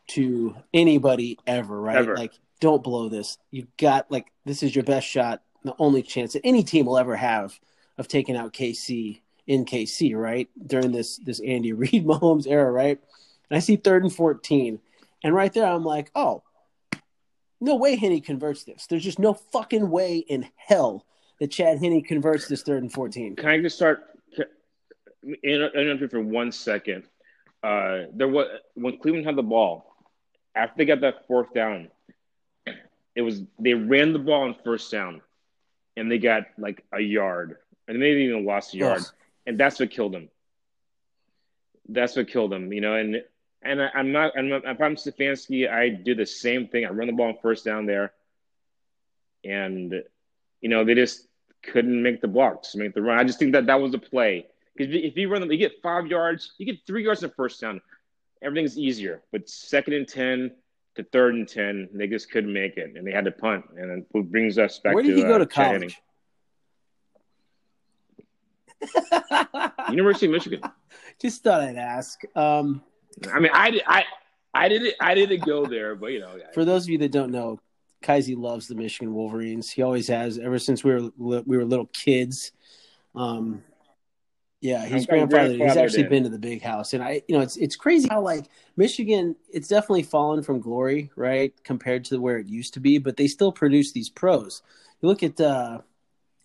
to 0.07 0.55
anybody 0.73 1.39
ever, 1.47 1.79
right? 1.81 1.97
Ever. 1.97 2.15
Like, 2.15 2.33
don't 2.59 2.83
blow 2.83 3.09
this. 3.09 3.37
You've 3.51 3.75
got 3.77 4.09
like 4.11 4.31
this 4.45 4.63
is 4.63 4.75
your 4.75 4.83
best 4.83 5.07
shot, 5.07 5.41
the 5.63 5.75
only 5.79 6.03
chance 6.03 6.33
that 6.33 6.45
any 6.45 6.63
team 6.63 6.85
will 6.85 6.97
ever 6.97 7.15
have 7.15 7.59
of 7.97 8.07
taking 8.07 8.35
out 8.35 8.53
KC 8.53 9.21
in 9.47 9.65
KC, 9.65 10.15
right? 10.15 10.49
During 10.65 10.91
this 10.91 11.17
this 11.17 11.39
Andy 11.39 11.73
Reid 11.73 12.05
Mahomes 12.05 12.47
era, 12.47 12.71
right? 12.71 12.99
And 13.49 13.57
I 13.57 13.59
see 13.59 13.75
third 13.75 14.03
and 14.03 14.13
fourteen, 14.13 14.79
and 15.23 15.33
right 15.33 15.51
there 15.53 15.65
I'm 15.65 15.83
like, 15.83 16.11
oh, 16.15 16.43
no 17.59 17.75
way 17.75 17.95
Henne 17.95 18.21
converts 18.21 18.63
this. 18.63 18.87
There's 18.87 19.03
just 19.03 19.19
no 19.19 19.33
fucking 19.33 19.89
way 19.89 20.17
in 20.17 20.49
hell 20.55 21.05
that 21.39 21.51
Chad 21.51 21.79
Henne 21.79 22.01
converts 22.03 22.47
this 22.47 22.63
third 22.63 22.83
and 22.83 22.91
fourteen. 22.91 23.35
Can 23.35 23.49
I 23.49 23.59
just 23.59 23.75
start? 23.75 24.03
Interrupt 25.43 26.11
for 26.11 26.21
one 26.21 26.51
second. 26.51 27.03
Uh, 27.63 28.03
there 28.13 28.27
was 28.27 28.47
when 28.75 28.97
Cleveland 28.99 29.25
had 29.25 29.35
the 29.35 29.43
ball 29.43 29.95
after 30.53 30.75
they 30.77 30.85
got 30.85 31.01
that 31.01 31.25
fourth 31.27 31.51
down. 31.53 31.89
It 33.15 33.21
was 33.21 33.41
they 33.59 33.73
ran 33.73 34.13
the 34.13 34.19
ball 34.19 34.43
on 34.43 34.55
first 34.63 34.91
down, 34.91 35.21
and 35.97 36.11
they 36.11 36.19
got 36.19 36.43
like 36.57 36.83
a 36.93 36.99
yard, 36.99 37.57
and 37.87 37.97
maybe 37.97 38.23
even 38.23 38.45
lost 38.45 38.75
a 38.75 38.77
yard, 38.77 39.01
Ugh. 39.01 39.07
and 39.47 39.59
that's 39.59 39.79
what 39.79 39.89
killed 39.89 40.13
them. 40.13 40.29
That's 41.89 42.15
what 42.15 42.27
killed 42.27 42.51
them, 42.51 42.71
you 42.71 42.81
know. 42.81 42.93
And 42.95 43.23
and 43.63 43.81
I, 43.81 43.89
I'm 43.95 44.11
not. 44.11 44.33
I'm 44.37 44.49
not, 44.49 44.63
if 44.65 44.79
I'm 44.79 44.95
Stefanski, 44.95 45.71
I 45.71 45.89
do 45.89 46.13
the 46.13 46.25
same 46.25 46.67
thing. 46.67 46.85
I 46.85 46.89
run 46.89 47.07
the 47.07 47.13
ball 47.13 47.29
on 47.29 47.37
first 47.41 47.65
down 47.65 47.87
there, 47.87 48.13
and 49.43 50.03
you 50.61 50.69
know 50.69 50.83
they 50.83 50.95
just 50.95 51.27
couldn't 51.63 52.01
make 52.01 52.21
the 52.21 52.27
blocks, 52.27 52.75
make 52.75 52.93
the 52.93 53.01
run. 53.01 53.19
I 53.19 53.23
just 53.23 53.39
think 53.39 53.53
that 53.53 53.65
that 53.67 53.79
was 53.79 53.93
a 53.93 53.97
play 53.97 54.47
because 54.75 54.93
if 54.93 55.15
you 55.17 55.29
run 55.29 55.41
them, 55.41 55.51
you 55.51 55.57
get 55.57 55.81
five 55.81 56.07
yards, 56.07 56.53
you 56.57 56.65
get 56.65 56.85
three 56.85 57.03
yards 57.03 57.23
in 57.23 57.29
the 57.29 57.35
first 57.35 57.61
down. 57.61 57.81
Everything's 58.41 58.77
easier, 58.77 59.21
but 59.31 59.49
second 59.49 59.93
and 59.93 60.07
ten 60.07 60.51
to 60.95 61.03
third 61.03 61.35
and 61.35 61.47
ten, 61.47 61.89
they 61.93 62.07
just 62.07 62.31
couldn't 62.31 62.53
make 62.53 62.77
it, 62.77 62.95
and 62.95 63.05
they 63.05 63.11
had 63.11 63.25
to 63.25 63.31
punt. 63.31 63.65
And 63.77 63.89
then 63.89 64.05
it 64.13 64.31
brings 64.31 64.57
us 64.57 64.79
back 64.79 64.93
Where 64.93 65.03
did 65.03 65.11
to 65.11 65.17
he 65.17 65.23
go 65.23 65.35
uh, 65.35 65.39
to 65.39 65.45
college? 65.45 65.99
University 69.89 70.27
of 70.27 70.31
Michigan. 70.31 70.61
Just 71.19 71.43
thought 71.43 71.61
I'd 71.61 71.77
ask. 71.77 72.19
Um, 72.35 72.83
I 73.33 73.39
mean, 73.39 73.51
I 73.53 73.71
did, 73.71 73.83
I, 73.87 74.03
I 74.53 74.69
didn't, 74.69 74.93
I 74.99 75.15
didn't 75.15 75.45
go 75.45 75.65
there, 75.65 75.95
but 75.95 76.07
you 76.07 76.19
know, 76.19 76.37
for 76.53 76.65
those 76.65 76.83
of 76.83 76.89
you 76.89 76.97
that 76.99 77.11
don't 77.11 77.31
know, 77.31 77.59
Kaisi 78.05 78.37
loves 78.37 78.67
the 78.67 78.75
Michigan 78.75 79.13
Wolverines. 79.13 79.69
He 79.71 79.81
always 79.81 80.07
has 80.07 80.37
ever 80.37 80.59
since 80.59 80.83
we 80.83 80.93
were 80.93 81.41
we 81.45 81.57
were 81.57 81.65
little 81.65 81.87
kids. 81.87 82.51
Um, 83.15 83.63
yeah, 84.61 84.85
his 84.85 85.05
grandfather. 85.05 85.53
He's 85.53 85.77
actually 85.77 86.03
in. 86.03 86.09
been 86.09 86.23
to 86.23 86.29
the 86.29 86.39
big 86.39 86.61
house, 86.61 86.93
and 86.93 87.03
I, 87.03 87.21
you 87.27 87.35
know, 87.35 87.41
it's 87.41 87.57
it's 87.57 87.75
crazy 87.75 88.07
how 88.09 88.21
like 88.21 88.45
Michigan, 88.77 89.35
it's 89.51 89.67
definitely 89.67 90.03
fallen 90.03 90.43
from 90.43 90.59
glory, 90.59 91.11
right, 91.15 91.53
compared 91.63 92.05
to 92.05 92.17
where 92.19 92.37
it 92.37 92.47
used 92.47 92.73
to 92.75 92.79
be. 92.79 92.97
But 92.97 93.17
they 93.17 93.27
still 93.27 93.51
produce 93.51 93.91
these 93.91 94.09
pros. 94.09 94.61
You 95.01 95.09
look 95.09 95.21
at, 95.21 95.39
uh, 95.39 95.81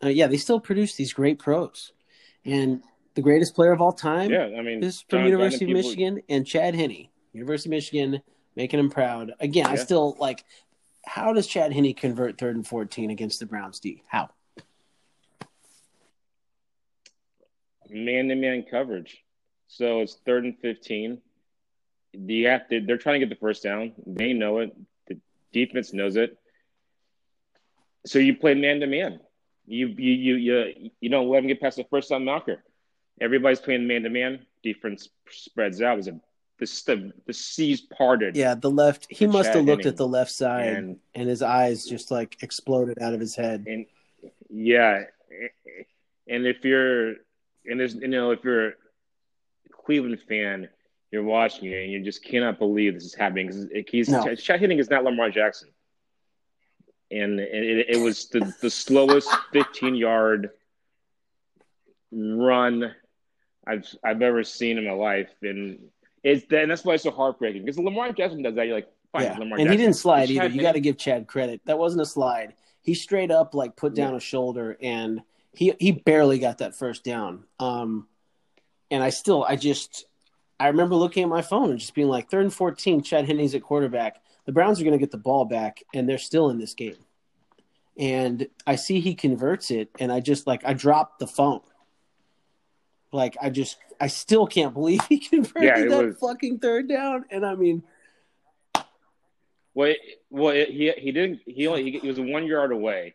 uh, 0.03 0.09
yeah, 0.09 0.27
they 0.27 0.37
still 0.37 0.61
produce 0.61 0.96
these 0.96 1.12
great 1.12 1.38
pros, 1.38 1.92
and 2.44 2.83
the 3.14 3.23
greatest 3.23 3.55
player 3.55 3.73
of 3.73 3.81
all 3.81 3.92
time 3.92 4.31
yeah, 4.31 4.51
I 4.59 4.62
mean, 4.62 4.83
is 4.85 5.01
from 5.09 5.20
John- 5.20 5.27
University 5.27 5.64
John 5.66 5.77
of 5.77 5.83
people- 5.83 5.90
Michigan 5.90 6.23
and 6.29 6.46
Chad 6.46 6.75
Henne, 6.75 7.09
University 7.33 7.68
of 7.68 7.70
Michigan, 7.70 8.23
making 8.55 8.81
him 8.81 8.90
proud. 8.90 9.33
Again, 9.40 9.66
I 9.66 9.75
Yeah. 9.75 9.85
still 9.85 10.16
like. 10.18 10.44
How 11.07 11.33
does 11.33 11.47
Chad 11.47 11.73
Henne 11.73 11.95
convert 11.95 12.39
third 12.39 12.57
and 12.57 12.67
fourteen 12.67 13.11
against 13.11 13.41
the 13.41 13.47
Browns? 13.47 13.81
D. 13.81 14.03
How? 14.07 14.31
man-to-man 17.91 18.65
coverage. 18.71 19.23
So 19.69 20.01
it's 20.01 20.17
third 20.27 20.45
and 20.45 20.59
fifteen. 20.59 21.19
You 22.13 22.49
have 22.49 22.69
to. 22.69 22.81
They're 22.81 22.99
trying 22.99 23.21
to 23.21 23.27
get 23.27 23.35
the 23.35 23.41
first 23.41 23.63
down. 23.63 23.93
They 24.07 24.33
know 24.33 24.59
it. 24.59 24.75
The 25.07 25.19
defense 25.53 25.93
knows 25.93 26.17
it. 26.17 26.37
So 28.07 28.19
you 28.19 28.35
play 28.37 28.55
man-to-man. 28.55 29.21
You 29.67 29.89
you 29.89 30.13
you 30.13 30.35
you 30.37 30.91
you 31.01 31.09
don't 31.09 31.29
let 31.29 31.41
them 31.41 31.49
get 31.49 31.61
past 31.61 31.77
the 31.77 31.85
first 31.85 32.11
down 32.11 32.25
marker. 32.25 32.65
Everybody's 33.21 33.61
playing 33.61 33.87
man-to-man. 33.87 34.47
Defense 34.63 35.09
spreads 35.31 35.83
out. 35.83 35.97
There's 35.97 36.09
a 36.09 36.21
the 36.61 36.66
the, 36.87 37.12
the 37.27 37.33
seas 37.33 37.81
parted. 37.81 38.37
Yeah, 38.37 38.55
the 38.55 38.70
left. 38.70 39.07
He 39.11 39.27
must 39.27 39.53
have 39.53 39.64
looked 39.64 39.87
at 39.87 39.96
the 39.96 40.07
left 40.07 40.31
side, 40.31 40.68
and, 40.77 40.99
and 41.14 41.29
his 41.29 41.42
eyes 41.42 41.85
just 41.85 42.11
like 42.11 42.37
exploded 42.42 42.99
out 43.01 43.14
of 43.14 43.20
his 43.20 43.35
head. 43.35 43.64
and 43.66 43.87
yeah, 44.49 45.05
and 46.29 46.46
if 46.46 46.64
you're 46.64 47.14
and 47.66 47.81
there's 47.81 47.94
you 47.94 48.09
know 48.09 48.31
if 48.31 48.44
you're 48.44 48.68
a 48.68 48.73
Cleveland 49.73 50.20
fan, 50.29 50.68
you're 51.11 51.25
watching 51.25 51.70
it 51.72 51.82
and 51.82 51.91
you 51.93 52.05
just 52.05 52.24
cannot 52.24 52.59
believe 52.59 52.95
this 52.95 53.05
is 53.05 53.14
happening 53.14 53.47
because 53.49 53.89
he's 53.91 54.09
No. 54.09 54.35
shot 54.37 54.61
hitting 54.61 54.78
is 54.78 54.91
not 54.91 55.03
Lamar 55.05 55.30
Jackson, 55.30 55.70
and 57.11 57.41
it, 57.41 57.87
it 57.89 57.97
was 57.99 58.28
the 58.28 58.55
the 58.61 58.70
slowest 58.70 59.28
15 59.53 59.95
yard 59.95 60.51
run 62.12 62.95
I've 63.66 63.87
I've 64.05 64.22
ever 64.22 64.43
seen 64.45 64.78
in 64.78 64.85
my 64.85 64.93
life, 64.93 65.30
and 65.43 65.78
it's 66.23 66.45
and 66.53 66.71
that's 66.71 66.85
why 66.85 66.95
it's 66.95 67.03
so 67.05 67.11
heartbreaking 67.11 67.64
because 67.64 67.79
Lamar 67.79 68.12
Jackson 68.12 68.43
does 68.43 68.55
that. 68.55 68.66
You're 68.66 68.77
like, 68.77 68.89
fine, 69.12 69.23
yeah, 69.25 69.33
Lamar 69.39 69.59
and 69.59 69.66
Jackson. 69.66 69.71
he 69.73 69.77
didn't 69.77 69.97
slide 69.97 70.29
But 70.29 70.31
either. 70.47 70.49
You 70.55 70.61
got 70.61 70.73
to 70.73 70.81
give 70.81 70.99
Chad 70.99 71.27
credit. 71.27 71.61
That 71.64 71.79
wasn't 71.79 72.03
a 72.03 72.07
slide. 72.07 72.55
He 72.83 72.95
straight 72.95 73.31
up 73.31 73.55
like 73.55 73.77
put 73.77 73.95
down 73.95 74.12
Yeah. 74.12 74.16
a 74.18 74.21
shoulder, 74.21 74.77
and 74.83 75.23
he 75.53 75.75
he 75.79 75.93
barely 75.93 76.39
got 76.39 76.59
that 76.59 76.75
first 76.77 77.05
down. 77.05 77.45
Um, 77.59 78.07
and 78.91 79.03
I 79.03 79.11
still, 79.11 79.45
I 79.49 79.57
just, 79.57 80.07
I 80.59 80.66
remember 80.68 80.97
looking 80.97 81.23
at 81.23 81.29
my 81.29 81.43
phone 81.43 81.71
and 81.71 81.79
just 81.79 81.95
being 81.95 82.09
like, 82.09 82.29
third 82.31 82.43
and 82.43 82.53
fourteen, 82.53 83.03
Chad 83.03 83.27
Henne's 83.27 83.55
at 83.55 83.62
quarterback. 83.62 84.21
The 84.47 84.53
Browns 84.53 84.81
are 84.81 84.85
going 84.85 84.93
to 84.93 84.99
get 84.99 85.11
the 85.11 85.18
ball 85.18 85.45
back, 85.45 85.83
and 85.95 86.09
they're 86.09 86.18
still 86.18 86.51
in 86.51 86.59
this 86.59 86.75
game. 86.75 86.97
And 87.99 88.49
I 88.66 88.77
see 88.77 89.01
he 89.01 89.14
converts 89.14 89.71
it, 89.71 89.91
and 89.99 90.11
I 90.11 90.21
just 90.21 90.47
like 90.47 90.62
I 90.64 90.73
dropped 90.75 91.18
the 91.18 91.27
phone. 91.27 91.61
Like 93.12 93.37
I 93.43 93.51
just, 93.51 93.77
I 94.01 94.07
still 94.07 94.46
can't 94.46 94.72
believe 94.72 95.01
he 95.09 95.18
converted 95.18 95.62
Yeah, 95.62 95.84
that 95.88 96.05
was- 96.07 96.16
fucking 96.18 96.59
third 96.59 96.88
down. 96.88 97.24
And 97.30 97.44
I 97.44 97.55
mean, 97.55 97.82
Well, 99.74 99.90
it, 99.90 99.98
well, 100.30 100.55
it, 100.55 100.70
he 100.70 100.90
he 100.92 101.12
didn't. 101.12 101.40
He 101.46 101.66
only 101.66 101.98
he, 101.98 102.09
was 102.09 102.18
one 102.18 102.46
yard 102.46 102.72
away, 102.72 103.14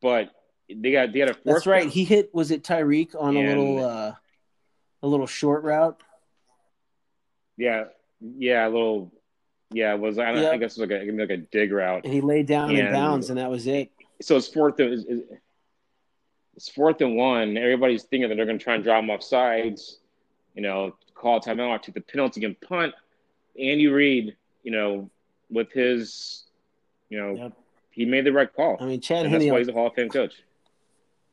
but 0.00 0.30
they 0.68 0.90
got 0.92 1.12
they 1.12 1.20
had 1.20 1.30
a 1.30 1.34
fourth. 1.34 1.44
that's 1.44 1.66
right. 1.66 1.82
down. 1.82 1.90
He 1.90 2.04
hit. 2.04 2.34
Was 2.34 2.50
it 2.50 2.64
Tyreek 2.64 3.14
on 3.18 3.36
a 3.36 3.46
little, 3.46 3.84
uh 3.84 4.14
a 5.02 5.06
little 5.06 5.26
short 5.26 5.62
route? 5.64 6.00
Yeah, 7.56 7.84
yeah, 8.20 8.66
a 8.66 8.70
little. 8.70 9.12
Yeah, 9.74 9.94
it 9.94 10.00
was 10.00 10.18
I, 10.18 10.32
don't, 10.32 10.42
Yeah. 10.42 10.50
I 10.50 10.56
guess 10.58 10.76
it 10.76 10.80
was 10.82 10.90
like 10.90 11.02
a 11.08 11.12
like 11.12 11.30
a 11.30 11.36
dig 11.38 11.72
route. 11.72 12.04
And 12.04 12.12
he 12.12 12.20
laid 12.20 12.46
down 12.46 12.70
in 12.70 12.84
And- 12.86 12.92
bounds, 12.92 13.30
and 13.30 13.38
that 13.38 13.50
was 13.50 13.66
it. 13.66 13.90
So 14.20 14.36
it's 14.36 14.48
fourth. 14.48 14.78
and- 14.80 14.92
It's, 14.92 15.04
it's 16.54 16.68
fourth 16.68 17.00
and 17.00 17.16
one. 17.16 17.56
Everybody's 17.56 18.02
thinking 18.02 18.28
that 18.28 18.34
they're 18.36 18.44
going 18.44 18.58
to 18.58 18.62
try 18.64 18.74
and 18.74 18.84
draw 18.84 18.98
him 18.98 19.08
off 19.08 19.22
sides. 19.22 19.98
You 20.54 20.62
know, 20.62 20.94
call 21.14 21.40
timeout, 21.40 21.82
take 21.82 21.94
the 21.94 22.00
penalty 22.00 22.44
and 22.44 22.60
punt. 22.60 22.94
Andy 23.58 23.86
Reid, 23.86 24.36
you 24.62 24.70
know, 24.70 25.10
with 25.50 25.70
his, 25.72 26.44
you 27.10 27.18
know, 27.18 27.34
Yep. 27.34 27.52
he 27.90 28.04
made 28.04 28.24
the 28.24 28.32
right 28.32 28.52
call. 28.54 28.76
I 28.80 28.86
mean, 28.86 29.00
Chad 29.00 29.24
and 29.26 29.34
that's 29.34 29.44
why 29.46 29.58
he's 29.58 29.68
a 29.68 29.72
Hall 29.72 29.86
of 29.88 29.94
Fame 29.94 30.08
coach. 30.08 30.34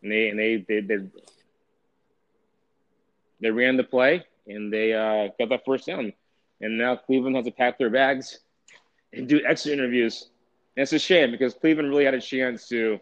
And 0.01 0.11
they 0.11 0.29
and 0.29 0.39
they 0.39 0.57
they 0.67 0.79
they, 0.81 0.97
they 3.41 3.51
ran 3.51 3.77
the 3.77 3.83
play 3.83 4.25
and 4.47 4.71
they 4.71 4.93
uh, 4.93 5.29
got 5.37 5.49
that 5.49 5.65
first 5.65 5.85
down. 5.87 6.13
And 6.61 6.77
now 6.77 6.95
Cleveland 6.95 7.35
has 7.35 7.45
to 7.45 7.51
pack 7.51 7.77
their 7.77 7.89
bags 7.89 8.39
and 9.13 9.27
do 9.27 9.41
extra 9.47 9.71
interviews. 9.71 10.29
And 10.75 10.83
it's 10.83 10.93
a 10.93 10.99
shame 10.99 11.31
because 11.31 11.53
Cleveland 11.53 11.89
really 11.89 12.05
had 12.05 12.13
a 12.13 12.21
chance 12.21 12.67
to, 12.69 12.99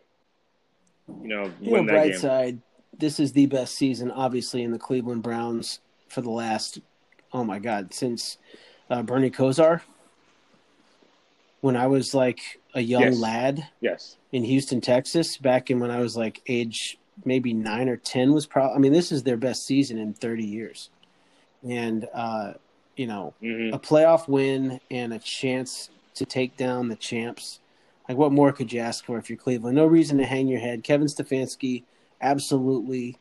you 1.22 1.28
know, 1.28 1.52
You 1.60 1.72
win 1.72 1.86
know, 1.86 1.94
that 1.94 2.00
bright 2.00 2.12
game. 2.12 2.20
side. 2.22 2.62
This 2.98 3.20
is 3.20 3.34
the 3.34 3.46
best 3.46 3.76
season, 3.76 4.10
obviously, 4.12 4.64
in 4.64 4.72
the 4.72 4.80
Cleveland 4.80 5.22
Browns 5.24 5.80
for 6.10 6.22
the 6.22 6.30
last, 6.30 6.80
oh 7.34 7.44
my 7.44 7.60
god, 7.60 7.94
since 7.94 8.38
uh, 8.90 9.04
Bernie 9.04 9.32
Kosar. 9.32 9.82
When 11.62 11.76
I 11.76 11.88
was 11.88 12.14
like 12.14 12.40
a 12.76 12.82
young 12.82 13.04
Yes. 13.04 13.22
lad 13.22 13.68
Yes. 13.82 14.18
in 14.32 14.44
Houston, 14.44 14.80
Texas, 14.80 15.38
back 15.38 15.70
in 15.72 15.80
when 15.80 15.92
I 15.92 16.00
was 16.00 16.16
like 16.16 16.42
age 16.48 16.98
maybe 17.26 17.52
nine 17.54 17.90
or 17.90 17.98
ten, 17.98 18.32
was 18.32 18.46
probably. 18.46 18.76
I 18.76 18.80
mean, 18.80 18.94
this 18.94 19.12
is 19.12 19.24
their 19.24 19.38
best 19.38 19.66
season 19.66 19.98
in 19.98 20.14
thirty 20.14 20.46
years, 20.46 20.92
and 21.68 22.08
uh, 22.14 22.54
you 22.96 23.08
know, 23.08 23.34
hmm 23.42 23.70
a 23.74 23.80
playoff 23.80 24.28
win 24.28 24.80
and 24.92 25.14
a 25.14 25.20
chance 25.20 25.90
to 26.16 26.26
take 26.26 26.56
down 26.58 26.90
the 26.90 26.96
champs. 26.96 27.60
Like, 28.08 28.18
what 28.18 28.32
more 28.32 28.54
could 28.54 28.72
you 28.72 28.80
ask 28.80 29.04
for 29.04 29.18
if 29.18 29.30
you're 29.30 29.38
Cleveland? 29.38 29.76
No 29.76 29.86
reason 29.86 30.18
to 30.20 30.26
hang 30.26 30.48
your 30.48 30.62
head. 30.62 30.84
Kevin 30.84 31.08
Stefanski, 31.08 31.84
absolutely 32.22 33.18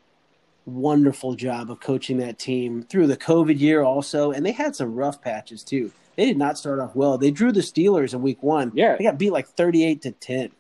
wonderful 0.67 1.35
job 1.35 1.71
of 1.71 1.81
coaching 1.81 2.19
that 2.19 2.39
team 2.39 2.83
through 2.83 3.07
the 3.07 3.17
COVID 3.17 3.59
year, 3.59 3.83
also. 3.83 4.33
And 4.33 4.45
they 4.45 4.53
had 4.53 4.77
some 4.77 4.95
rough 4.95 5.23
patches, 5.23 5.63
too. 5.63 5.93
They 6.17 6.27
did 6.27 6.37
not 6.37 6.59
start 6.59 6.81
off 6.81 6.95
well. 6.95 7.19
They 7.19 7.31
drew 7.31 7.53
the 7.53 7.61
Steelers 7.61 8.13
in 8.13 8.23
week 8.23 8.43
one. 8.43 8.73
Yeah. 8.75 8.97
They 8.97 9.05
got 9.05 9.19
beat 9.19 9.33
like 9.33 9.49
38 9.49 10.03
to 10.03 10.11
10. 10.13 10.51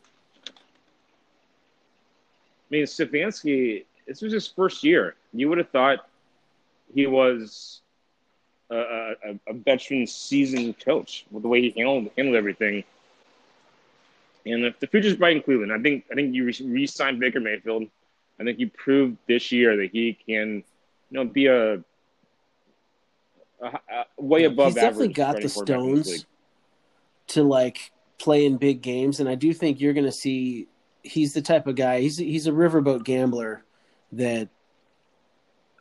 I 0.47 0.51
mean, 2.71 2.85
Stefanski, 2.85 3.85
this 4.07 4.23
was 4.23 4.33
his 4.33 4.47
first 4.47 4.85
year. 4.85 5.15
You 5.33 5.49
would 5.49 5.59
have 5.59 5.71
thought 5.71 6.07
he 6.95 7.07
was 7.07 7.81
a, 8.71 8.77
a, 8.77 9.39
a 9.49 9.53
veteran, 9.55 10.07
seasoned 10.07 10.79
coach 10.79 11.27
with 11.31 11.43
the 11.43 11.49
way 11.49 11.63
he 11.63 11.75
handled 11.77 12.11
handled 12.17 12.37
everything. 12.37 12.85
And 14.45 14.65
if 14.65 14.79
the 14.79 14.87
future's 14.87 15.17
bright 15.17 15.37
in 15.37 15.43
Cleveland, 15.43 15.73
I 15.73 15.79
think 15.79 16.05
I 16.11 16.15
think 16.15 16.35
you 16.35 16.45
re- 16.45 16.61
re-signed 16.65 17.19
Baker 17.19 17.41
Mayfield. 17.41 17.89
I 18.41 18.45
think 18.45 18.59
he 18.59 18.67
proved 18.67 19.17
this 19.27 19.51
year 19.51 19.77
that 19.77 19.91
he 19.93 20.19
can, 20.27 20.57
you 20.57 20.65
know, 21.11 21.25
be 21.25 21.47
a, 21.47 21.75
a, 21.75 21.81
a 23.61 24.05
way 24.19 24.45
above 24.45 24.69
He's 24.69 24.75
definitely 24.75 25.09
got 25.09 25.41
the 25.41 25.49
starting 25.49 25.77
quarterback 25.77 25.89
in 25.89 25.95
this 25.97 26.07
league. 26.07 26.17
stones 26.19 26.27
to 27.29 27.43
like 27.43 27.93
play 28.19 28.47
in 28.47 28.57
big 28.57 28.83
games, 28.83 29.21
and 29.21 29.29
I 29.29 29.35
do 29.35 29.53
think 29.53 29.81
you're 29.81 29.95
going 29.95 30.07
to 30.07 30.13
see. 30.13 30.69
He's 31.03 31.33
the 31.33 31.43
type 31.43 31.67
of 31.67 31.77
guy. 31.77 32.01
He's 32.01 32.19
he's 32.19 32.47
a 32.47 32.53
riverboat 32.53 33.05
gambler 33.05 33.65
that 34.13 34.49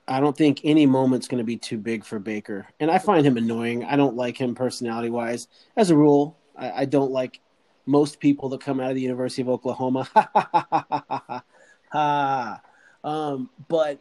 I 0.07 0.19
don't 0.19 0.37
think 0.37 0.61
any 0.63 0.85
moment's 0.85 1.27
going 1.27 1.39
to 1.39 1.43
be 1.45 1.57
too 1.57 1.77
big 1.77 2.05
for 2.05 2.19
Baker, 2.19 2.67
and 2.79 2.89
I 2.89 2.99
find 2.99 3.25
him 3.25 3.37
annoying. 3.37 3.83
I 3.83 3.95
don't 3.95 4.15
like 4.15 4.37
him 4.37 4.55
personality 4.55 5.09
wise. 5.09 5.47
As 5.75 5.89
a 5.89 5.97
rule, 5.97 6.37
I, 6.55 6.81
I 6.81 6.85
don't 6.85 7.11
like 7.11 7.41
most 7.85 8.19
people 8.19 8.49
that 8.49 8.61
come 8.61 8.79
out 8.79 8.89
of 8.89 8.95
the 8.95 9.01
University 9.01 9.41
of 9.41 9.49
Oklahoma. 9.49 10.07
ha. 11.95 12.61
Um, 13.03 13.49
but 13.67 13.99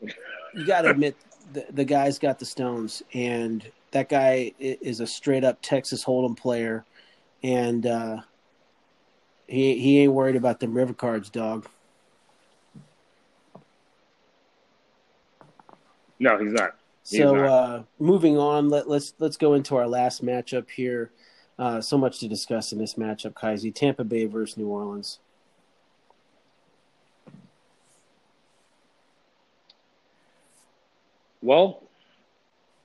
you 0.55 0.67
got 0.67 0.83
to 0.83 0.91
admit 0.91 1.17
the, 1.53 1.67
the 1.71 1.85
guy's 1.85 2.19
got 2.19 2.39
the 2.39 2.47
stones, 2.47 3.03
and 3.13 3.71
that 3.91 4.09
guy 4.09 4.53
is 4.59 5.01
a 5.01 5.07
straight 5.07 5.45
up 5.45 5.59
Texas 5.63 6.05
Hold'em 6.05 6.37
player, 6.37 6.85
and 7.43 7.87
uh, 7.87 8.21
he 9.47 9.79
he 9.79 10.01
ain't 10.01 10.13
worried 10.13 10.37
about 10.37 10.61
them 10.61 10.75
river 10.75 10.95
cards, 10.95 11.31
dog. 11.31 11.69
No, 16.19 16.39
he's 16.39 16.53
not. 16.53 16.77
He's 17.09 17.21
So 17.21 17.35
not. 17.35 17.47
uh, 17.47 17.83
moving 17.99 18.39
on, 18.39 18.71
let, 18.71 18.89
let's 18.89 19.15
let's 19.19 19.37
go 19.37 19.55
into 19.55 19.77
our 19.77 19.87
last 19.87 20.25
matchup 20.25 20.71
here. 20.71 21.11
Uh, 21.59 21.81
so 21.81 21.97
much 21.97 22.19
to 22.21 22.29
discuss 22.29 22.73
in 22.73 22.79
this 22.79 22.95
matchup, 22.95 23.35
Kaisi. 23.35 23.73
Tampa 23.73 24.03
Bay 24.03 24.25
versus 24.25 24.57
New 24.57 24.69
Orleans. 24.69 25.21
Well, 31.45 31.83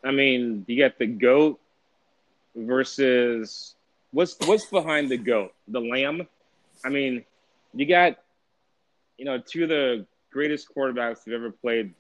I 0.04 0.12
mean, 0.12 0.66
you 0.68 0.78
got 0.78 1.00
the 1.00 1.06
goat 1.06 1.62
versus 2.54 3.74
what's 4.12 4.36
what's 4.46 4.66
behind 4.66 5.08
the 5.10 5.18
goat? 5.18 5.54
The 5.70 5.80
lamb. 5.80 6.28
I 6.84 6.90
mean, 6.90 7.24
you 7.74 7.86
got 7.86 8.18
you 9.18 9.24
know 9.24 9.38
two 9.40 9.64
of 9.64 9.70
the 9.70 10.06
greatest 10.30 10.68
quarterbacks 10.76 11.20
who've 11.24 11.36
ever 11.36 11.52
played, 11.52 11.94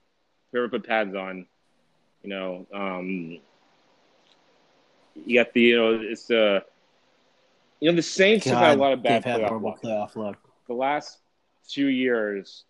who 0.51 0.57
ever 0.57 0.67
put 0.67 0.85
pads 0.85 1.15
on. 1.15 1.45
You 2.23 2.29
know, 2.29 2.67
um, 2.73 3.39
you 5.15 5.39
got 5.39 5.53
the 5.53 5.61
you 5.61 5.77
know 5.77 5.99
it's 6.01 6.25
the 6.25 6.65
you 7.79 7.89
know 7.89 7.95
the 7.95 8.01
Saints 8.01 8.45
have 8.47 8.57
had 8.57 8.77
a 8.77 8.81
lot 8.81 8.91
of 8.91 9.01
bad 9.01 9.23
playoff 9.23 9.79
playoff 9.81 10.15
luck. 10.17 10.37
the 10.67 10.73
last 10.73 11.19
two 11.69 11.87
years, 11.87 12.65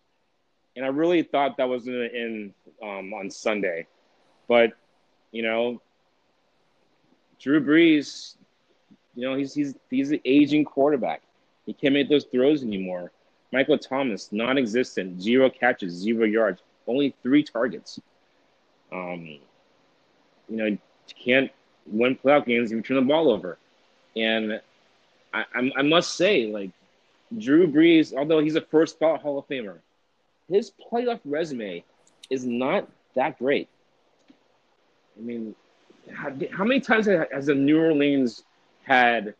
and 0.76 0.84
I 0.84 0.88
really 0.88 1.22
thought 1.22 1.56
that 1.56 1.68
was 1.68 1.84
to 1.84 2.08
end 2.14 2.54
um, 2.82 3.12
on 3.12 3.30
Sunday, 3.30 3.86
but 4.48 4.72
you 5.32 5.42
know, 5.42 5.80
Drew 7.38 7.64
Brees, 7.64 8.36
you 9.14 9.28
know 9.28 9.34
he's 9.36 9.54
he's 9.54 9.74
he's 9.90 10.10
an 10.10 10.20
aging 10.24 10.64
quarterback. 10.64 11.22
He 11.66 11.72
can't 11.72 11.94
make 11.94 12.08
those 12.08 12.24
throws 12.24 12.62
anymore. 12.62 13.12
Michael 13.52 13.78
Thomas, 13.78 14.30
non-existent, 14.32 15.20
zero 15.20 15.50
catches, 15.50 15.92
zero 15.92 16.24
yards, 16.24 16.62
only 16.86 17.14
three 17.22 17.42
targets. 17.42 18.00
Um, 18.92 19.38
you 20.48 20.56
know, 20.56 20.78
can't 21.24 21.50
win 21.86 22.16
playoff 22.16 22.46
games 22.46 22.70
if 22.70 22.76
you 22.76 22.82
turn 22.82 22.96
the 22.96 23.02
ball 23.02 23.30
over, 23.30 23.58
and 24.16 24.60
I, 25.32 25.44
I, 25.54 25.70
I 25.78 25.82
must 25.82 26.14
say, 26.14 26.46
like. 26.46 26.70
Drew 27.38 27.70
Brees, 27.70 28.12
although 28.12 28.40
he's 28.40 28.56
a 28.56 28.60
first 28.60 28.98
ballot 28.98 29.20
Hall 29.20 29.38
of 29.38 29.46
Famer, 29.46 29.78
his 30.50 30.72
playoff 30.90 31.20
resume 31.24 31.84
is 32.28 32.44
not 32.44 32.88
that 33.14 33.38
great. 33.38 33.68
I 35.18 35.22
mean, 35.22 35.54
how, 36.12 36.32
how 36.52 36.64
many 36.64 36.80
times 36.80 37.06
has 37.06 37.46
the 37.46 37.54
New 37.54 37.80
Orleans 37.80 38.44
had 38.82 39.34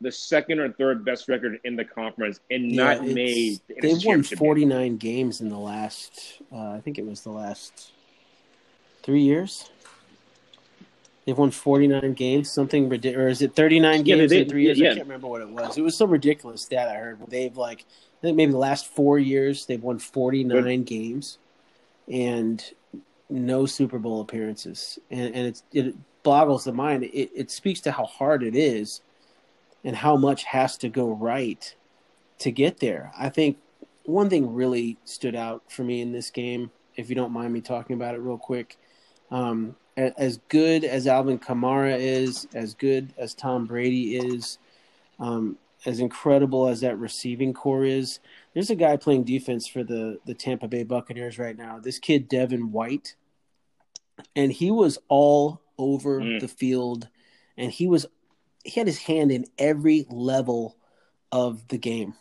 the 0.00 0.12
second 0.12 0.60
or 0.60 0.70
third 0.72 1.04
best 1.04 1.28
record 1.28 1.58
in 1.64 1.76
the 1.76 1.84
conference 1.84 2.40
and 2.50 2.70
not 2.72 3.04
made? 3.04 3.60
the 3.68 3.76
They've 3.80 4.04
won 4.04 4.22
49 4.22 4.96
games 4.96 5.40
in 5.40 5.48
the 5.48 5.58
last, 5.58 6.42
uh, 6.52 6.72
I 6.72 6.80
think 6.80 6.98
it 6.98 7.06
was 7.06 7.22
the 7.22 7.30
last 7.30 7.92
three 9.02 9.22
years. 9.22 9.70
They've 11.26 11.36
won 11.36 11.50
49 11.50 12.12
games, 12.14 12.48
something 12.48 12.88
ridiculous. 12.88 13.24
Or 13.24 13.28
is 13.28 13.42
it 13.42 13.54
39 13.56 14.06
Yeah, 14.06 14.16
games 14.16 14.30
they- 14.30 14.42
in 14.42 14.48
three 14.48 14.62
years? 14.64 14.78
yeah. 14.78 14.92
I 14.92 14.94
can't 14.94 15.06
remember 15.06 15.26
what 15.26 15.42
it 15.42 15.48
was. 15.50 15.76
It 15.76 15.82
was 15.82 15.96
some 15.96 16.10
ridiculous 16.10 16.62
stat 16.62 16.88
I 16.88 16.94
heard. 16.94 17.18
They've 17.28 17.56
like, 17.56 17.80
I 17.80 18.20
think 18.22 18.36
maybe 18.36 18.52
the 18.52 18.58
last 18.58 18.86
four 18.86 19.18
years, 19.18 19.66
they've 19.66 19.82
won 19.82 19.98
49 19.98 20.84
games 20.84 21.38
and 22.10 22.62
no 23.28 23.66
Super 23.66 23.98
Bowl 23.98 24.20
appearances. 24.20 25.00
And, 25.10 25.34
and 25.34 25.46
it's, 25.48 25.64
it 25.72 25.96
boggles 26.22 26.62
the 26.64 26.72
mind. 26.72 27.02
It, 27.04 27.30
it 27.34 27.50
speaks 27.50 27.80
to 27.80 27.92
how 27.92 28.04
hard 28.06 28.44
it 28.44 28.54
is 28.54 29.00
and 29.82 29.96
how 29.96 30.16
much 30.16 30.44
has 30.44 30.76
to 30.78 30.88
go 30.88 31.08
right 31.10 31.74
to 32.38 32.52
get 32.52 32.78
there. 32.78 33.12
I 33.18 33.30
think 33.30 33.58
one 34.04 34.30
thing 34.30 34.54
really 34.54 34.96
stood 35.04 35.34
out 35.34 35.64
for 35.72 35.82
me 35.82 36.00
in 36.02 36.12
this 36.12 36.30
game, 36.30 36.70
if 36.94 37.08
you 37.08 37.16
don't 37.16 37.32
mind 37.32 37.52
me 37.52 37.60
talking 37.60 37.94
about 37.94 38.14
it 38.14 38.18
real 38.18 38.38
quick. 38.38 38.76
Um, 39.32 39.74
as 39.96 40.38
good 40.48 40.84
as 40.84 41.06
Alvin 41.06 41.38
Kamara 41.38 41.98
is, 41.98 42.46
as 42.54 42.74
good 42.74 43.14
as 43.16 43.34
Tom 43.34 43.64
Brady 43.66 44.16
is, 44.16 44.58
um, 45.18 45.56
as 45.86 46.00
incredible 46.00 46.68
as 46.68 46.80
that 46.80 46.98
receiving 46.98 47.54
core 47.54 47.84
is, 47.84 48.18
there's 48.52 48.70
a 48.70 48.74
guy 48.74 48.96
playing 48.96 49.24
defense 49.24 49.66
for 49.66 49.84
the, 49.84 50.18
the 50.26 50.34
Tampa 50.34 50.68
Bay 50.68 50.82
Buccaneers 50.82 51.38
right 51.38 51.56
now. 51.56 51.78
This 51.78 51.98
kid, 51.98 52.28
Devin 52.28 52.72
White, 52.72 53.14
and 54.34 54.52
he 54.52 54.70
was 54.70 54.98
all 55.08 55.60
over 55.78 56.20
Mm. 56.20 56.40
the 56.40 56.48
field, 56.48 57.08
and 57.56 57.70
he 57.70 57.86
was 57.86 58.06
he 58.64 58.80
had 58.80 58.86
his 58.88 58.98
hand 58.98 59.30
in 59.30 59.46
every 59.58 60.06
level 60.10 60.76
of 61.30 61.68
the 61.68 61.78
game. 61.78 62.14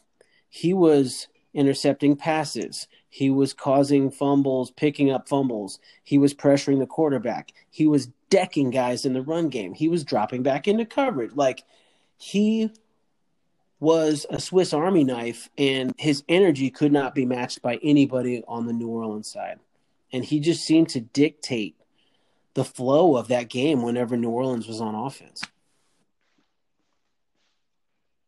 He 0.47 0.73
was 0.73 1.27
intercepting 1.55 2.15
passes. 2.15 2.87
He 3.09 3.29
was 3.29 3.53
causing 3.53 4.11
fumbles, 4.11 4.71
picking 4.71 5.09
up 5.09 5.27
fumbles. 5.27 5.79
He 6.03 6.17
was 6.17 6.33
pressuring 6.33 6.79
the 6.79 6.85
quarterback. 6.85 7.53
He 7.71 7.87
was 7.87 8.09
decking 8.29 8.69
guys 8.69 9.05
in 9.05 9.13
the 9.13 9.21
run 9.21 9.49
game. 9.49 9.73
He 9.73 9.87
was 9.87 10.03
dropping 10.03 10.43
back 10.43 10.67
into 10.67 10.85
coverage. 10.85 11.31
Like 11.33 11.63
he 12.17 12.71
was 13.79 14.25
a 14.29 14.39
Swiss 14.39 14.73
Army 14.73 15.03
knife, 15.03 15.49
and 15.57 15.93
his 15.97 16.23
energy 16.29 16.69
could 16.69 16.91
not 16.91 17.15
be 17.15 17.25
matched 17.25 17.61
by 17.61 17.79
anybody 17.81 18.43
on 18.47 18.67
the 18.67 18.73
New 18.73 18.87
Orleans 18.87 19.31
side. 19.31 19.59
And 20.11 20.23
he 20.23 20.39
just 20.39 20.65
seemed 20.65 20.89
to 20.89 21.01
dictate 21.01 21.75
the 22.53 22.63
flow 22.63 23.17
of 23.17 23.27
that 23.29 23.49
game 23.49 23.81
whenever 23.81 24.15
New 24.17 24.29
Orleans 24.29 24.67
was 24.67 24.81
on 24.81 24.95
offense. 24.95 25.43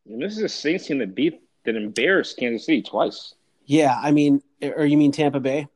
And 0.06 0.22
this 0.22 0.36
is 0.36 0.42
a 0.42 0.48
Saints 0.48 0.86
team 0.86 0.98
that 0.98 1.14
beat 1.14 1.42
that 1.64 1.76
embarrassed 1.76 2.36
Kansas 2.38 2.66
City 2.66 2.82
twice. 2.82 3.34
Yeah, 3.64 3.98
I 4.00 4.10
mean, 4.10 4.42
or 4.62 4.86
you 4.86 4.96
mean 4.96 5.12
Tampa 5.12 5.40
Bay? 5.40 5.68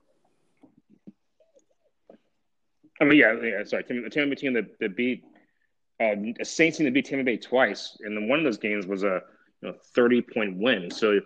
I 3.01 3.05
mean, 3.05 3.19
yeah, 3.19 3.35
yeah 3.43 3.65
sorry, 3.65 3.85
Tampa, 3.85 4.09
Tampa 4.09 4.37
team 4.37 4.55
that, 4.55 4.79
that 4.79 4.97
beat 4.97 5.25
uh, 6.01 6.15
a 6.41 6.45
Saints 6.45 6.79
team 6.79 6.87
that 6.87 6.95
beat 6.95 7.07
Tampa 7.07 7.25
Bay 7.25 7.37
twice, 7.37 7.99
and 8.01 8.17
then 8.17 8.29
one 8.29 8.39
of 8.39 8.45
those 8.45 8.59
games 8.59 8.87
was 8.87 9.03
a 9.03 9.23
you 9.61 9.69
know, 9.69 9.75
thirty 9.95 10.23
point 10.23 10.57
win. 10.57 10.91
So, 10.91 11.21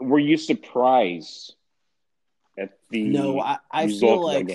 were 0.00 0.18
you 0.18 0.36
surprised 0.36 1.54
at 2.58 2.78
the 2.90 3.02
No, 3.04 3.40
I, 3.40 3.58
I 3.70 3.88
feel 3.88 4.24
like 4.24 4.50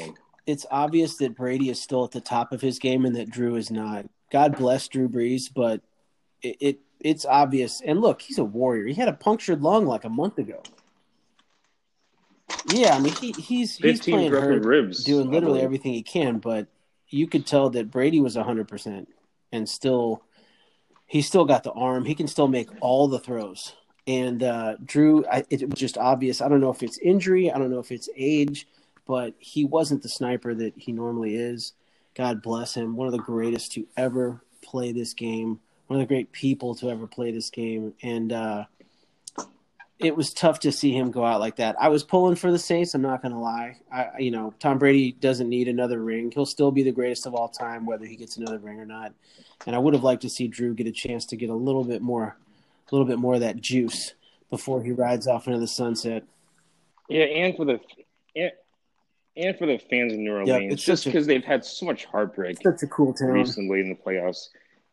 it's 0.45 0.65
obvious 0.69 1.17
that 1.17 1.35
Brady 1.35 1.69
is 1.69 1.81
still 1.81 2.03
at 2.03 2.11
the 2.11 2.21
top 2.21 2.51
of 2.51 2.61
his 2.61 2.79
game 2.79 3.05
and 3.05 3.15
that 3.15 3.29
Drew 3.29 3.55
is 3.55 3.71
not. 3.71 4.05
God 4.31 4.57
bless 4.57 4.87
Drew 4.87 5.07
Brees, 5.07 5.51
but 5.53 5.81
it, 6.41 6.57
it 6.59 6.79
it's 7.03 7.25
obvious. 7.25 7.81
And 7.81 8.01
look, 8.01 8.21
he's 8.21 8.37
a 8.37 8.43
warrior. 8.43 8.85
He 8.87 8.93
had 8.93 9.07
a 9.07 9.13
punctured 9.13 9.61
lung 9.61 9.85
like 9.85 10.03
a 10.03 10.09
month 10.09 10.37
ago. 10.37 10.61
Yeah, 12.67 12.95
I 12.95 12.99
mean 12.99 13.13
he, 13.13 13.31
he's 13.31 13.77
he's 13.77 14.01
playing 14.01 14.31
hurt, 14.31 14.65
ribs, 14.65 15.03
doing 15.03 15.31
literally 15.31 15.61
everything 15.61 15.93
he 15.93 16.03
can, 16.03 16.39
but 16.39 16.67
you 17.07 17.27
could 17.27 17.45
tell 17.45 17.69
that 17.71 17.89
Brady 17.91 18.19
was 18.19 18.35
hundred 18.35 18.67
percent 18.67 19.07
and 19.51 19.67
still 19.67 20.23
he 21.07 21.21
still 21.21 21.45
got 21.45 21.63
the 21.63 21.71
arm. 21.73 22.05
He 22.05 22.15
can 22.15 22.27
still 22.27 22.47
make 22.47 22.69
all 22.79 23.07
the 23.07 23.19
throws. 23.19 23.73
And 24.07 24.41
uh, 24.41 24.77
Drew, 24.83 25.25
I, 25.25 25.43
it 25.49 25.69
was 25.69 25.79
just 25.79 25.97
obvious. 25.97 26.41
I 26.41 26.47
don't 26.47 26.61
know 26.61 26.71
if 26.71 26.81
it's 26.81 26.97
injury. 26.99 27.51
I 27.51 27.57
don't 27.57 27.69
know 27.69 27.79
if 27.79 27.91
it's 27.91 28.09
age, 28.15 28.67
but 29.05 29.33
he 29.37 29.65
wasn't 29.65 30.03
the 30.03 30.09
sniper 30.09 30.53
that 30.55 30.73
he 30.77 30.91
normally 30.91 31.35
is. 31.35 31.73
God 32.15 32.41
bless 32.41 32.75
him. 32.75 32.95
One 32.95 33.07
of 33.07 33.13
the 33.13 33.19
greatest 33.19 33.73
to 33.73 33.85
ever 33.97 34.41
play 34.61 34.91
this 34.91 35.13
game. 35.13 35.59
One 35.91 35.99
of 35.99 36.07
the 36.07 36.13
great 36.15 36.31
people 36.31 36.73
to 36.75 36.89
ever 36.89 37.05
play 37.05 37.31
this 37.31 37.49
game. 37.49 37.93
And 38.01 38.31
uh, 38.31 38.63
it 39.99 40.15
was 40.15 40.33
tough 40.33 40.61
to 40.61 40.71
see 40.71 40.93
him 40.93 41.11
go 41.11 41.25
out 41.25 41.41
like 41.41 41.57
that. 41.57 41.75
I 41.77 41.89
was 41.89 42.01
pulling 42.01 42.37
for 42.37 42.49
the 42.49 42.57
Saints. 42.57 42.93
I'm 42.93 43.01
not 43.01 43.21
going 43.21 43.33
to 43.33 43.37
lie. 43.37 43.75
I, 43.91 44.07
you 44.19 44.31
know, 44.31 44.53
Tom 44.57 44.77
Brady 44.77 45.11
doesn't 45.11 45.49
need 45.49 45.67
another 45.67 46.01
ring. 46.01 46.31
He'll 46.31 46.45
still 46.45 46.71
be 46.71 46.81
the 46.81 46.93
greatest 46.93 47.25
of 47.25 47.35
all 47.35 47.49
time, 47.49 47.85
whether 47.85 48.05
he 48.05 48.15
gets 48.15 48.37
another 48.37 48.57
ring 48.57 48.79
or 48.79 48.85
not. 48.85 49.11
And 49.67 49.75
I 49.75 49.79
would 49.79 49.93
have 49.93 50.01
liked 50.01 50.21
to 50.21 50.29
see 50.29 50.47
Drew 50.47 50.73
get 50.73 50.87
a 50.87 50.93
chance 50.93 51.25
to 51.25 51.35
get 51.35 51.49
a 51.49 51.53
little 51.53 51.83
bit 51.83 52.01
more, 52.01 52.37
a 52.89 52.95
little 52.95 53.05
bit 53.05 53.19
more 53.19 53.33
of 53.33 53.41
that 53.41 53.57
juice 53.59 54.13
before 54.49 54.81
he 54.81 54.93
rides 54.93 55.27
off 55.27 55.45
into 55.45 55.59
the 55.59 55.67
sunset. 55.67 56.23
Yeah, 57.09 57.25
and 57.25 57.53
for 57.57 57.65
the 57.65 57.81
and, 58.33 58.51
and 59.35 59.57
for 59.57 59.65
the 59.65 59.77
fans 59.77 60.13
in 60.13 60.23
New 60.23 60.31
Orleans, 60.35 60.71
it's 60.73 60.85
just 60.85 61.05
a- 61.05 61.09
because 61.09 61.27
they've 61.27 61.43
had 61.43 61.65
so 61.65 61.85
much 61.85 62.05
heartbreak 62.05 62.61
Such 62.63 62.81
a 62.81 62.87
cool 62.87 63.13
town. 63.13 63.31
recently 63.31 63.81
in 63.81 63.89
the 63.89 63.95
playoffs. 63.95 64.47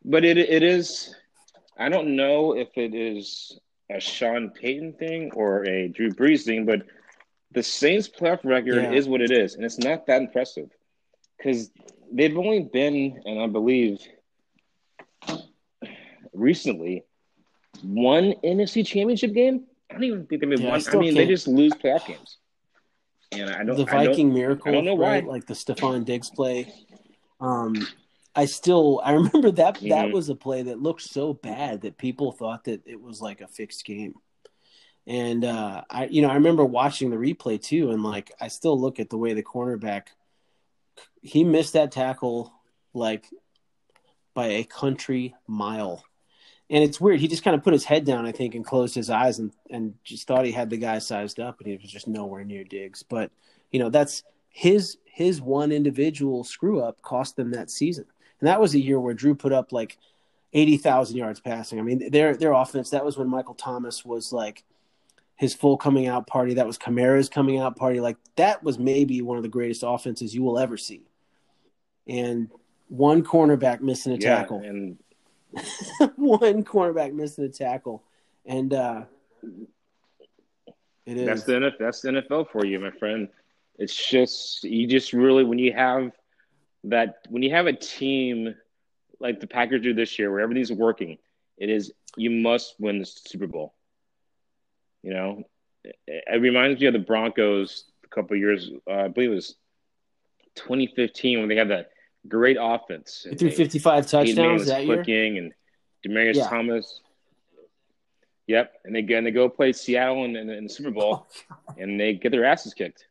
But 0.08 0.24
it 0.24 0.38
it 0.38 0.62
is. 0.62 1.14
I 1.78 1.88
don't 1.90 2.16
know 2.16 2.56
if 2.56 2.68
it 2.76 2.94
is 2.94 3.58
a 3.90 4.00
Sean 4.00 4.50
Payton 4.50 4.94
thing 4.94 5.30
or 5.34 5.64
a 5.68 5.88
Drew 5.88 6.10
Brees 6.10 6.44
thing, 6.44 6.64
but 6.64 6.82
the 7.52 7.62
Saints' 7.62 8.08
playoff 8.08 8.40
record 8.44 8.74
Yeah. 8.82 8.92
is 8.92 9.06
what 9.08 9.20
it 9.20 9.30
is, 9.30 9.54
and 9.54 9.64
it's 9.64 9.78
not 9.78 10.06
that 10.06 10.20
impressive 10.22 10.70
because 11.36 11.70
they've 12.10 12.36
only 12.36 12.64
been, 12.64 13.20
and 13.24 13.38
I 13.40 13.46
believe 13.46 14.00
recently, 16.32 17.04
one 17.82 18.34
NFC 18.44 18.84
Championship 18.86 19.32
game. 19.34 19.64
I 19.90 19.94
don't 19.94 20.04
even 20.04 20.26
think 20.26 20.40
they've 20.40 20.50
been 20.50 20.60
Yeah, 20.60 20.68
one. 20.68 20.76
I, 20.76 20.78
still 20.80 21.00
mean, 21.00 21.14
they 21.14 21.20
can't- 21.20 21.30
just 21.30 21.48
lose 21.48 21.72
playoff 21.74 22.06
games, 22.06 22.38
and 23.32 23.50
I 23.50 23.64
don't. 23.64 23.76
the 23.76 23.84
I 23.94 24.04
don't- 24.04 24.06
Viking 24.12 24.34
miracle, 24.34 24.68
I 24.68 24.72
don't 24.72 24.84
know 24.84 24.96
right? 24.96 25.24
Like 25.26 25.46
the 25.46 25.54
Stefon 25.54 26.04
Diggs 26.04 26.30
play. 26.30 26.72
Um, 27.40 27.74
I 28.34 28.44
still 28.44 29.00
I 29.04 29.12
remember 29.12 29.50
that 29.52 29.74
that 29.80 30.08
Mhm. 30.08 30.12
was 30.12 30.28
a 30.28 30.34
play 30.34 30.62
that 30.62 30.82
looked 30.82 31.02
so 31.02 31.34
bad 31.34 31.82
that 31.82 31.98
people 31.98 32.32
thought 32.32 32.64
that 32.64 32.82
it 32.86 33.00
was 33.00 33.20
like 33.20 33.40
a 33.40 33.48
fixed 33.48 33.84
game. 33.84 34.14
And 35.06 35.44
uh, 35.44 35.84
I, 35.88 36.06
you 36.06 36.20
know, 36.20 36.28
I 36.28 36.34
remember 36.34 36.64
watching 36.64 37.10
the 37.10 37.16
replay 37.16 37.60
too, 37.60 37.90
and 37.90 38.02
like 38.02 38.30
I 38.40 38.48
still 38.48 38.78
look 38.78 39.00
at 39.00 39.08
the 39.10 39.16
way 39.18 39.32
the 39.32 39.42
cornerback 39.42 40.08
he 41.22 41.44
missed 41.44 41.72
that 41.72 41.92
tackle 41.92 42.52
like 42.94 43.26
by 44.34 44.46
a 44.46 44.64
country 44.64 45.34
mile. 45.46 46.04
And 46.70 46.84
it's 46.84 47.00
weird. 47.00 47.20
He 47.20 47.28
just 47.28 47.42
kind 47.42 47.56
of 47.56 47.64
put 47.64 47.72
his 47.72 47.84
head 47.84 48.04
down, 48.04 48.26
I 48.26 48.32
think, 48.32 48.54
and 48.54 48.64
closed 48.64 48.94
his 48.94 49.08
eyes 49.08 49.38
and, 49.38 49.52
and 49.70 49.94
just 50.04 50.26
thought 50.26 50.44
he 50.44 50.52
had 50.52 50.68
the 50.68 50.76
guy 50.76 50.98
sized 50.98 51.40
up, 51.40 51.58
and 51.58 51.66
he 51.68 51.76
was 51.76 51.90
just 51.90 52.06
nowhere 52.06 52.44
near 52.44 52.62
Diggs. 52.62 53.02
But 53.02 53.30
you 53.70 53.78
know, 53.80 53.88
that's 53.88 54.22
his 54.50 54.98
his 55.06 55.40
one 55.40 55.72
individual 55.72 56.44
screw 56.44 56.80
up 56.80 57.00
cost 57.02 57.36
them 57.36 57.50
that 57.52 57.70
season. 57.70 58.04
And 58.40 58.48
that 58.48 58.60
was 58.60 58.74
a 58.74 58.80
year 58.80 59.00
where 59.00 59.14
Drew 59.14 59.34
put 59.34 59.52
up 59.52 59.72
like 59.72 59.98
eighty 60.52 60.76
thousand 60.76 61.16
yards 61.16 61.40
passing. 61.40 61.78
I 61.78 61.82
mean, 61.82 62.10
their 62.10 62.36
their 62.36 62.52
offense. 62.52 62.90
That 62.90 63.04
was 63.04 63.16
when 63.16 63.28
Michael 63.28 63.54
Thomas 63.54 64.04
was 64.04 64.32
like 64.32 64.64
his 65.36 65.54
full 65.54 65.76
coming 65.76 66.06
out 66.06 66.26
party. 66.26 66.54
That 66.54 66.66
was 66.66 66.78
Kamara's 66.78 67.28
coming 67.28 67.58
out 67.58 67.76
party. 67.76 68.00
Like 68.00 68.16
that 68.36 68.62
was 68.62 68.78
maybe 68.78 69.22
one 69.22 69.36
of 69.36 69.42
the 69.42 69.48
greatest 69.48 69.84
offenses 69.86 70.34
you 70.34 70.42
will 70.42 70.58
ever 70.58 70.76
see. 70.76 71.02
And 72.06 72.50
one 72.88 73.22
cornerback 73.22 73.80
missing 73.80 74.12
a 74.12 74.16
yeah, 74.16 74.36
tackle. 74.36 74.62
and 74.62 74.98
one 76.16 76.64
cornerback 76.64 77.12
missing 77.12 77.44
a 77.44 77.48
tackle, 77.48 78.02
and 78.44 78.72
uh, 78.74 79.04
it 81.06 81.16
is. 81.16 81.26
That's 81.26 81.42
the 81.44 81.52
NFL, 81.52 81.78
that's 81.78 82.00
the 82.00 82.08
NFL 82.10 82.50
for 82.50 82.66
you, 82.66 82.80
my 82.80 82.90
friend. 82.90 83.28
It's 83.78 83.94
just 83.94 84.64
you 84.64 84.86
just 84.86 85.12
really 85.12 85.44
when 85.44 85.58
you 85.58 85.72
have 85.72 86.12
that 86.84 87.16
when 87.28 87.42
you 87.42 87.50
have 87.50 87.66
a 87.66 87.72
team 87.72 88.54
like 89.20 89.40
the 89.40 89.46
Packers 89.46 89.82
do 89.82 89.94
this 89.94 90.18
year 90.18 90.30
where 90.30 90.40
everything's 90.40 90.72
working, 90.72 91.18
it 91.56 91.70
is 91.70 91.92
you 92.16 92.30
must 92.30 92.74
win 92.78 92.98
the 93.00 93.04
Super 93.04 93.46
Bowl. 93.46 93.74
You 95.02 95.12
know, 95.12 95.44
it, 95.84 95.96
it 96.06 96.40
reminds 96.40 96.80
me 96.80 96.86
of 96.86 96.92
the 96.92 96.98
Broncos 96.98 97.84
a 98.04 98.08
couple 98.08 98.36
years. 98.36 98.70
Uh, 98.88 98.92
I 98.94 99.08
believe 99.08 99.30
it 99.30 99.34
was 99.34 99.56
2015 100.56 101.40
when 101.40 101.48
they 101.48 101.56
had 101.56 101.70
that 101.70 101.90
great 102.26 102.56
offense. 102.60 103.26
He 103.28 103.36
threw 103.36 103.50
they- 103.50 103.54
55 103.56 104.04
Peyton 104.04 104.18
Manning 104.20 104.36
touchdowns 104.36 104.66
that 104.66 104.84
year. 104.86 104.96
clicking 104.96 105.38
and 105.38 105.52
Demaryius 106.06 106.36
Yeah. 106.36 106.48
Thomas. 106.48 107.00
Yep, 108.46 108.72
and 108.86 108.96
they 108.96 109.00
and 109.14 109.26
they 109.26 109.30
go 109.30 109.50
play 109.50 109.74
Seattle 109.74 110.24
in, 110.24 110.34
in, 110.34 110.48
in 110.48 110.64
the 110.64 110.70
Super 110.70 110.90
Bowl, 110.90 111.28
and 111.78 112.00
they 112.00 112.14
get 112.14 112.32
their 112.32 112.46
asses 112.46 112.72
kicked. 112.72 113.06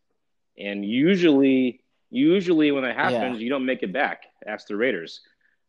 And 0.57 0.83
usually, 0.83 1.81
usually 2.09 2.71
when 2.71 2.83
that 2.83 2.95
happens, 2.95 3.37
Yeah. 3.37 3.43
you 3.43 3.49
don't 3.49 3.65
make 3.65 3.83
it 3.83 3.93
back. 3.93 4.23
Ask 4.45 4.67
the 4.67 4.75
Raiders, 4.75 5.21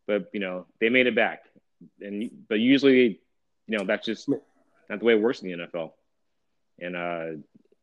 but 0.07 0.29
you 0.33 0.41
know 0.41 0.67
they 0.81 0.89
made 0.89 1.07
it 1.07 1.15
back. 1.15 1.43
And 2.01 2.31
but 2.49 2.59
usually, 2.61 3.21
you 3.67 3.79
know 3.79 3.85
that's 3.85 4.07
just 4.07 4.29
not 4.29 4.41
the 4.99 5.05
way 5.05 5.13
it 5.15 5.21
works 5.21 5.43
in 5.43 5.49
the 5.49 5.67
NFL. 5.67 5.93
And 6.81 6.97
uh, 6.97 7.27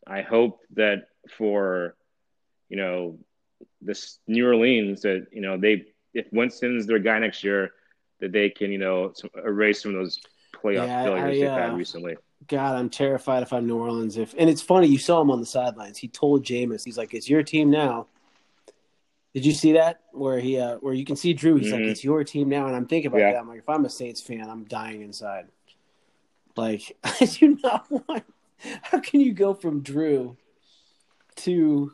I 0.07 0.21
hope 0.21 0.59
that 0.75 1.07
for 1.37 1.95
you 2.69 2.77
know 2.77 3.17
this 3.81 4.19
New 4.27 4.45
Orleans 4.47 5.01
that 5.01 5.27
you 5.31 5.41
know 5.41 5.57
they 5.57 5.85
if 6.13 6.27
Winston's 6.31 6.85
their 6.87 6.99
guy 6.99 7.19
next 7.19 7.43
year 7.43 7.71
that 8.21 8.31
they 8.31 8.49
can 8.49 8.71
you 8.71 8.77
know 8.77 9.13
erase 9.45 9.81
some 9.81 9.91
of 9.93 9.97
those 9.97 10.19
playoff 10.53 10.87
Yeah, 10.87 11.03
failures 11.03 11.23
I, 11.23 11.39
they've 11.39 11.49
uh, 11.49 11.55
had 11.55 11.77
recently. 11.77 12.15
God, 12.47 12.75
I'm 12.77 12.89
terrified 12.89 13.43
if 13.43 13.51
I'm 13.53 13.65
New 13.65 13.77
Orleans. 13.77 14.17
If 14.17 14.35
and 14.37 14.49
it's 14.49 14.61
funny, 14.61 14.87
you 14.87 14.97
saw 14.97 15.19
him 15.21 15.31
on 15.31 15.39
the 15.39 15.45
sidelines. 15.45 15.97
He 15.97 16.07
told 16.07 16.43
Jameis, 16.45 16.83
he's 16.83 16.97
like, 16.97 17.13
"It's 17.13 17.29
your 17.29 17.43
team 17.43 17.69
now." 17.71 18.07
Did 19.35 19.45
you 19.45 19.51
see 19.51 19.73
that? 19.73 19.99
Where 20.13 20.39
he, 20.39 20.57
uh, 20.57 20.77
where 20.77 20.93
you 20.93 21.03
can 21.05 21.17
see 21.17 21.33
Drew? 21.33 21.57
He's 21.57 21.71
like, 21.71 21.81
Mhm. 21.81 21.89
"It's 21.89 22.03
your 22.05 22.23
team 22.23 22.47
now." 22.47 22.67
And 22.67 22.75
I'm 22.75 22.87
thinking 22.87 23.07
about 23.09 23.19
Yeah. 23.19 23.33
that. 23.33 23.39
I'm 23.39 23.49
like, 23.49 23.59
if 23.59 23.67
I'm 23.69 23.83
a 23.83 23.89
Saints 23.89 24.21
fan, 24.21 24.49
I'm 24.49 24.63
dying 24.63 25.01
inside. 25.01 25.47
Like, 26.55 26.95
I 27.03 27.25
do 27.25 27.57
not 27.61 27.85
want. 27.91 28.23
How 28.81 28.99
can 29.01 29.19
you 29.19 29.33
go 29.33 29.53
from 29.53 29.81
Drew 29.81 30.37
to 31.37 31.91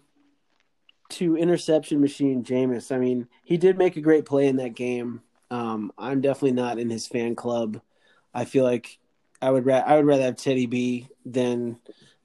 to 1.09 1.35
interception 1.35 1.99
machine 1.99 2.43
Jameis? 2.43 2.93
I 2.95 2.99
mean, 2.99 3.27
he 3.43 3.57
did 3.57 3.77
make 3.77 3.97
a 3.97 4.01
great 4.01 4.25
play 4.25 4.47
in 4.47 4.57
that 4.57 4.75
game. 4.75 5.21
Um, 5.49 5.91
I'm 5.97 6.21
definitely 6.21 6.53
not 6.53 6.79
in 6.79 6.89
his 6.89 7.07
fan 7.07 7.35
club. 7.35 7.81
I 8.33 8.45
feel 8.45 8.63
like 8.63 8.99
I 9.41 9.49
would 9.51 9.65
ra- 9.65 9.83
I 9.85 9.95
would 9.97 10.05
rather 10.05 10.23
have 10.23 10.35
Teddy 10.37 10.67
B 10.67 11.07
than 11.25 11.79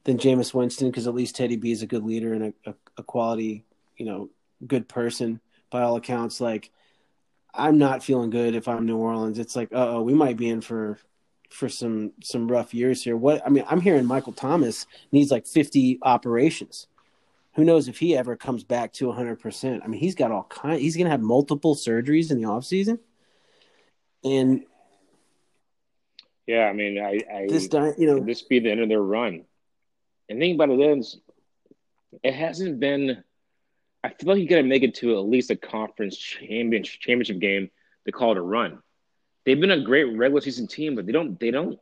than 0.05 0.19
Jameis 0.19 0.53
Winston 0.55 0.91
because 0.91 1.09
at 1.09 1.15
least 1.15 1.35
Teddy 1.37 1.57
B 1.57 1.73
is 1.73 1.83
a 1.83 1.87
good 1.87 2.05
leader 2.05 2.35
and 2.35 2.45
a, 2.45 2.71
a, 2.71 2.75
a 2.99 3.03
quality 3.03 3.65
you 3.97 4.05
know 4.07 4.29
good 4.65 4.89
person 4.89 5.41
by 5.71 5.83
all 5.83 5.97
accounts. 5.97 6.41
Like, 6.41 6.71
I'm 7.53 7.79
not 7.79 8.05
feeling 8.05 8.31
good 8.31 8.55
if 8.55 8.69
I'm 8.69 8.87
New 8.87 8.99
Orleans. 8.99 9.39
It's 9.39 9.57
like, 9.57 9.73
uh 9.73 9.97
oh, 9.97 10.03
we 10.03 10.15
might 10.15 10.37
be 10.37 10.49
in 10.49 10.61
for 10.61 10.99
for 11.51 11.69
some 11.69 12.13
some 12.23 12.49
rough 12.49 12.75
years 12.75 13.03
here. 13.03 13.17
What 13.17 13.43
I 13.45 13.51
mean, 13.51 13.65
I'm 13.69 13.81
hearing 13.81 14.05
Michael 14.05 14.33
Thomas 14.33 14.87
needs 15.13 15.31
like 15.31 15.47
50 15.47 15.99
operations. 16.03 16.87
Who 17.55 17.65
knows 17.65 17.89
if 17.89 17.99
he 17.99 18.17
ever 18.17 18.37
comes 18.37 18.65
back 18.65 18.93
to 18.95 19.07
100%. 19.07 19.81
I 19.83 19.87
mean, 19.87 19.99
he's 19.99 20.15
got 20.15 20.31
all 20.31 20.45
kind 20.45 20.79
he's 20.79 20.95
going 20.95 21.07
to 21.07 21.11
have 21.11 21.23
multiple 21.23 21.75
surgeries 21.75 22.31
in 22.31 22.39
the 22.41 22.49
off 22.49 22.65
season. 22.65 22.99
And 24.23 24.65
yeah, 26.47 26.67
I 26.67 26.73
mean, 26.73 26.99
I, 26.99 27.21
I 27.33 27.47
this 27.49 27.69
you 27.99 28.07
know 28.07 28.21
this 28.21 28.43
be 28.43 28.61
the 28.61 28.71
end 28.71 28.81
of 28.81 28.89
their 28.89 29.03
run. 29.03 29.45
And 30.29 30.41
think 30.41 30.57
about 30.57 30.71
it 30.71 30.81
is, 30.81 31.19
it 32.23 32.35
hasn't 32.35 32.81
been. 32.81 33.23
I 34.07 34.11
feel 34.11 34.35
like 34.35 34.39
you 34.41 34.49
got 34.49 34.57
to 34.57 34.63
make 34.63 34.85
it 34.85 34.95
to 34.97 35.19
at 35.19 35.27
least 35.27 35.51
a 35.51 35.57
conference 35.57 36.17
championship 36.17 37.01
championship 37.01 37.41
game 37.41 37.71
to 38.05 38.13
call 38.13 38.31
it 38.33 38.39
a 38.39 38.41
run. 38.41 38.79
They've 39.45 39.61
been 39.61 39.73
a 39.73 39.81
great 39.81 40.17
regular 40.17 40.41
season 40.41 40.69
team, 40.69 40.95
but 40.95 41.07
they 41.07 41.13
don't 41.13 41.39
they 41.41 41.51
don't 41.51 41.77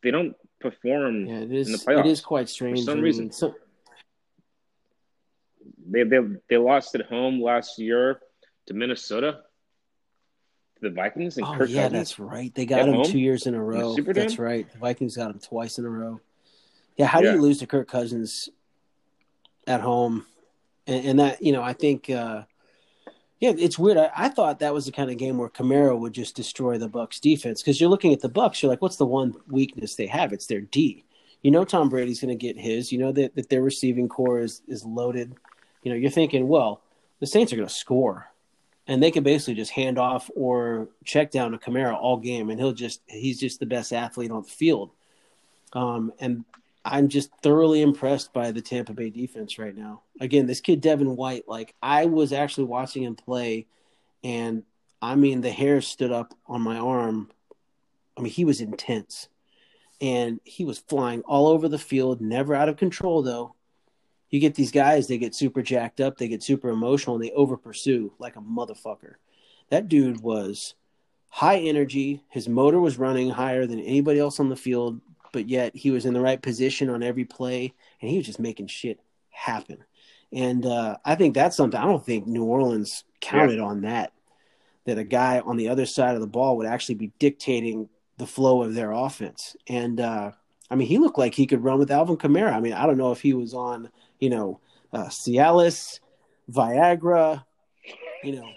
they 0.00 0.12
don't 0.12 0.36
perform 0.60 1.26
yeah, 1.26 1.38
it 1.38 1.52
is, 1.52 1.66
in 1.66 1.72
the 1.72 1.78
playoffs. 1.78 2.00
It 2.00 2.06
is 2.06 2.20
quite 2.20 2.48
strange 2.48 2.78
for 2.78 2.84
some 2.84 3.00
reason. 3.00 3.32
So, 3.32 3.56
they 5.90 6.04
they 6.04 6.18
they 6.48 6.56
lost 6.56 6.94
at 6.94 7.06
home 7.06 7.42
last 7.42 7.80
year 7.80 8.20
to 8.66 8.74
Minnesota 8.74 9.40
to 10.76 10.88
the 10.88 10.90
Vikings 10.90 11.36
and 11.36 11.46
oh, 11.46 11.54
Kirk 11.54 11.68
yeah, 11.68 11.82
Cousins 11.82 11.92
that's 11.98 12.18
right. 12.20 12.54
They 12.54 12.64
got 12.64 12.88
him 12.88 12.94
home? 12.94 13.04
two 13.06 13.18
years 13.18 13.48
in 13.48 13.56
a 13.56 13.62
row. 13.62 13.96
That's 13.96 14.38
right. 14.38 14.72
The 14.72 14.78
Vikings 14.78 15.16
got 15.16 15.32
him 15.32 15.40
twice 15.40 15.78
in 15.78 15.84
a 15.84 15.90
row. 15.90 16.20
Yeah, 16.96 17.06
how 17.06 17.20
do 17.20 17.32
you 17.32 17.42
lose 17.42 17.58
to 17.58 17.66
Kirk 17.66 17.88
Cousins 17.88 18.48
at 19.66 19.80
home? 19.80 20.26
And, 20.86 21.06
and 21.06 21.18
that, 21.20 21.42
you 21.42 21.52
know, 21.52 21.62
I 21.62 21.72
think, 21.72 22.10
uh, 22.10 22.42
yeah, 23.40 23.52
it's 23.58 23.78
weird. 23.78 23.98
I, 23.98 24.10
I 24.16 24.28
thought 24.28 24.60
that 24.60 24.72
was 24.72 24.86
the 24.86 24.92
kind 24.92 25.10
of 25.10 25.18
game 25.18 25.38
where 25.38 25.48
Kamara 25.48 25.98
would 25.98 26.12
just 26.12 26.36
destroy 26.36 26.78
the 26.78 26.88
Bucks 26.88 27.20
defense 27.20 27.62
because 27.62 27.80
you're 27.80 27.90
looking 27.90 28.12
at 28.12 28.20
the 28.20 28.28
Bucks. 28.28 28.62
You're 28.62 28.70
like, 28.70 28.82
what's 28.82 28.96
the 28.96 29.06
one 29.06 29.34
weakness 29.48 29.94
they 29.94 30.06
have? 30.06 30.32
It's 30.32 30.46
their 30.46 30.62
D. 30.62 31.04
You 31.42 31.50
know, 31.50 31.64
Tom 31.64 31.90
Brady's 31.90 32.20
going 32.20 32.30
to 32.30 32.46
get 32.46 32.58
his. 32.58 32.90
You 32.90 32.98
know 32.98 33.12
that, 33.12 33.34
that 33.34 33.50
their 33.50 33.62
receiving 33.62 34.08
core 34.08 34.40
is 34.40 34.62
is 34.66 34.84
loaded. 34.84 35.34
You 35.82 35.92
know, 35.92 35.96
you're 35.96 36.10
thinking, 36.10 36.48
well, 36.48 36.80
the 37.20 37.26
Saints 37.26 37.52
are 37.52 37.56
going 37.56 37.68
to 37.68 37.74
score, 37.74 38.30
and 38.86 39.02
they 39.02 39.10
can 39.10 39.22
basically 39.22 39.54
just 39.54 39.72
hand 39.72 39.98
off 39.98 40.30
or 40.34 40.88
check 41.04 41.30
down 41.30 41.52
to 41.52 41.58
Kamara 41.58 41.94
all 41.94 42.16
game, 42.16 42.48
and 42.48 42.58
he'll 42.58 42.72
just 42.72 43.02
he's 43.06 43.38
just 43.38 43.60
the 43.60 43.66
best 43.66 43.92
athlete 43.92 44.30
on 44.30 44.42
the 44.42 44.48
field. 44.48 44.90
Um, 45.74 46.12
and 46.18 46.46
I'm 46.84 47.08
just 47.08 47.30
thoroughly 47.42 47.80
impressed 47.80 48.32
by 48.32 48.50
the 48.50 48.60
Tampa 48.60 48.92
Bay 48.92 49.08
defense 49.08 49.58
right 49.58 49.74
now. 49.74 50.02
Again, 50.20 50.46
this 50.46 50.60
kid 50.60 50.80
Devin 50.80 51.16
White, 51.16 51.48
like 51.48 51.74
I 51.82 52.06
was 52.06 52.32
actually 52.32 52.64
watching 52.64 53.04
him 53.04 53.14
play, 53.14 53.66
and 54.22 54.64
I 55.00 55.14
mean 55.14 55.40
the 55.40 55.50
hair 55.50 55.80
stood 55.80 56.12
up 56.12 56.34
on 56.46 56.60
my 56.60 56.76
arm. 56.76 57.30
I 58.16 58.20
mean 58.20 58.32
he 58.32 58.44
was 58.44 58.60
intense, 58.60 59.28
and 60.00 60.40
he 60.44 60.64
was 60.64 60.78
flying 60.78 61.22
all 61.22 61.46
over 61.48 61.68
the 61.68 61.78
field, 61.78 62.20
never 62.20 62.54
out 62.54 62.68
of 62.68 62.76
control 62.76 63.22
though. 63.22 63.54
You 64.28 64.40
get 64.40 64.54
these 64.54 64.72
guys, 64.72 65.06
they 65.06 65.16
get 65.16 65.34
super 65.34 65.62
jacked 65.62 66.00
up, 66.00 66.18
they 66.18 66.28
get 66.28 66.42
super 66.42 66.68
emotional, 66.68 67.16
and 67.16 67.24
they 67.24 67.30
over 67.30 67.56
pursue 67.56 68.12
like 68.18 68.36
a 68.36 68.40
motherfucker. 68.40 69.14
That 69.70 69.88
dude 69.88 70.20
was 70.20 70.74
high 71.30 71.58
energy. 71.58 72.22
His 72.28 72.48
motor 72.48 72.78
was 72.78 72.98
running 72.98 73.30
higher 73.30 73.66
than 73.66 73.80
anybody 73.80 74.18
else 74.18 74.38
on 74.38 74.50
the 74.50 74.56
field, 74.56 75.00
but 75.34 75.48
yet 75.48 75.74
he 75.74 75.90
was 75.90 76.06
in 76.06 76.14
the 76.14 76.20
right 76.20 76.40
position 76.40 76.88
on 76.88 77.02
every 77.02 77.24
play, 77.24 77.74
and 78.00 78.08
he 78.08 78.16
was 78.16 78.26
just 78.26 78.38
making 78.38 78.68
shit 78.68 79.00
happen. 79.30 79.78
And 80.32 80.64
uh, 80.64 80.96
I 81.04 81.16
think 81.16 81.34
that's 81.34 81.56
something 81.56 81.78
I 81.78 81.86
don't 81.86 82.06
think 82.06 82.26
New 82.26 82.44
Orleans 82.44 83.02
counted 83.20 83.58
on 83.58 83.80
that. 83.80 84.12
That 84.86 84.98
a 84.98 85.04
guy 85.04 85.40
on 85.40 85.56
the 85.56 85.70
other 85.70 85.86
side 85.86 86.14
of 86.14 86.20
the 86.20 86.28
ball 86.28 86.56
would 86.56 86.68
actually 86.68 86.94
be 86.94 87.10
dictating 87.18 87.88
the 88.16 88.28
flow 88.28 88.62
of 88.62 88.74
their 88.74 88.92
offense. 88.92 89.56
And 89.66 90.00
uh, 90.00 90.30
I 90.70 90.76
mean, 90.76 90.86
he 90.86 90.98
looked 90.98 91.18
like 91.18 91.34
he 91.34 91.46
could 91.46 91.64
run 91.64 91.80
with 91.80 91.90
Alvin 91.90 92.16
Kamara. 92.16 92.52
I 92.52 92.60
mean, 92.60 92.74
I 92.74 92.86
don't 92.86 92.98
know 92.98 93.10
if 93.10 93.20
he 93.20 93.34
was 93.34 93.54
on, 93.54 93.90
you 94.20 94.30
know, 94.30 94.60
uh, 94.92 95.06
Cialis, 95.06 95.98
Viagra, 96.48 97.42
you 98.22 98.36
know, 98.36 98.48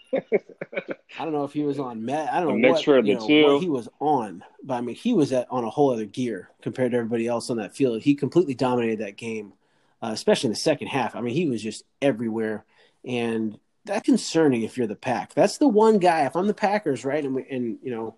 I 1.20 1.24
don't 1.24 1.34
know 1.34 1.44
if 1.44 1.54
he 1.54 1.64
was 1.64 1.80
on 1.80 2.06
Met. 2.06 2.32
I 2.32 2.40
don't 2.40 2.62
know 2.62 2.70
what, 2.70 2.86
you 2.86 3.16
know, 3.16 3.54
what 3.54 3.62
he 3.62 3.70
was 3.70 3.90
on, 4.00 4.44
but 4.64 4.76
I 4.76 4.82
mean, 4.82 4.96
he 4.96 5.14
was 5.14 5.34
at, 5.34 5.48
on 5.50 5.64
a 5.64 5.70
whole 5.70 5.92
other 5.92 6.06
gear 6.06 6.50
compared 6.62 6.92
to 6.92 6.98
everybody 6.98 7.28
else 7.28 7.50
on 7.50 7.58
that 7.58 7.76
field. 7.76 8.02
He 8.02 8.16
completely 8.16 8.54
dominated 8.54 9.00
that 9.00 9.18
game, 9.18 9.54
uh, 10.02 10.12
especially 10.14 10.48
in 10.48 10.54
the 10.54 10.60
second 10.60 10.88
half. 10.88 11.16
I 11.16 11.22
mean, 11.22 11.34
he 11.34 11.48
was 11.48 11.62
just 11.62 11.84
everywhere, 12.02 12.66
and 13.04 13.60
that's 13.86 14.06
concerning 14.06 14.62
if 14.62 14.78
you're 14.78 14.88
the 14.88 14.96
pack. 14.96 15.34
That's 15.34 15.58
the 15.58 15.68
one 15.68 15.98
guy. 16.00 16.26
If 16.26 16.36
I'm 16.36 16.48
the 16.48 16.54
Packers, 16.54 17.04
right, 17.04 17.24
and 17.24 17.36
we, 17.36 17.46
and 17.50 17.78
you 17.84 17.92
know, 17.92 18.16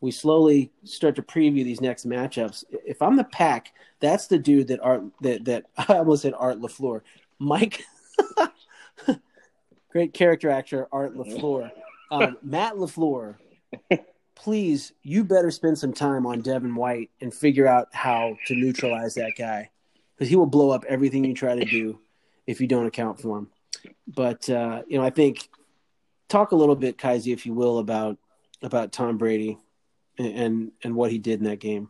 we 0.00 0.10
slowly 0.10 0.72
start 0.84 1.16
to 1.16 1.22
preview 1.22 1.64
these 1.64 1.80
next 1.80 2.06
matchups. 2.08 2.64
If 2.70 3.02
I'm 3.02 3.16
the 3.16 3.24
pack, 3.24 3.72
that's 4.00 4.26
the 4.26 4.38
dude 4.38 4.68
that 4.68 4.80
Art 4.80 5.02
that 5.20 5.44
that 5.44 5.66
I 5.76 5.98
almost 5.98 6.22
said 6.22 6.34
Art 6.36 6.60
Lafleur, 6.60 7.02
Mike. 7.38 7.84
Great 9.90 10.12
character 10.12 10.50
actor 10.50 10.86
Art 10.92 11.16
Lafleur, 11.16 11.70
um, 12.10 12.36
Matt 12.42 12.74
Lafleur. 12.74 13.36
Please, 14.34 14.92
you 15.02 15.24
better 15.24 15.50
spend 15.50 15.78
some 15.78 15.92
time 15.92 16.24
on 16.26 16.42
Devin 16.42 16.74
White 16.74 17.10
and 17.20 17.34
figure 17.34 17.66
out 17.66 17.88
how 17.92 18.36
to 18.46 18.54
neutralize 18.54 19.14
that 19.14 19.32
guy 19.36 19.70
because 20.14 20.28
he 20.28 20.36
will 20.36 20.46
blow 20.46 20.70
up 20.70 20.84
everything 20.88 21.24
you 21.24 21.34
try 21.34 21.56
to 21.56 21.64
do 21.64 21.98
if 22.46 22.60
you 22.60 22.66
don't 22.66 22.86
account 22.86 23.20
for 23.20 23.38
him. 23.38 23.48
But 24.06 24.48
uh, 24.48 24.82
you 24.86 24.98
know, 24.98 25.04
I 25.04 25.10
think 25.10 25.48
talk 26.28 26.52
a 26.52 26.56
little 26.56 26.76
bit, 26.76 26.98
Kaisi, 26.98 27.32
if 27.32 27.46
you 27.46 27.54
will, 27.54 27.78
about 27.78 28.18
about 28.62 28.92
Tom 28.92 29.18
Brady 29.18 29.58
and, 30.18 30.38
and 30.38 30.72
and 30.84 30.94
what 30.94 31.10
he 31.10 31.18
did 31.18 31.40
in 31.40 31.46
that 31.46 31.60
game. 31.60 31.88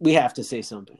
We 0.00 0.14
have 0.14 0.34
to 0.34 0.44
say 0.44 0.62
something. 0.62 0.98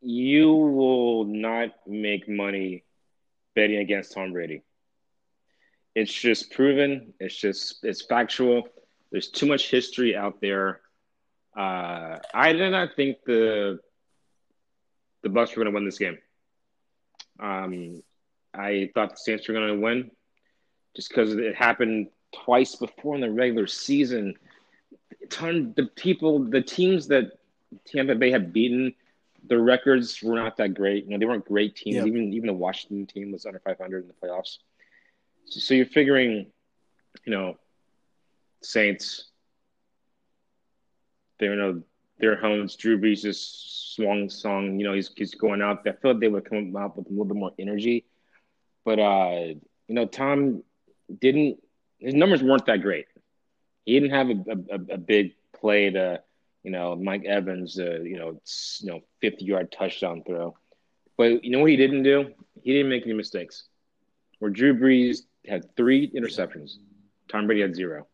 You 0.00 0.52
will 0.54 1.24
not 1.24 1.70
make 1.86 2.28
money 2.28 2.84
betting 3.54 3.78
against 3.78 4.12
Tom 4.12 4.32
Brady. 4.32 4.62
It's 5.94 6.12
just 6.12 6.52
proven. 6.52 7.14
It's 7.18 7.36
just 7.36 7.84
it's 7.84 8.02
factual. 8.02 8.68
There's 9.10 9.28
too 9.28 9.46
much 9.46 9.70
history 9.70 10.14
out 10.14 10.40
there. 10.40 10.80
Uh, 11.56 12.18
I 12.32 12.52
did 12.52 12.70
not 12.70 12.94
think 12.94 13.18
the 13.26 13.80
the 15.22 15.28
Bucks 15.28 15.50
were 15.50 15.64
going 15.64 15.72
to 15.72 15.76
win 15.76 15.84
this 15.84 15.98
game. 15.98 16.18
Um, 17.40 18.02
I 18.54 18.90
thought 18.94 19.10
the 19.10 19.16
Saints 19.16 19.48
were 19.48 19.54
going 19.54 19.68
to 19.68 19.80
win 19.80 20.10
just 20.94 21.08
because 21.08 21.34
it 21.34 21.54
happened 21.56 22.08
twice 22.44 22.76
before 22.76 23.14
in 23.14 23.20
the 23.20 23.30
regular 23.30 23.66
season. 23.66 24.34
Ton 25.30 25.74
the 25.76 25.86
people, 25.86 26.38
the 26.44 26.62
teams 26.62 27.08
that 27.08 27.38
Tampa 27.86 28.14
Bay 28.14 28.30
had 28.30 28.52
beaten 28.52 28.94
the 29.48 29.58
records 29.58 30.22
were 30.22 30.34
not 30.34 30.56
that 30.58 30.74
great. 30.74 31.04
You 31.04 31.10
know, 31.10 31.18
they 31.18 31.26
weren't 31.26 31.44
great 31.44 31.76
teams. 31.76 31.96
Yep. 31.96 32.06
Even 32.06 32.32
even 32.32 32.46
the 32.46 32.52
Washington 32.52 33.06
team 33.06 33.32
was 33.32 33.46
under 33.46 33.60
500 33.60 34.02
in 34.02 34.08
the 34.08 34.14
playoffs. 34.14 34.58
So, 35.46 35.60
so 35.60 35.74
you're 35.74 35.86
figuring, 35.86 36.46
you 37.24 37.32
know, 37.32 37.56
Saints. 38.62 39.24
They're 41.38 41.54
you 41.54 41.60
know 41.60 41.82
their 42.18 42.36
homes. 42.36 42.76
Drew 42.76 43.00
Brees 43.00 43.22
just 43.22 43.94
swung 43.94 44.28
song. 44.28 44.78
You 44.78 44.86
know, 44.86 44.94
he's 44.94 45.10
he's 45.16 45.34
going 45.34 45.62
out. 45.62 45.86
I 45.86 45.92
feel 45.92 46.12
like 46.12 46.20
they 46.20 46.28
would 46.28 46.48
come 46.48 46.76
out 46.76 46.96
with 46.96 47.06
a 47.06 47.10
little 47.10 47.24
bit 47.24 47.36
more 47.36 47.52
energy. 47.58 48.06
But 48.84 48.98
uh, 48.98 49.54
you 49.86 49.94
know, 49.94 50.06
Tom 50.06 50.62
didn't. 51.20 51.58
His 51.98 52.14
numbers 52.14 52.42
weren't 52.42 52.66
that 52.66 52.82
great. 52.82 53.06
He 53.84 53.98
didn't 53.98 54.14
have 54.14 54.30
a, 54.30 54.74
a, 54.74 54.94
a 54.94 54.98
big 54.98 55.34
play 55.52 55.90
to 55.90 56.22
you 56.62 56.70
know, 56.70 56.96
Mike 56.96 57.24
Evans, 57.24 57.78
uh, 57.78 58.00
you 58.00 58.18
know, 58.18 58.40
you 58.80 58.86
know, 58.90 59.00
50 59.20 59.44
yard 59.44 59.72
touchdown 59.72 60.22
throw. 60.26 60.56
But 61.16 61.44
you 61.44 61.50
know 61.50 61.60
what 61.60 61.70
he 61.70 61.76
didn't 61.76 62.02
do? 62.02 62.32
He 62.62 62.72
didn't 62.72 62.90
make 62.90 63.04
any 63.04 63.14
mistakes. 63.14 63.64
Where 64.38 64.50
Drew 64.50 64.78
Brees 64.78 65.18
had 65.46 65.74
three 65.76 66.10
interceptions, 66.10 66.76
Tom 67.28 67.46
Brady 67.46 67.62
had 67.62 67.74
zero. 67.74 68.06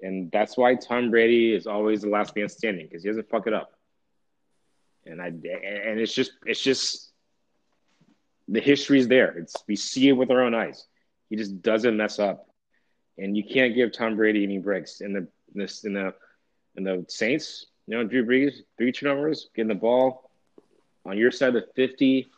And 0.00 0.30
that's 0.30 0.56
why 0.56 0.74
Tom 0.74 1.10
Brady 1.10 1.54
is 1.54 1.66
always 1.66 2.02
the 2.02 2.08
last 2.08 2.34
man 2.36 2.48
standing 2.48 2.86
because 2.86 3.02
he 3.02 3.08
doesn't 3.08 3.28
fuck 3.28 3.46
it 3.46 3.54
up. 3.54 3.72
And 5.06 5.20
I 5.20 5.26
and 5.26 6.00
it's 6.00 6.12
just 6.12 6.32
it's 6.44 6.62
just 6.62 7.12
the 8.46 8.60
history's 8.60 9.08
there. 9.08 9.36
It's 9.36 9.56
we 9.66 9.76
see 9.76 10.08
it 10.08 10.12
with 10.12 10.30
our 10.30 10.42
own 10.42 10.54
eyes. 10.54 10.86
He 11.30 11.36
just 11.36 11.62
doesn't 11.62 11.96
mess 11.96 12.18
up, 12.18 12.48
and 13.16 13.36
you 13.36 13.44
can't 13.44 13.74
give 13.74 13.92
Tom 13.92 14.16
Brady 14.16 14.42
any 14.42 14.58
breaks. 14.58 15.00
In 15.00 15.12
the 15.12 15.28
this 15.54 15.84
in 15.84 15.94
the 15.94 16.14
and 16.78 16.86
the 16.86 17.04
Saints, 17.08 17.66
you 17.86 17.96
know, 17.96 18.04
Drew 18.04 18.24
Brees, 18.24 18.60
three 18.76 18.92
turnovers, 18.92 19.50
getting 19.54 19.68
the 19.68 19.74
ball 19.74 20.30
on 21.04 21.18
your 21.18 21.30
side 21.30 21.54
of 21.54 21.54
the 21.54 21.68
50. 21.74 22.28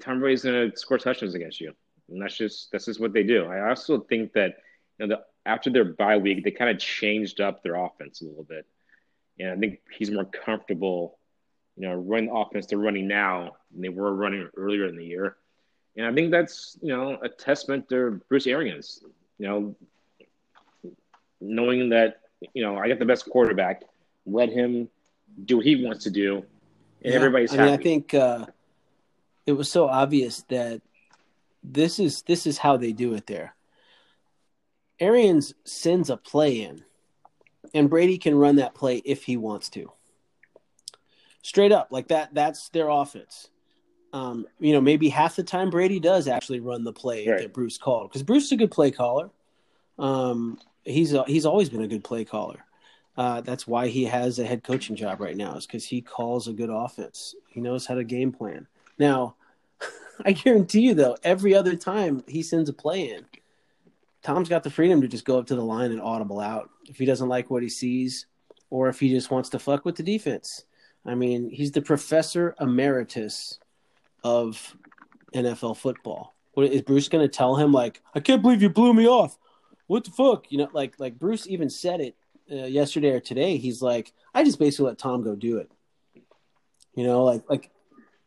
Tom 0.00 0.20
Brady's 0.20 0.42
going 0.42 0.70
to 0.70 0.76
score 0.76 0.98
touchdowns 0.98 1.34
against 1.34 1.60
you. 1.60 1.72
And 2.08 2.22
that's 2.22 2.36
just 2.36 2.70
that's 2.70 2.84
just 2.84 3.00
what 3.00 3.12
they 3.12 3.24
do. 3.24 3.46
I 3.46 3.68
also 3.68 4.00
think 4.00 4.32
that 4.34 4.58
you 4.98 5.06
know 5.06 5.16
the, 5.16 5.50
after 5.50 5.70
their 5.70 5.84
bye 5.84 6.18
week, 6.18 6.44
they 6.44 6.52
kind 6.52 6.70
of 6.70 6.78
changed 6.78 7.40
up 7.40 7.62
their 7.62 7.74
offense 7.74 8.20
a 8.20 8.26
little 8.26 8.44
bit. 8.44 8.66
And 9.40 9.50
I 9.50 9.56
think 9.56 9.80
he's 9.90 10.10
more 10.10 10.24
comfortable 10.24 11.18
you 11.76 11.86
know, 11.86 11.94
running 11.94 12.30
the 12.30 12.34
offense 12.34 12.66
they're 12.66 12.78
running 12.78 13.06
now 13.06 13.56
than 13.70 13.82
they 13.82 13.88
were 13.88 14.14
running 14.14 14.48
earlier 14.56 14.86
in 14.86 14.96
the 14.96 15.04
year. 15.04 15.36
And 15.96 16.06
I 16.06 16.12
think 16.12 16.30
that's, 16.30 16.78
you 16.82 16.88
know, 16.88 17.18
a 17.22 17.28
testament 17.28 17.88
to 17.90 18.20
Bruce 18.28 18.46
Arians, 18.46 19.02
you 19.38 19.46
know, 19.46 19.76
knowing 21.40 21.90
that, 21.90 22.20
you 22.52 22.62
know, 22.62 22.76
I 22.76 22.88
got 22.88 22.98
the 22.98 23.04
best 23.04 23.28
quarterback, 23.28 23.82
let 24.26 24.50
him 24.50 24.88
do 25.44 25.58
what 25.58 25.66
he 25.66 25.84
wants 25.84 26.04
to 26.04 26.10
do, 26.10 26.36
and 27.02 27.12
yeah. 27.12 27.12
everybody's 27.12 27.52
I 27.52 27.56
happy. 27.56 27.70
mean, 27.70 27.80
I 27.80 27.82
think 27.82 28.14
uh, 28.14 28.46
it 29.46 29.52
was 29.52 29.70
so 29.70 29.88
obvious 29.88 30.42
that 30.48 30.82
this 31.62 31.98
is 31.98 32.22
this 32.22 32.46
is 32.46 32.58
how 32.58 32.76
they 32.76 32.92
do 32.92 33.14
it 33.14 33.26
there. 33.26 33.54
Arians 34.98 35.54
sends 35.64 36.10
a 36.10 36.16
play 36.16 36.62
in, 36.62 36.84
and 37.74 37.90
Brady 37.90 38.18
can 38.18 38.34
run 38.34 38.56
that 38.56 38.74
play 38.74 39.02
if 39.04 39.24
he 39.24 39.36
wants 39.36 39.68
to. 39.70 39.92
Straight 41.42 41.72
up, 41.72 41.88
like 41.90 42.08
that. 42.08 42.34
That's 42.34 42.68
their 42.70 42.88
offense. 42.88 43.50
Um, 44.12 44.46
you 44.58 44.72
know, 44.72 44.80
maybe 44.80 45.08
half 45.08 45.36
the 45.36 45.42
time 45.42 45.68
Brady 45.68 46.00
does 46.00 46.26
actually 46.26 46.60
run 46.60 46.84
the 46.84 46.92
play 46.92 47.26
right. 47.28 47.40
that 47.40 47.52
Bruce 47.52 47.76
called 47.76 48.08
because 48.08 48.22
Bruce 48.22 48.46
is 48.46 48.52
a 48.52 48.56
good 48.56 48.70
play 48.70 48.90
caller. 48.90 49.30
Um, 49.98 50.58
he's 50.86 51.12
a, 51.12 51.24
he's 51.24 51.46
always 51.46 51.68
been 51.68 51.82
a 51.82 51.88
good 51.88 52.04
play 52.04 52.24
caller. 52.24 52.64
Uh, 53.16 53.40
that's 53.40 53.66
why 53.66 53.88
he 53.88 54.04
has 54.04 54.38
a 54.38 54.44
head 54.44 54.62
coaching 54.62 54.94
job 54.94 55.20
right 55.20 55.36
now, 55.36 55.56
is 55.56 55.66
because 55.66 55.84
he 55.84 56.02
calls 56.02 56.48
a 56.48 56.52
good 56.52 56.70
offense. 56.70 57.34
He 57.48 57.60
knows 57.60 57.86
how 57.86 57.94
to 57.94 58.04
game 58.04 58.30
plan. 58.30 58.66
Now, 58.98 59.36
I 60.24 60.32
guarantee 60.32 60.80
you, 60.80 60.94
though, 60.94 61.16
every 61.22 61.54
other 61.54 61.76
time 61.76 62.22
he 62.26 62.42
sends 62.42 62.68
a 62.68 62.74
play 62.74 63.10
in, 63.10 63.24
Tom's 64.22 64.48
got 64.48 64.62
the 64.62 64.70
freedom 64.70 65.00
to 65.00 65.08
just 65.08 65.24
go 65.24 65.38
up 65.38 65.46
to 65.46 65.54
the 65.54 65.64
line 65.64 65.92
and 65.92 66.00
audible 66.00 66.40
out 66.40 66.70
if 66.88 66.98
he 66.98 67.04
doesn't 67.04 67.28
like 67.28 67.50
what 67.50 67.62
he 67.62 67.68
sees, 67.68 68.26
or 68.70 68.88
if 68.88 69.00
he 69.00 69.08
just 69.08 69.30
wants 69.30 69.48
to 69.50 69.58
fuck 69.58 69.84
with 69.84 69.96
the 69.96 70.02
defense. 70.02 70.64
I 71.06 71.14
mean, 71.14 71.48
he's 71.48 71.72
the 71.72 71.82
professor 71.82 72.54
emeritus 72.60 73.60
of 74.24 74.76
NFL 75.34 75.76
football. 75.76 76.34
What, 76.54 76.66
is 76.66 76.82
Bruce 76.82 77.08
going 77.08 77.24
to 77.26 77.34
tell 77.34 77.56
him 77.56 77.72
like, 77.72 78.02
"I 78.14 78.20
can't 78.20 78.42
believe 78.42 78.60
you 78.60 78.68
blew 78.68 78.92
me 78.92 79.06
off"? 79.06 79.38
What 79.86 80.04
the 80.04 80.10
fuck? 80.10 80.50
You 80.50 80.58
know, 80.58 80.68
like 80.72 80.98
like 80.98 81.18
Bruce 81.18 81.46
even 81.46 81.70
said 81.70 82.00
it 82.00 82.16
uh, 82.50 82.66
yesterday 82.66 83.10
or 83.10 83.20
today. 83.20 83.56
He's 83.56 83.82
like, 83.82 84.12
I 84.34 84.44
just 84.44 84.58
basically 84.58 84.86
let 84.86 84.98
Tom 84.98 85.22
go 85.22 85.34
do 85.34 85.58
it. 85.58 85.70
You 86.94 87.04
know, 87.04 87.24
like 87.24 87.42
like 87.48 87.70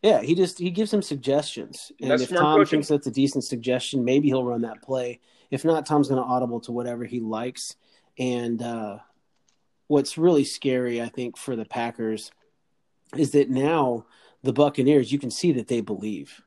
yeah, 0.02 0.22
he 0.22 0.34
just 0.34 0.58
he 0.58 0.70
gives 0.70 0.92
him 0.92 1.02
suggestions, 1.02 1.92
and 2.00 2.10
that's 2.10 2.22
if 2.22 2.30
Tom 2.30 2.58
coaching. 2.58 2.78
thinks 2.78 2.88
that's 2.88 3.06
a 3.06 3.10
decent 3.10 3.44
suggestion, 3.44 4.04
maybe 4.04 4.28
he'll 4.28 4.44
run 4.44 4.62
that 4.62 4.82
play. 4.82 5.20
If 5.50 5.64
not, 5.64 5.84
Tom's 5.84 6.08
going 6.08 6.22
to 6.22 6.28
audible 6.28 6.60
to 6.60 6.72
whatever 6.72 7.04
he 7.04 7.20
likes. 7.20 7.76
And 8.18 8.62
uh, 8.62 8.98
what's 9.88 10.16
really 10.16 10.44
scary, 10.44 11.02
I 11.02 11.08
think, 11.08 11.36
for 11.36 11.56
the 11.56 11.64
Packers 11.64 12.30
is 13.16 13.32
that 13.32 13.50
now 13.50 14.06
the 14.42 14.52
Buccaneers, 14.52 15.12
you 15.12 15.18
can 15.18 15.30
see 15.30 15.52
that 15.52 15.68
they 15.68 15.80
believe. 15.80 16.40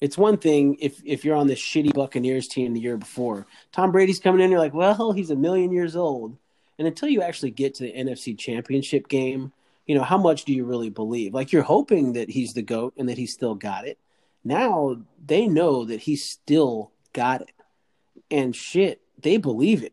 It's 0.00 0.16
one 0.16 0.38
thing 0.38 0.76
if 0.80 1.00
if 1.04 1.24
you're 1.24 1.36
on 1.36 1.46
this 1.46 1.60
shitty 1.60 1.92
Buccaneers 1.94 2.48
team 2.48 2.72
the 2.72 2.80
year 2.80 2.96
before. 2.96 3.46
Tom 3.72 3.92
Brady's 3.92 4.18
coming 4.18 4.40
in, 4.40 4.50
you're 4.50 4.60
like, 4.60 4.74
well, 4.74 5.12
he's 5.12 5.30
a 5.30 5.36
million 5.36 5.72
years 5.72 5.94
old. 5.94 6.36
And 6.78 6.88
until 6.88 7.10
you 7.10 7.20
actually 7.20 7.50
get 7.50 7.74
to 7.74 7.82
the 7.82 7.92
NFC 7.92 8.36
Championship 8.38 9.08
game, 9.08 9.52
you 9.86 9.94
know, 9.94 10.02
how 10.02 10.16
much 10.16 10.44
do 10.44 10.54
you 10.54 10.64
really 10.64 10.88
believe? 10.88 11.34
Like 11.34 11.52
you're 11.52 11.62
hoping 11.62 12.14
that 12.14 12.30
he's 12.30 12.54
the 12.54 12.62
GOAT 12.62 12.94
and 12.96 13.08
that 13.08 13.18
he's 13.18 13.34
still 13.34 13.54
got 13.54 13.86
it. 13.86 13.98
Now 14.42 14.96
they 15.26 15.46
know 15.46 15.84
that 15.84 16.00
he's 16.00 16.24
still 16.24 16.92
got 17.12 17.42
it. 17.42 17.52
And 18.30 18.56
shit, 18.56 19.02
they 19.20 19.36
believe 19.36 19.82
it. 19.82 19.92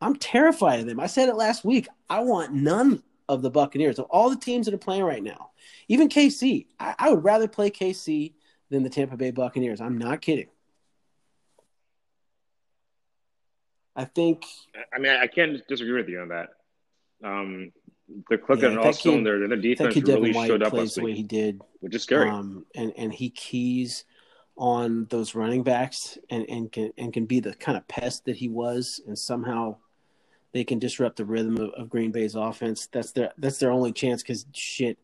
I'm 0.00 0.16
terrified 0.16 0.80
of 0.80 0.86
them. 0.86 1.00
I 1.00 1.06
said 1.06 1.28
it 1.28 1.36
last 1.36 1.64
week. 1.64 1.88
I 2.08 2.20
want 2.20 2.54
none 2.54 3.02
of 3.28 3.42
the 3.42 3.50
Buccaneers, 3.50 3.98
of 3.98 4.06
all 4.06 4.30
the 4.30 4.36
teams 4.36 4.66
that 4.66 4.74
are 4.74 4.78
playing 4.78 5.02
right 5.02 5.22
now. 5.22 5.50
Even 5.88 6.08
KC. 6.08 6.66
I, 6.78 6.94
I 6.98 7.10
would 7.10 7.24
rather 7.24 7.48
play 7.48 7.70
KC 7.70 8.32
than 8.70 8.82
the 8.82 8.90
Tampa 8.90 9.16
Bay 9.16 9.30
Buccaneers. 9.30 9.80
I'm 9.80 9.98
not 9.98 10.20
kidding. 10.20 10.48
I 13.94 14.04
think. 14.04 14.44
I 14.94 14.98
mean, 14.98 15.12
I 15.12 15.26
can't 15.26 15.66
disagree 15.66 16.00
with 16.00 16.08
you 16.08 16.20
on 16.20 16.28
that. 16.28 16.48
Um, 17.24 17.72
they're 18.28 18.38
clicking 18.38 18.72
yeah, 18.72 18.78
on 18.78 18.78
all. 18.78 19.22
Their 19.22 19.56
defense 19.56 19.96
really 19.96 20.32
White 20.32 20.46
showed 20.46 20.62
up 20.62 20.70
plays 20.70 20.94
the 20.94 21.02
way 21.02 21.14
he 21.14 21.22
did, 21.22 21.60
which 21.80 21.94
is 21.94 22.02
scary. 22.02 22.28
Um, 22.28 22.66
and 22.74 22.92
and 22.96 23.12
he 23.12 23.30
keys 23.30 24.04
on 24.58 25.06
those 25.10 25.34
running 25.34 25.62
backs 25.62 26.18
and 26.30 26.44
and 26.48 26.70
can 26.70 26.92
and 26.98 27.12
can 27.12 27.26
be 27.26 27.40
the 27.40 27.54
kind 27.54 27.76
of 27.76 27.88
pest 27.88 28.26
that 28.26 28.36
he 28.36 28.48
was, 28.48 29.00
and 29.06 29.18
somehow 29.18 29.76
they 30.52 30.62
can 30.62 30.78
disrupt 30.78 31.16
the 31.16 31.24
rhythm 31.24 31.56
of, 31.58 31.70
of 31.70 31.90
Green 31.90 32.12
Bay's 32.12 32.34
offense. 32.34 32.86
That's 32.92 33.12
their 33.12 33.32
that's 33.38 33.58
their 33.58 33.72
only 33.72 33.92
chance. 33.92 34.22
Because 34.22 34.46
shit, 34.52 34.98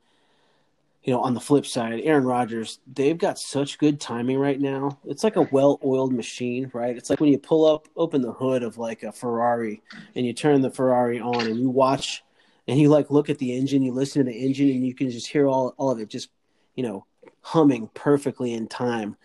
you 1.05 1.12
know, 1.12 1.20
on 1.20 1.34
the 1.34 1.40
flip 1.40 1.66
side, 1.66 2.00
Aaron 2.05 2.24
Rodgers, 2.24 2.78
they've 2.92 3.18
got 3.18 3.38
such 3.38 3.78
good 3.78 4.00
timing 4.00 4.38
right 4.38 4.61
now. 4.61 4.98
It's 5.05 5.24
like 5.24 5.36
a 5.36 5.48
well-oiled 5.50 6.12
machine, 6.12 6.70
right? 6.72 6.96
It's 6.96 7.11
like 7.11 7.18
when 7.18 7.32
you 7.32 7.38
pull 7.38 7.66
up, 7.66 7.88
open 7.96 8.22
the 8.22 8.32
hood 8.32 8.62
of 8.62 8.78
like 8.78 9.03
a 9.03 9.11
Ferrari, 9.11 9.82
and 10.14 10.24
you 10.24 10.32
turn 10.32 10.61
the 10.61 10.70
Ferrari 10.70 11.18
on, 11.18 11.46
and 11.46 11.59
you 11.59 11.70
watch, 11.70 12.22
and 12.68 12.78
you 12.78 12.88
like 12.88 13.11
look 13.11 13.28
at 13.30 13.38
the 13.38 13.57
engine, 13.57 13.82
you 13.82 13.92
listen 13.92 14.24
to 14.24 14.30
the 14.30 14.38
engine, 14.38 14.70
and 14.70 14.86
you 14.86 14.94
can 14.94 15.11
just 15.11 15.26
hear 15.26 15.48
all 15.48 15.74
all 15.76 15.90
of 15.90 15.98
it 15.98 16.09
just, 16.09 16.30
you 16.76 16.84
know, 16.84 17.05
humming 17.40 17.90
perfectly 17.94 18.55
in 18.55 18.68
time. 18.68 19.16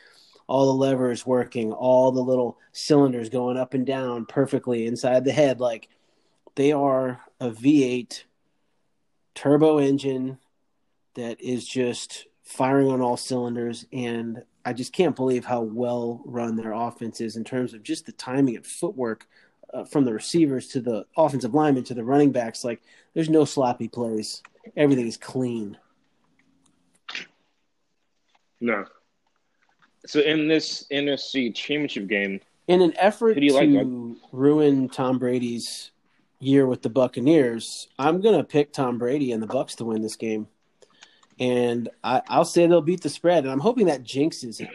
All 0.48 0.66
the 0.66 0.80
levers 0.80 1.26
working, 1.26 1.74
all 1.74 2.12
the 2.12 2.22
little 2.22 2.58
cylinders 2.72 3.30
going 3.30 3.58
up 3.58 3.74
and 3.74 3.86
down 3.86 4.26
perfectly 4.26 4.88
inside 4.88 5.26
the 5.26 5.32
head. 5.32 5.60
Like 5.60 5.90
they 6.56 6.72
are 6.72 7.20
a 7.40 7.50
V8 7.52 8.24
turbo 9.36 9.78
engine 9.78 10.40
that 11.18 11.42
is 11.42 11.68
just 11.68 12.28
firing 12.44 12.88
on 12.88 13.02
all 13.02 13.18
cylinders. 13.18 13.86
And 13.92 14.44
I 14.64 14.72
just 14.72 14.94
can't 14.94 15.16
believe 15.16 15.44
how 15.44 15.62
well 15.62 16.22
run 16.24 16.56
their 16.56 16.72
offense 16.72 17.20
is 17.20 17.36
in 17.36 17.44
terms 17.44 17.74
of 17.74 17.84
just 17.84 18.06
the 18.06 18.12
timing 18.14 18.56
and 18.56 18.66
footwork 18.66 19.28
uh, 19.74 19.84
from 19.84 20.06
the 20.06 20.14
receivers 20.14 20.68
to 20.70 20.80
the 20.80 21.06
offensive 21.18 21.54
linemen 21.54 21.84
to 21.86 21.94
the 21.94 22.04
running 22.04 22.32
backs. 22.32 22.64
Like, 22.64 22.82
there's 23.14 23.30
no 23.30 23.44
sloppy 23.44 23.88
plays, 23.88 24.42
everything 24.78 25.08
is 25.08 25.18
clean. 25.18 25.78
No. 28.62 28.86
So, 30.06 30.22
in 30.22 30.48
this 30.48 30.86
NFC 30.92 31.54
championship 31.54 32.08
game, 32.08 32.40
in 32.68 32.82
an 32.82 32.94
effort 32.98 33.34
to 33.34 33.54
like 33.54 33.70
ruin 34.32 34.88
Tom 34.88 35.20
Brady's 35.20 35.92
year 36.40 36.66
with 36.66 36.82
the 36.82 36.90
Buccaneers, 36.90 37.88
I'm 37.98 38.22
going 38.22 38.38
to 38.38 38.44
pick 38.44 38.72
Tom 38.72 38.98
Brady 38.98 39.32
and 39.32 39.42
the 39.42 39.48
Bucks 39.48 39.76
to 39.76 39.86
win 39.86 40.02
this 40.02 40.16
game 40.16 40.48
and 41.40 41.90
I, 42.04 42.22
will 42.38 42.46
say 42.46 42.68
they'll 42.68 42.82
beat 42.82 43.02
the 43.02 43.10
spread. 43.10 43.44
And 43.44 43.52
I'm 43.52 43.60
hoping 43.60 43.88
that 43.88 44.04
jinxes 44.04 44.62
it 44.62 44.70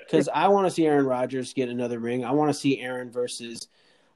because 0.00 0.28
I 0.32 0.48
want 0.48 0.66
to 0.66 0.70
see 0.70 0.86
Aaron 0.86 1.06
Rodgers 1.06 1.52
get 1.52 1.68
another 1.68 1.98
ring. 1.98 2.24
I 2.24 2.32
want 2.32 2.50
to 2.50 2.58
see 2.58 2.80
Aaron 2.80 3.10
versus 3.10 3.68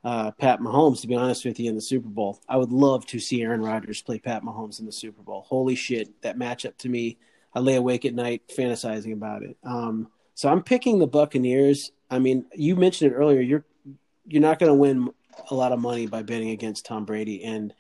uh, 0.05 0.31
Pat 0.33 0.61
Mahomes. 0.61 1.01
To 1.03 1.07
be 1.07 1.15
honest 1.15 1.45
with 1.45 1.61
you, 1.61 1.69
in 1.69 1.75
the 1.75 1.81
Super 1.81 2.09
Bowl, 2.09 2.41
I 2.49 2.57
would 2.57 2.73
love 2.73 3.07
to 3.07 3.19
see 3.19 3.43
Aaron 3.43 3.63
Rodgers 3.63 4.03
play 4.03 4.19
Pat 4.19 4.43
Mahomes 4.43 4.81
in 4.81 4.87
the 4.87 4.93
Super 4.93 5.23
Bowl. 5.23 5.43
Holy 5.43 5.75
shit, 5.75 6.23
that 6.23 6.39
matchup 6.39 6.77
to 6.79 6.89
me, 6.89 7.19
I 7.55 7.61
lay 7.61 7.75
awake 7.75 8.05
at 8.05 8.15
night 8.15 8.43
fantasizing 8.49 9.13
about 9.13 9.43
it. 9.43 9.57
Um, 9.65 10.09
so 10.35 10.49
I'm 10.49 10.63
picking 10.63 10.99
the 10.99 11.07
Buccaneers. 11.07 11.93
I 12.11 12.19
mean, 12.19 12.47
you 12.55 12.77
mentioned 12.77 13.13
it 13.13 13.15
earlier. 13.15 13.41
You're 13.41 13.65
you're 14.27 14.43
not 14.43 14.59
going 14.59 14.71
to 14.71 14.77
win 14.77 15.11
a 15.51 15.55
lot 15.55 15.73
of 15.73 15.81
money 15.81 16.07
by 16.07 16.23
betting 16.23 16.51
against 16.51 16.87
Tom 16.87 17.05
Brady, 17.05 17.45
and 17.45 17.75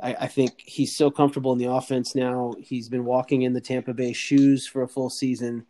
I, 0.00 0.14
I, 0.20 0.26
think 0.26 0.60
he's 0.64 0.96
so 0.96 1.10
comfortable 1.10 1.52
in 1.52 1.58
the 1.58 1.70
offense 1.70 2.14
now. 2.14 2.54
He's 2.58 2.88
been 2.88 3.04
walking 3.04 3.42
in 3.42 3.52
the 3.52 3.60
Tampa 3.60 3.92
Bay 3.92 4.12
shoes 4.12 4.66
for 4.66 4.82
a 4.82 4.88
full 4.88 5.10
season. 5.10 5.66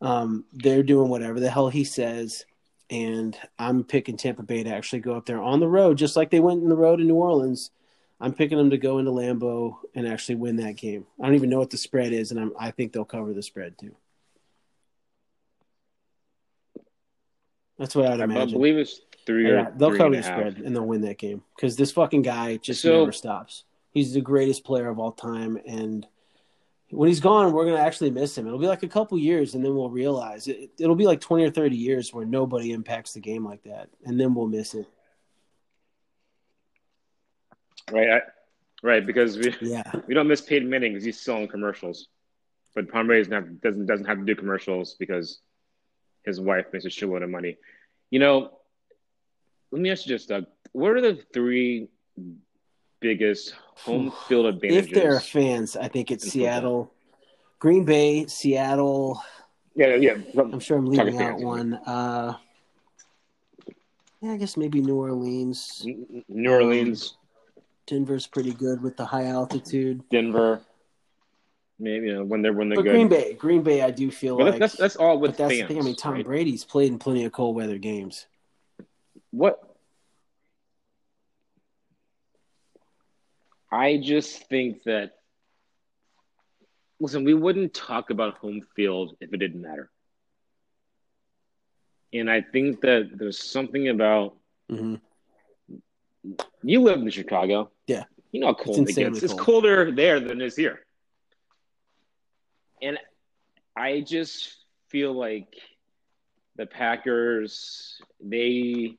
Um, 0.00 0.44
they're 0.52 0.82
doing 0.82 1.08
whatever 1.08 1.40
the 1.40 1.50
hell 1.50 1.68
he 1.68 1.84
says. 1.84 2.44
And 2.90 3.36
I'm 3.58 3.84
picking 3.84 4.16
Tampa 4.16 4.42
Bay 4.42 4.62
to 4.62 4.74
actually 4.74 5.00
go 5.00 5.14
up 5.14 5.26
there 5.26 5.40
on 5.40 5.60
the 5.60 5.68
road, 5.68 5.98
just 5.98 6.16
like 6.16 6.30
they 6.30 6.40
went 6.40 6.62
in 6.62 6.68
the 6.68 6.76
road 6.76 7.00
in 7.00 7.06
New 7.06 7.14
Orleans. 7.14 7.70
I'm 8.20 8.34
picking 8.34 8.58
them 8.58 8.70
to 8.70 8.78
go 8.78 8.98
into 8.98 9.10
Lambeau 9.10 9.76
and 9.94 10.06
actually 10.06 10.36
win 10.36 10.56
that 10.56 10.76
game. 10.76 11.06
I 11.20 11.26
don't 11.26 11.34
even 11.34 11.50
know 11.50 11.58
what 11.58 11.70
the 11.70 11.76
spread 11.76 12.12
is, 12.12 12.30
and 12.30 12.40
I'm, 12.40 12.52
I 12.58 12.70
think 12.70 12.92
they'll 12.92 13.04
cover 13.04 13.32
the 13.32 13.42
spread 13.42 13.78
too. 13.78 13.94
That's 17.78 17.94
what 17.94 18.06
I'd 18.06 18.20
imagine. 18.20 18.50
I 18.50 18.52
believe 18.52 18.78
it's 18.78 19.00
Three 19.26 19.50
yeah, 19.50 19.70
they'll 19.74 19.90
three 19.90 19.98
cover 19.98 20.16
the 20.16 20.22
spread 20.22 20.58
and 20.58 20.74
they'll 20.74 20.86
win 20.86 21.00
that 21.02 21.18
game 21.18 21.42
because 21.56 21.76
this 21.76 21.92
fucking 21.92 22.22
guy 22.22 22.58
just 22.58 22.82
so, 22.82 23.00
never 23.00 23.12
stops. 23.12 23.64
He's 23.90 24.12
the 24.12 24.20
greatest 24.20 24.64
player 24.64 24.88
of 24.88 24.98
all 24.98 25.12
time, 25.12 25.58
and 25.66 26.06
when 26.90 27.08
he's 27.08 27.20
gone, 27.20 27.52
we're 27.52 27.64
gonna 27.64 27.78
actually 27.78 28.10
miss 28.10 28.36
him. 28.36 28.46
It'll 28.46 28.58
be 28.58 28.66
like 28.66 28.82
a 28.82 28.88
couple 28.88 29.18
years, 29.18 29.54
and 29.54 29.64
then 29.64 29.74
we'll 29.74 29.90
realize 29.90 30.46
it, 30.46 30.70
it'll 30.78 30.94
be 30.94 31.06
like 31.06 31.20
twenty 31.20 31.44
or 31.44 31.50
thirty 31.50 31.76
years 31.76 32.12
where 32.12 32.26
nobody 32.26 32.72
impacts 32.72 33.14
the 33.14 33.20
game 33.20 33.44
like 33.44 33.62
that, 33.64 33.88
and 34.04 34.20
then 34.20 34.34
we'll 34.34 34.46
miss 34.46 34.74
it. 34.74 34.86
Right, 37.90 38.10
I, 38.10 38.20
right, 38.82 39.04
because 39.04 39.38
we 39.38 39.54
yeah 39.60 39.90
we 40.06 40.14
don't 40.14 40.28
miss 40.28 40.40
Peyton 40.40 40.68
Manning 40.68 40.92
because 40.92 41.04
he's 41.04 41.20
still 41.20 41.38
in 41.38 41.48
commercials, 41.48 42.08
but 42.74 42.92
Tom 42.92 43.06
Brady 43.06 43.28
doesn't 43.28 43.60
doesn't 43.60 43.86
doesn't 43.86 44.06
have 44.06 44.18
to 44.18 44.24
do 44.24 44.34
commercials 44.34 44.94
because 44.94 45.40
his 46.24 46.40
wife 46.40 46.66
makes 46.72 46.84
a 46.84 46.88
shitload 46.88 47.22
of 47.22 47.30
money. 47.30 47.56
You 48.10 48.18
know, 48.18 48.58
let 49.74 49.80
me 49.80 49.90
ask 49.90 50.06
you 50.06 50.14
just, 50.14 50.28
Doug. 50.28 50.46
What 50.70 50.92
are 50.92 51.00
the 51.00 51.20
three 51.32 51.88
biggest 53.00 53.54
home 53.74 54.12
field 54.28 54.46
advantages? 54.46 54.86
If 54.86 54.94
there 54.94 55.16
are 55.16 55.20
fans, 55.20 55.76
I 55.76 55.88
think 55.88 56.12
it's 56.12 56.30
Seattle, 56.30 56.92
Green 57.58 57.84
Bay, 57.84 58.26
Seattle. 58.26 59.20
Yeah, 59.74 59.96
yeah. 59.96 60.16
I'm 60.38 60.60
sure 60.60 60.78
I'm 60.78 60.86
leaving 60.86 61.20
out 61.20 61.40
one. 61.40 61.74
Uh, 61.74 62.36
yeah, 64.20 64.30
I 64.30 64.36
guess 64.36 64.56
maybe 64.56 64.80
New 64.80 64.94
Orleans. 64.94 65.84
New 66.28 66.52
Orleans, 66.52 67.16
Denver's 67.88 68.28
pretty 68.28 68.52
good 68.52 68.80
with 68.80 68.96
the 68.96 69.04
high 69.04 69.26
altitude. 69.26 70.04
Denver. 70.08 70.60
Maybe 71.80 72.06
you 72.06 72.14
know, 72.14 72.24
when 72.24 72.42
they're 72.42 72.52
when 72.52 72.68
they're 72.68 72.76
But 72.76 72.82
good. 72.84 72.92
Green 72.92 73.08
Bay, 73.08 73.34
Green 73.34 73.62
Bay, 73.64 73.82
I 73.82 73.90
do 73.90 74.12
feel 74.12 74.36
But 74.38 74.52
like 74.52 74.60
that's 74.60 74.76
that's 74.76 74.94
all 74.94 75.18
with 75.18 75.32
but 75.32 75.38
that's 75.38 75.54
fans. 75.54 75.62
the 75.62 75.74
thing. 75.74 75.82
I 75.82 75.84
mean, 75.84 75.96
Tom 75.96 76.14
right? 76.14 76.24
Brady's 76.24 76.64
played 76.64 76.92
in 76.92 77.00
plenty 77.00 77.24
of 77.24 77.32
cold 77.32 77.56
weather 77.56 77.78
games. 77.78 78.26
What? 79.34 79.58
I 83.72 83.96
just 83.96 84.48
think 84.48 84.84
that. 84.84 85.12
Listen, 87.00 87.24
we 87.24 87.34
wouldn't 87.34 87.74
talk 87.74 88.10
about 88.10 88.38
home 88.38 88.62
field 88.76 89.16
if 89.20 89.32
it 89.32 89.38
didn't 89.38 89.60
matter. 89.60 89.90
And 92.12 92.30
I 92.30 92.42
think 92.42 92.82
that 92.82 93.10
there's 93.12 93.42
something 93.42 93.88
about 93.88 94.36
hmm 94.70 94.94
you 96.62 96.80
live 96.80 97.00
in 97.00 97.10
Chicago. 97.10 97.70
Yeah. 97.88 98.04
You 98.30 98.40
know 98.40 98.46
how 98.46 98.54
cold 98.54 98.78
it 98.78 98.80
insanely 98.90 99.20
gets. 99.20 99.32
It's 99.32 99.34
colder 99.34 99.90
there 99.90 100.20
than 100.20 100.40
it 100.40 100.46
is 100.46 100.56
here. 100.56 100.78
And 102.80 102.98
I 103.76 104.00
just 104.00 104.56
feel 104.88 105.12
like 105.12 105.48
the 106.56 106.66
Packers, 106.66 108.00
they 108.20 108.96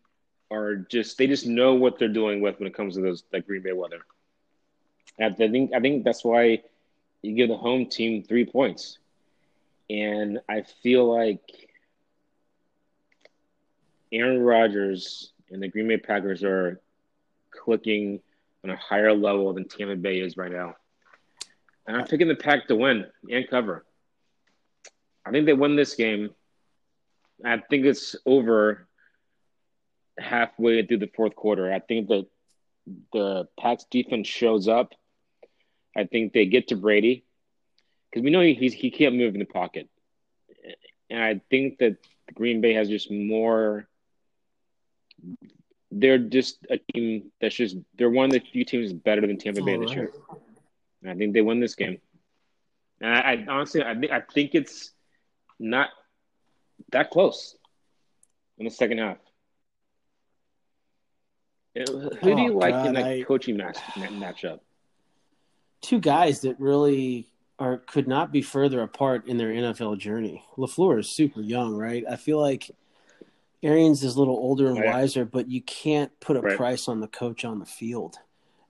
are 0.52 0.76
just 0.76 1.18
they 1.18 1.28
just 1.28 1.46
know 1.46 1.74
what 1.74 1.98
they're 2.00 2.08
doing 2.08 2.42
with 2.42 2.60
when 2.60 2.68
it 2.68 2.76
comes 2.76 2.96
to 2.96 3.02
those 3.02 3.24
that 3.32 3.48
Green 3.48 3.62
Bay 3.62 3.74
weather. 3.74 4.02
And 5.18 5.34
I 5.34 5.36
think 5.36 5.74
I 5.74 5.80
think 5.80 6.04
that's 6.04 6.24
why 6.24 6.62
you 7.22 7.36
give 7.36 7.50
the 7.50 7.58
home 7.58 7.88
team 7.88 8.24
three 8.24 8.46
points. 8.46 9.00
And 9.90 10.40
I 10.50 10.64
feel 10.84 11.14
like 11.14 11.70
Aaron 14.12 14.42
Rodgers 14.42 15.32
and 15.50 15.62
the 15.62 15.68
Green 15.68 15.88
Bay 15.88 15.98
Packers 15.98 16.44
are 16.44 16.80
clicking 17.52 18.22
on 18.64 18.70
a 18.70 18.76
higher 18.76 19.14
level 19.14 19.54
than 19.54 19.68
Tampa 19.68 19.96
Bay 19.96 20.20
is 20.20 20.38
right 20.38 20.52
now. 20.52 20.76
And 21.88 21.98
I'm 21.98 22.06
picking 22.06 22.28
the 22.28 22.36
Pack 22.36 22.68
to 22.68 22.76
win 22.76 23.06
and 23.30 23.48
cover. 23.48 23.86
I 25.26 25.32
think 25.32 25.46
they 25.46 25.54
win 25.54 25.76
this 25.76 25.96
game. 25.96 26.32
I 27.44 27.58
think 27.58 27.86
it's 27.86 28.16
over 28.26 28.85
halfway 30.18 30.86
through 30.86 31.00
the 31.00 31.12
fourth 31.16 31.36
quarter. 31.36 31.72
I 31.72 31.80
think 31.80 32.08
that 32.10 32.28
the 33.14 33.48
Packs 33.60 33.86
defense 33.90 34.28
shows 34.28 34.68
up. 34.68 34.94
I 35.96 36.06
think 36.06 36.34
they 36.34 36.46
get 36.46 36.70
to 36.70 36.76
Brady 36.76 37.24
because 38.10 38.24
we 38.24 38.32
know 38.32 38.42
he 38.42 38.54
he's, 38.54 38.74
he 38.74 38.92
can't 38.92 39.16
move 39.16 39.34
in 39.34 39.40
the 39.40 39.46
pocket, 39.46 39.90
and 41.10 41.24
I 41.24 41.42
think 41.50 41.80
that 41.80 41.98
Green 42.34 42.62
Bay 42.62 42.74
has 42.74 42.90
just 42.90 43.12
more. 43.12 43.88
They're 45.92 46.18
just 46.18 46.58
a 46.70 46.78
team 46.78 47.32
that's 47.40 47.56
just 47.56 47.78
they're 47.98 48.10
one 48.10 48.26
of 48.26 48.32
the 48.32 48.40
few 48.40 48.66
teams 48.66 48.92
better 48.92 49.22
than 49.22 49.38
Tampa 49.38 49.64
Bay 49.64 49.78
this 49.78 49.92
year. 49.92 50.12
And 51.02 51.12
I 51.12 51.16
think 51.16 51.34
they 51.34 51.42
win 51.42 51.60
this 51.60 51.76
game. 51.76 52.00
And 53.00 53.14
I, 53.14 53.20
I 53.20 53.46
honestly, 53.48 53.84
I 53.84 53.96
think 53.96 54.12
I 54.12 54.20
think 54.20 54.56
it's 54.56 54.92
not 55.60 55.90
that 56.92 57.12
close 57.12 57.56
in 58.58 58.66
the 58.66 58.72
second 58.72 58.98
half. 58.98 59.18
Who 61.76 62.36
do 62.36 62.42
you 62.42 62.54
Oh, 62.54 62.58
like 62.58 62.74
God, 62.74 62.88
in 62.88 62.94
that 62.96 63.06
I- 63.06 63.24
coaching 63.24 63.58
match 63.58 63.78
ma- 63.98 64.06
matchup? 64.08 64.60
Two 65.82 66.00
guys 66.00 66.42
that 66.42 66.60
really 66.60 67.28
are 67.60 67.78
could 67.78 68.08
not 68.08 68.32
be 68.32 68.42
further 68.42 68.82
apart 68.82 69.28
in 69.28 69.38
their 69.38 69.50
NFL 69.52 69.98
journey. 69.98 70.44
Lafleur 70.58 71.00
is 71.00 71.10
super 71.10 71.42
young, 71.42 71.76
right? 71.76 72.04
I 72.10 72.16
feel 72.16 72.40
like 72.40 72.72
Arians 73.64 74.04
is 74.04 74.16
a 74.16 74.20
little 74.20 74.36
older 74.36 74.68
and 74.68 74.78
oh, 74.78 74.82
Right. 74.82 74.94
wiser, 74.94 75.26
but 75.26 75.50
you 75.50 75.62
can't 75.62 76.18
put 76.20 76.38
a 76.38 76.42
Right. 76.42 76.58
price 76.58 76.88
on 76.88 77.00
the 77.02 77.08
coach 77.08 77.46
on 77.46 77.60
the 77.60 77.66
field. 77.66 78.18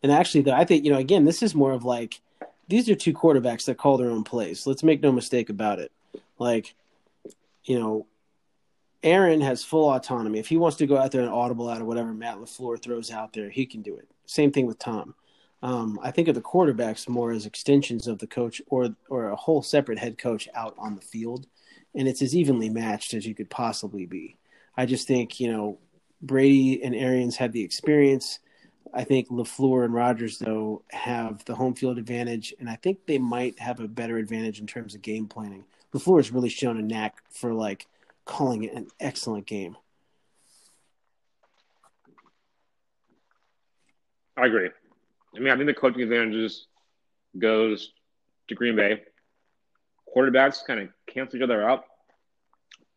And 0.04 0.12
actually, 0.12 0.42
though, 0.42 0.54
I 0.54 0.66
think 0.66 0.84
you 0.86 0.92
know, 0.92 0.98
again, 1.00 1.26
this 1.26 1.42
is 1.44 1.56
more 1.56 1.72
of 1.74 1.84
like 1.84 2.22
these 2.68 2.90
are 2.90 2.96
two 2.96 3.14
quarterbacks 3.14 3.66
that 3.66 3.78
call 3.78 3.98
their 3.98 4.10
own 4.10 4.24
plays. 4.24 4.66
Let's 4.66 4.84
make 4.84 5.02
no 5.02 5.12
mistake 5.12 5.50
about 5.50 5.80
it. 5.80 5.92
Like, 6.40 6.74
you 7.64 7.80
know, 7.80 8.08
Aaron 9.06 9.40
has 9.42 9.64
full 9.64 9.94
autonomy. 9.94 10.40
If 10.40 10.48
he 10.48 10.58
wants 10.58 10.78
to 10.78 10.88
go 10.88 10.98
out 10.98 11.12
there 11.12 11.22
and 11.22 11.30
audible 11.30 11.70
out 11.70 11.80
of 11.80 11.86
whatever 11.86 12.12
Matt 12.12 12.38
LaFleur 12.38 12.82
throws 12.82 13.12
out 13.12 13.34
there, 13.34 13.52
he 13.52 13.66
can 13.66 13.84
do 13.84 13.96
it. 13.96 14.10
Same 14.26 14.52
thing 14.52 14.66
with 14.66 14.80
Tom. 14.80 15.14
Um, 15.62 16.00
I 16.02 16.10
think 16.10 16.28
of 16.28 16.34
the 16.34 16.42
quarterbacks 16.42 17.08
more 17.08 17.32
as 17.32 17.46
extensions 17.46 18.08
of 18.08 18.18
the 18.18 18.28
coach 18.28 18.62
or 18.68 18.96
or 19.08 19.30
a 19.30 19.36
whole 19.36 19.62
separate 19.62 20.00
head 20.00 20.18
coach 20.18 20.50
out 20.56 20.74
on 20.80 20.96
the 20.96 21.02
field, 21.02 21.46
and 21.94 22.08
it's 22.08 22.24
as 22.24 22.36
evenly 22.36 22.68
matched 22.68 23.14
as 23.14 23.28
you 23.28 23.36
could 23.36 23.50
possibly 23.50 24.08
be. 24.08 24.38
I 24.76 24.88
just 24.88 25.08
think 25.08 25.40
you 25.40 25.52
know 25.52 25.78
Brady 26.22 26.84
and 26.84 26.96
Arians 26.96 27.36
have 27.38 27.52
the 27.52 27.64
experience. 27.64 28.40
I 28.94 29.04
think 29.04 29.30
Lafleur 29.30 29.86
and 29.86 29.94
Rodgers 29.94 30.40
though 30.40 30.84
have 30.92 31.46
the 31.46 31.56
home 31.56 31.76
field 31.76 32.00
advantage, 32.00 32.56
and 32.60 32.70
I 32.70 32.76
think 32.76 33.06
they 33.06 33.20
might 33.20 33.60
have 33.60 33.80
a 33.80 33.88
better 33.88 34.18
advantage 34.18 34.60
in 34.60 34.68
terms 34.68 34.96
of 34.96 35.04
game 35.04 35.28
planning. 35.28 35.64
Lafleur 35.94 36.18
has 36.18 36.32
really 36.32 36.50
shown 36.50 36.78
a 36.78 36.82
knack 36.82 37.22
for 37.30 37.54
like 37.54 37.88
calling 38.26 38.64
it 38.64 38.74
an 38.74 38.88
excellent 39.00 39.46
game. 39.46 39.78
I 44.38 44.48
agree. 44.48 44.70
I 45.36 45.40
mean, 45.40 45.50
I 45.50 45.56
think 45.56 45.68
the 45.68 45.74
coaching 45.74 46.02
advantages 46.02 46.68
goes 47.38 47.92
to 48.50 48.56
Green 48.56 48.76
Bay. 48.76 49.02
Quarterbacks 50.16 50.66
kind 50.66 50.80
of 50.80 50.90
cancel 51.08 51.38
each 51.38 51.44
other 51.44 51.68
out, 51.68 51.86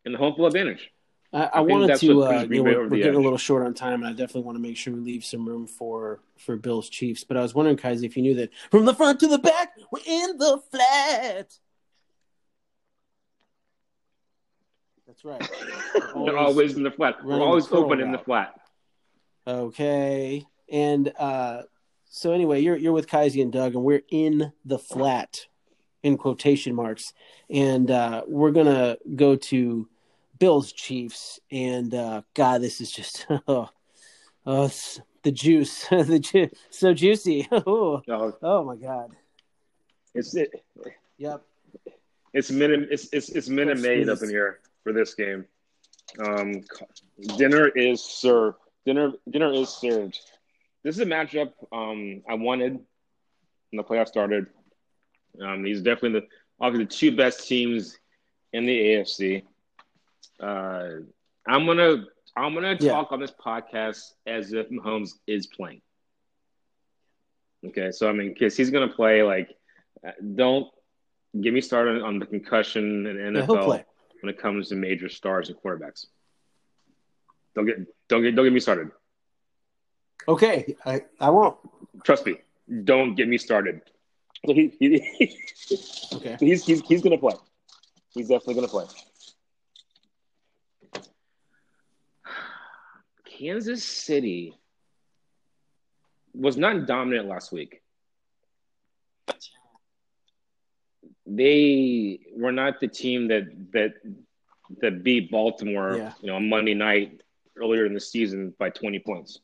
and 0.05 0.13
the 0.13 0.17
home 0.17 0.35
field 0.35 0.47
advantage. 0.47 0.89
I, 1.31 1.43
I, 1.43 1.57
think 1.59 1.69
wanted 1.69 1.99
to. 1.99 2.23
Uh, 2.23 2.41
you 2.43 2.47
know, 2.47 2.63
we're, 2.63 2.69
over 2.71 2.83
we're 2.83 2.89
the 2.89 3.03
getting 3.03 3.19
a 3.19 3.23
little 3.23 3.37
short 3.37 3.65
on 3.65 3.73
time, 3.73 4.01
and 4.01 4.07
I 4.07 4.11
definitely 4.11 4.43
want 4.43 4.57
to 4.57 4.61
make 4.61 4.77
sure 4.77 4.93
we 4.93 4.99
leave 4.99 5.23
some 5.23 5.47
room 5.47 5.67
for 5.67 6.21
for 6.37 6.55
Bills 6.55 6.89
Chiefs. 6.89 7.23
But 7.23 7.37
I 7.37 7.41
was 7.41 7.53
wondering, 7.53 7.77
Kaiser, 7.77 8.05
if 8.05 8.17
you 8.17 8.23
knew 8.23 8.35
that 8.35 8.49
from 8.71 8.85
the 8.85 8.95
front 8.95 9.19
to 9.19 9.27
the 9.27 9.37
back, 9.37 9.73
we're 9.91 9.99
in 10.05 10.37
the 10.37 10.61
flat. 10.71 11.57
That's 15.23 15.51
right. 15.51 16.13
We're 16.15 16.37
always 16.37 16.75
in 16.75 16.83
the 16.83 16.91
flat. 16.91 17.23
We're 17.23 17.41
always 17.41 17.71
open 17.71 17.99
in 17.99 18.11
the 18.11 18.17
flat. 18.17 18.59
Okay. 19.47 20.45
And 20.71 21.11
uh, 21.17 21.63
so 22.05 22.31
anyway, 22.31 22.61
you're 22.61 22.77
you're 22.77 22.93
with 22.93 23.07
Kaisi 23.07 23.41
and 23.41 23.51
Doug, 23.51 23.75
and 23.75 23.83
we're 23.83 24.03
in 24.09 24.51
the 24.65 24.77
flat, 24.79 25.47
in 26.03 26.17
quotation 26.17 26.75
marks, 26.75 27.13
and 27.49 27.89
uh, 27.89 28.23
we're 28.27 28.51
gonna 28.51 28.97
go 29.15 29.35
to 29.35 29.87
Bills 30.37 30.71
Chiefs, 30.71 31.39
and 31.51 31.93
uh, 31.93 32.21
God, 32.33 32.61
this 32.61 32.81
is 32.81 32.91
just 32.91 33.25
oh, 33.47 33.69
oh 34.45 34.71
the 35.23 35.31
juice, 35.31 35.87
the 35.89 36.19
ju- 36.19 36.49
so 36.69 36.93
juicy. 36.93 37.47
oh, 37.51 38.03
oh 38.41 38.63
my 38.63 38.75
God. 38.75 39.15
it's 40.13 40.35
it, 40.35 40.63
Yep. 41.17 41.43
it's 42.33 42.51
minute 42.51 42.87
it's 42.91 43.09
it's 43.11 43.29
it's 43.29 43.49
minute 43.49 43.79
made 43.79 44.07
up 44.07 44.21
in 44.21 44.29
here 44.29 44.59
for 44.83 44.93
this 44.93 45.13
game. 45.15 45.45
Um, 46.19 46.61
dinner 47.37 47.67
is 47.67 48.03
served. 48.03 48.57
Dinner 48.85 49.11
dinner 49.29 49.51
is 49.53 49.69
served. 49.69 50.19
This 50.83 50.95
is 50.95 51.01
a 51.01 51.05
matchup 51.05 51.51
um, 51.71 52.23
I 52.29 52.35
wanted 52.35 52.73
when 52.73 52.83
the 53.73 53.83
playoffs 53.83 54.07
started. 54.07 54.47
Um, 55.41 55.63
these 55.63 55.81
are 55.81 55.83
definitely 55.83 56.21
the 56.21 56.27
obviously 56.59 56.85
the 56.85 56.91
two 57.11 57.15
best 57.17 57.47
teams 57.47 57.97
in 58.53 58.65
the 58.65 58.77
AFC. 58.79 59.43
Uh, 60.39 61.01
I'm 61.47 61.65
gonna 61.65 62.05
I'm 62.35 62.53
gonna 62.53 62.77
Yeah. 62.79 62.91
talk 62.91 63.11
on 63.11 63.19
this 63.19 63.31
podcast 63.31 64.13
as 64.25 64.53
if 64.53 64.69
Mahomes 64.69 65.11
is 65.27 65.47
playing. 65.47 65.81
Okay, 67.67 67.91
so 67.91 68.09
I 68.09 68.13
mean, 68.13 68.29
because 68.33 68.55
he's 68.55 68.69
gonna 68.69 68.87
play. 68.87 69.21
Like, 69.21 69.49
uh, 70.07 70.11
don't 70.35 70.67
get 71.39 71.53
me 71.53 71.61
started 71.61 72.01
on 72.01 72.17
the 72.19 72.25
concussion 72.25 73.05
and 73.05 73.35
Yeah, 73.35 73.41
NFL 73.43 73.65
play. 73.65 73.85
When 74.21 74.29
it 74.33 74.37
comes 74.39 74.69
to 74.69 74.75
major 74.75 75.09
stars 75.09 75.49
and 75.49 75.57
quarterbacks. 75.57 76.05
Don't 77.55 77.65
get 77.65 77.77
don't 78.07 78.21
get 78.23 78.35
don't 78.35 78.45
get 78.45 78.53
me 78.53 78.59
started. 78.59 78.91
Okay, 80.27 80.75
I 80.85 81.01
I 81.19 81.29
won't. 81.29 81.57
Trust 82.03 82.25
me. 82.25 82.37
Don't 82.83 83.15
get 83.15 83.27
me 83.27 83.37
started. 83.37 83.81
So 84.45 84.53
he, 84.53 84.73
he, 84.79 85.37
Okay. 86.13 86.37
he's 86.39 86.65
he's 86.65 86.81
he's 86.81 87.01
gonna 87.01 87.17
play. 87.17 87.33
He's 88.13 88.27
definitely 88.27 88.55
gonna 88.55 88.67
play. 88.67 88.85
Kansas 93.25 93.83
City 93.83 94.53
was 96.33 96.57
not 96.57 96.85
dominant 96.85 97.27
last 97.27 97.51
week. 97.51 97.81
They 101.29 102.19
were 102.35 102.51
not 102.51 102.79
the 102.79 102.87
team 102.87 103.27
that 103.27 103.45
that 103.71 103.93
that 104.81 105.03
beat 105.03 105.29
Baltimore, 105.31 105.97
Yeah. 105.97 106.13
you 106.21 106.27
know, 106.27 106.35
on 106.35 106.49
Monday 106.49 106.73
night 106.73 107.21
earlier 107.55 107.85
in 107.85 107.93
the 107.93 107.99
season 107.99 108.53
by 108.57 108.69
20 108.69 108.99
points. 108.99 109.39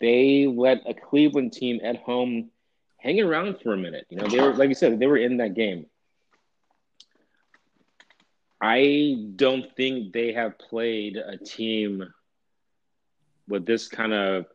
They 0.00 0.46
let 0.46 0.82
a 0.88 0.94
Cleveland 0.94 1.52
team 1.52 1.80
at 1.82 1.96
home 1.96 2.50
hang 2.98 3.20
around 3.20 3.60
for 3.62 3.72
a 3.74 3.76
minute. 3.76 4.06
You 4.10 4.18
know, 4.18 4.26
they 4.28 4.40
were 4.40 4.54
like 4.54 4.68
you 4.68 4.74
said, 4.74 4.98
they 4.98 5.06
were 5.06 5.16
in 5.18 5.36
that 5.38 5.54
game. 5.54 5.86
I 8.60 9.28
don't 9.36 9.74
think 9.76 10.12
they 10.12 10.32
have 10.32 10.58
played 10.58 11.16
a 11.16 11.36
team 11.36 12.02
with 13.46 13.66
this 13.66 13.88
kind 13.88 14.12
of 14.12 14.46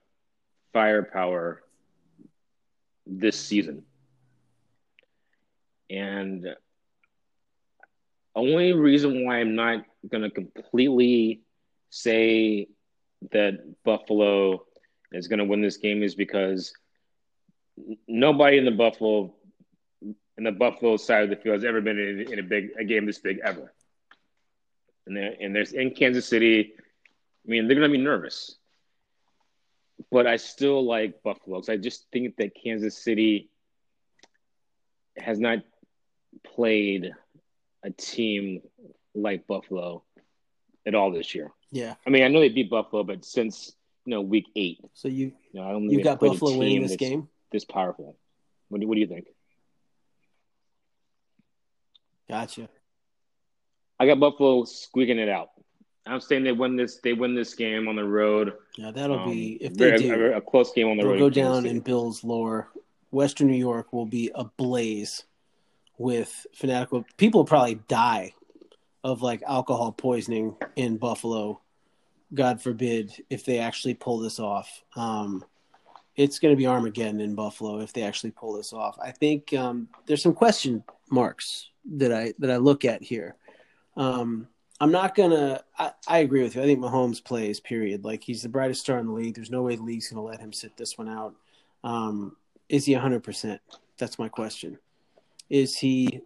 firepower 0.74 1.64
this 3.08 3.40
season. 3.40 3.86
And 5.90 6.48
only 8.36 8.74
reason 8.74 9.26
why 9.26 9.40
I'm 9.40 9.56
not 9.56 9.86
going 10.10 10.24
to 10.24 10.30
completely 10.30 11.42
say 11.90 12.68
that 13.32 13.60
Buffalo 13.84 14.66
is 15.12 15.28
going 15.28 15.40
to 15.40 15.46
win 15.46 15.62
this 15.62 15.78
game 15.78 16.04
is 16.04 16.16
because 16.16 16.74
nobody 18.08 18.58
in 18.58 18.66
the 18.66 18.72
Buffalo 18.72 19.34
in 20.38 20.44
the 20.44 20.52
Buffalo 20.52 20.98
side 20.98 21.24
of 21.24 21.30
the 21.30 21.36
field 21.36 21.56
has 21.56 21.66
ever 21.66 21.80
been 21.80 22.00
in, 22.00 22.34
in 22.34 22.40
a 22.40 22.44
big 22.44 22.72
a 22.78 22.84
game 22.84 23.06
this 23.06 23.20
big 23.20 23.40
ever. 23.44 23.72
And 25.06 25.18
and 25.18 25.56
there's 25.56 25.74
in 25.74 25.92
Kansas 25.92 26.26
City. 26.26 26.74
I 26.78 27.50
mean, 27.50 27.68
they're 27.68 27.76
going 27.76 27.92
to 27.92 27.98
be 27.98 28.04
nervous, 28.04 28.56
but 30.10 30.26
I 30.26 30.38
still 30.38 30.86
like 30.86 31.22
Buffalo 31.22 31.58
because 31.58 31.70
I 31.70 31.78
just 31.78 32.08
think 32.12 32.38
that 32.38 32.56
Kansas 32.56 32.98
City 32.98 33.50
has 35.18 35.40
not 35.40 35.60
played 36.44 37.12
a 37.84 37.90
team 37.92 38.62
like 39.16 39.46
Buffalo 39.48 40.04
at 40.86 40.96
all 40.96 41.12
this 41.12 41.34
year. 41.36 41.52
Yeah. 41.72 41.96
I 42.06 42.10
mean, 42.10 42.24
I 42.24 42.28
know 42.28 42.40
they 42.40 42.50
beat 42.50 42.70
Buffalo, 42.70 43.04
but 43.04 43.26
since 43.26 43.74
you 44.06 44.12
know 44.12 44.22
week 44.22 44.46
eight, 44.56 44.80
So 44.94 45.08
you 45.08 45.32
you 45.52 45.62
know, 45.62 45.68
I 45.68 45.72
don't. 45.72 45.90
you 45.90 46.04
got 46.04 46.20
they've 46.20 46.20
played 46.20 46.30
a 46.30 46.34
Buffalo 46.34 46.58
winning 46.60 46.82
this 46.84 46.96
game. 46.96 47.30
This 47.52 47.66
powerful. 47.66 48.18
What 48.70 48.82
do 48.82 48.88
What 48.88 48.96
do 48.96 49.02
you 49.02 49.08
think? 49.08 49.28
Gotcha. 52.30 52.70
I 54.00 54.08
got 54.08 54.20
Buffalo 54.20 54.64
squeaking 54.66 55.20
it 55.20 55.30
out. 55.30 55.50
I'm 56.06 56.20
saying 56.20 56.44
they 56.44 56.52
win 56.52 56.76
this. 56.76 57.00
They 57.04 57.14
win 57.14 57.36
this 57.36 57.54
game 57.54 57.88
on 57.88 57.96
the 57.96 58.04
road. 58.04 58.54
Yeah, 58.78 58.92
that'll 58.92 59.20
Um, 59.20 59.32
be 59.32 59.58
if 59.62 59.74
they 59.76 59.96
do. 59.98 60.14
a, 60.34 60.38
a 60.38 60.42
close 60.42 60.74
game 60.74 60.88
on 60.90 60.98
the 60.98 61.06
road. 61.06 61.20
go 61.20 61.30
down 61.30 61.66
in 61.66 61.80
Bill's 61.80 62.24
lore. 62.24 62.70
Western 63.12 63.48
New 63.48 63.58
York 63.58 63.94
will 63.94 64.06
be 64.08 64.32
ablaze 64.34 65.24
with 65.98 66.46
fanatical. 66.54 67.06
People 67.18 67.46
probably 67.46 67.76
die 67.88 68.34
of 69.04 69.22
like 69.22 69.44
alcohol 69.44 69.92
poisoning 69.92 70.56
in 70.76 70.98
Buffalo. 70.98 71.60
God 72.34 72.62
forbid 72.62 73.14
if 73.30 73.46
they 73.46 73.60
actually 73.60 73.94
pull 73.94 74.20
this 74.20 74.40
off. 74.40 74.84
Um, 74.96 75.44
it's 76.16 76.40
going 76.40 76.52
to 76.52 76.58
be 76.58 76.68
Armageddon 76.68 77.22
in 77.22 77.36
Buffalo 77.36 77.80
if 77.80 77.94
they 77.94 78.04
actually 78.04 78.32
pull 78.32 78.54
this 78.54 78.74
off. 78.74 78.98
I 79.04 79.12
think 79.12 79.54
um, 79.54 79.88
there's 80.06 80.22
some 80.22 80.34
question 80.34 80.84
marks 81.10 81.70
that 81.98 82.14
I 82.14 82.34
that 82.40 82.52
I 82.52 82.58
look 82.58 82.86
at 82.86 83.02
here. 83.02 83.36
Um, 83.98 84.48
I'm 84.80 84.92
not 84.92 85.16
gonna. 85.16 85.64
I, 85.78 85.92
I 86.08 86.18
agree 86.20 86.44
with 86.44 86.56
you. 86.56 86.62
I 86.62 86.66
think 86.66 86.80
Mahomes 86.80 87.24
plays. 87.24 87.60
Period. 87.60 88.04
Like 88.04 88.24
he's 88.24 88.44
the 88.44 88.50
brightest 88.50 88.82
star 88.82 89.00
in 89.00 89.08
the 89.08 89.14
league. 89.14 89.36
There's 89.36 89.52
no 89.52 89.64
way 89.64 89.76
the 89.76 89.84
league's 89.84 90.10
gonna 90.10 90.26
let 90.26 90.40
him 90.40 90.54
sit 90.54 90.76
this 90.78 90.98
one 90.98 91.10
out. 91.10 91.36
Um, 91.84 92.36
is 92.70 92.86
he 92.86 92.94
100? 92.94 93.24
percent 93.24 93.62
That's 93.98 94.20
my 94.20 94.30
question. 94.30 94.78
Is 95.50 95.78
he? 95.78 96.22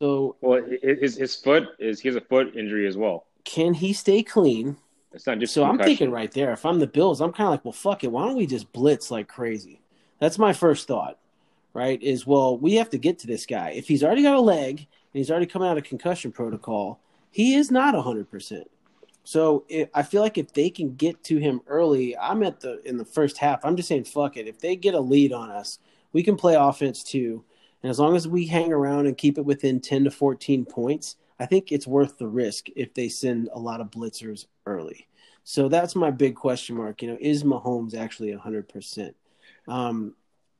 So 0.00 0.36
Well, 0.40 0.62
his 0.82 1.16
his 1.16 1.34
foot 1.36 1.64
is 1.78 2.00
he 2.00 2.08
has 2.08 2.16
a 2.16 2.20
foot 2.20 2.56
injury 2.56 2.86
as 2.86 2.96
well. 2.96 3.26
can 3.44 3.74
he 3.74 3.92
stay 3.92 4.22
clean? 4.22 4.76
It's 5.12 5.26
not 5.26 5.38
just 5.38 5.54
So 5.54 5.64
I'm 5.64 5.78
thinking 5.78 6.10
right 6.10 6.30
there. 6.30 6.52
If 6.52 6.64
I'm 6.66 6.78
the 6.78 6.86
Bills, 6.86 7.20
I'm 7.20 7.32
kind 7.32 7.46
of 7.46 7.52
like, 7.52 7.64
well, 7.64 7.72
fuck 7.72 8.04
it. 8.04 8.12
Why 8.12 8.26
don't 8.26 8.36
we 8.36 8.46
just 8.46 8.72
blitz 8.72 9.10
like 9.10 9.26
crazy? 9.26 9.80
That's 10.20 10.38
my 10.38 10.52
first 10.52 10.86
thought. 10.86 11.18
Right? 11.74 12.00
Is 12.02 12.26
well, 12.26 12.56
we 12.58 12.74
have 12.74 12.90
to 12.90 12.98
get 12.98 13.18
to 13.20 13.26
this 13.26 13.46
guy. 13.46 13.70
If 13.70 13.88
he's 13.88 14.02
already 14.04 14.22
got 14.22 14.34
a 14.36 14.40
leg 14.40 14.78
and 14.78 14.86
he's 15.12 15.30
already 15.30 15.46
coming 15.46 15.68
out 15.68 15.78
of 15.78 15.84
concussion 15.84 16.32
protocol, 16.32 17.00
he 17.30 17.54
is 17.54 17.70
not 17.70 17.94
100. 17.94 18.30
percent 18.30 18.70
So 19.24 19.64
it, 19.68 19.90
I 19.94 20.02
feel 20.02 20.22
like 20.22 20.38
if 20.38 20.52
they 20.52 20.70
can 20.70 20.94
get 20.94 21.22
to 21.24 21.38
him 21.38 21.60
early, 21.66 22.16
I'm 22.16 22.42
at 22.42 22.60
the 22.60 22.80
in 22.88 22.96
the 22.96 23.04
first 23.04 23.38
half. 23.38 23.64
I'm 23.64 23.76
just 23.76 23.88
saying, 23.88 24.04
fuck 24.04 24.36
it. 24.36 24.46
If 24.48 24.58
they 24.60 24.76
get 24.76 24.94
a 24.94 25.00
lead 25.00 25.32
on 25.32 25.50
us, 25.50 25.78
we 26.12 26.22
can 26.22 26.36
play 26.36 26.54
offense 26.54 27.02
too. 27.02 27.44
And 27.82 27.90
as 27.90 27.98
long 27.98 28.16
as 28.16 28.26
we 28.26 28.46
hang 28.46 28.72
around 28.72 29.06
and 29.06 29.16
keep 29.16 29.38
it 29.38 29.44
within 29.44 29.80
10 29.80 30.04
to 30.04 30.10
14 30.10 30.64
points, 30.64 31.16
I 31.38 31.46
think 31.46 31.70
it's 31.70 31.86
worth 31.86 32.18
the 32.18 32.26
risk 32.26 32.66
if 32.74 32.94
they 32.94 33.08
send 33.08 33.48
a 33.52 33.58
lot 33.58 33.80
of 33.80 33.90
blitzers 33.90 34.46
early. 34.66 35.06
So 35.44 35.68
that's 35.68 35.94
my 35.94 36.10
big 36.10 36.34
question 36.34 36.76
mark. 36.76 37.00
You 37.00 37.12
know, 37.12 37.18
is 37.20 37.44
Mahomes 37.44 37.94
actually 37.94 38.32
100%? 38.32 39.14
Um, 39.68 40.14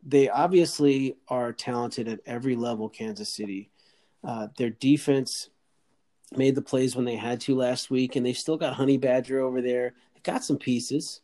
they 0.06 0.28
obviously 0.28 1.16
are 1.28 1.52
talented 1.52 2.08
at 2.08 2.20
every 2.24 2.54
level, 2.54 2.88
Kansas 2.88 3.28
City. 3.28 3.70
Uh, 4.22 4.48
their 4.56 4.70
defense 4.70 5.50
made 6.36 6.54
the 6.54 6.62
plays 6.62 6.94
when 6.94 7.04
they 7.04 7.16
had 7.16 7.40
to 7.42 7.56
last 7.56 7.90
week, 7.90 8.16
and 8.16 8.24
they 8.24 8.32
still 8.32 8.56
got 8.56 8.74
Honey 8.74 8.96
Badger 8.96 9.40
over 9.40 9.60
there. 9.60 9.94
They 10.14 10.20
got 10.22 10.44
some 10.44 10.56
pieces, 10.56 11.20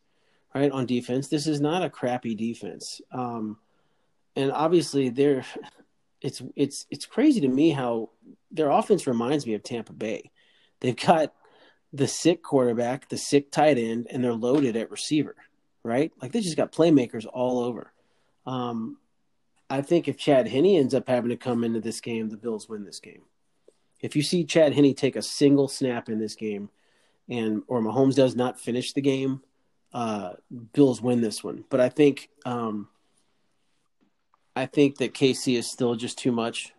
right, 0.55 0.73
on 0.73 0.87
defense. 0.87 1.29
This 1.29 1.47
is 1.47 1.61
not 1.61 1.85
a 1.85 1.91
crappy 1.91 2.35
defense. 2.35 3.01
Um, 3.13 3.59
and 4.37 4.53
obviously, 4.53 5.09
they're 5.11 5.45
it's 6.21 6.43
it's 6.57 6.87
it's 6.91 7.07
crazy 7.07 7.41
to 7.43 7.49
me 7.49 7.71
how 7.71 8.11
their 8.51 8.71
offense 8.71 9.07
reminds 9.07 9.47
me 9.47 9.55
of 9.55 9.63
Tampa 9.63 9.93
Bay. 9.93 10.31
They've 10.81 10.97
got 10.97 11.35
the 11.93 12.09
sick 12.09 12.43
quarterback, 12.43 13.09
the 13.09 13.19
sick 13.19 13.51
tight 13.53 13.79
end, 13.79 14.09
and 14.11 14.25
they're 14.25 14.33
loaded 14.33 14.77
at 14.77 14.91
receiver, 14.91 15.37
right? 15.83 16.13
Like 16.21 16.33
they 16.33 16.41
just 16.41 16.57
got 16.57 16.73
playmakers 16.73 17.27
all 17.33 17.61
over. 17.61 17.93
Um, 18.47 18.99
I 19.71 19.83
think 19.83 20.09
if 20.09 20.17
Chad 20.17 20.49
Henne 20.49 20.67
ends 20.67 20.95
up 20.95 21.09
having 21.09 21.31
to 21.31 21.37
come 21.37 21.63
into 21.63 21.81
this 21.81 22.01
game, 22.01 22.29
the 22.29 22.37
Bills 22.37 22.69
win 22.69 22.85
this 22.85 23.01
game. 23.01 23.23
If 24.01 24.17
you 24.17 24.23
see 24.23 24.45
Chad 24.45 24.75
Henne 24.75 24.95
take 24.95 25.17
a 25.17 25.23
single 25.23 25.69
snap 25.69 26.09
in 26.09 26.19
this 26.19 26.35
game, 26.35 26.71
and 27.29 27.63
or 27.67 27.81
Mahomes 27.81 28.15
does 28.15 28.35
not 28.35 28.61
finish 28.61 28.93
the 28.93 29.01
game, 29.01 29.43
uh, 29.93 30.33
Bills 30.73 31.01
win 31.01 31.21
this 31.21 31.45
one. 31.45 31.65
But 31.69 31.81
I 31.81 31.89
think 31.89 32.29
um, 32.45 32.89
I 34.57 34.67
think 34.67 34.99
that 34.99 35.15
KC 35.15 35.59
is 35.59 35.71
still 35.71 35.95
just 35.97 36.19
too 36.19 36.33
much 36.33 36.73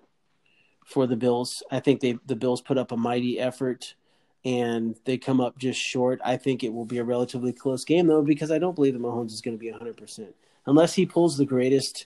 for 0.86 1.08
the 1.08 1.16
Bills. 1.16 1.64
I 1.72 1.80
think 1.80 2.00
they 2.00 2.18
the 2.26 2.36
Bills 2.36 2.62
put 2.62 2.78
up 2.78 2.92
a 2.92 2.98
mighty 2.98 3.40
effort 3.40 3.96
and 4.46 4.96
they 5.06 5.18
come 5.18 5.42
up 5.42 5.58
just 5.58 5.80
short. 5.80 6.22
I 6.24 6.38
think 6.38 6.64
it 6.64 6.74
will 6.74 6.86
be 6.86 7.00
a 7.00 7.04
relatively 7.04 7.52
close 7.52 7.84
game 7.84 8.08
though 8.08 8.22
because 8.22 8.52
I 8.52 8.60
don't 8.60 8.76
believe 8.76 8.94
that 8.94 9.02
Mahomes 9.02 9.34
is 9.34 9.42
going 9.42 9.58
to 9.58 9.60
be 9.60 9.72
100% 9.72 10.28
unless 10.68 10.94
he 10.94 11.06
pulls 11.06 11.38
the 11.38 11.46
greatest 11.46 12.06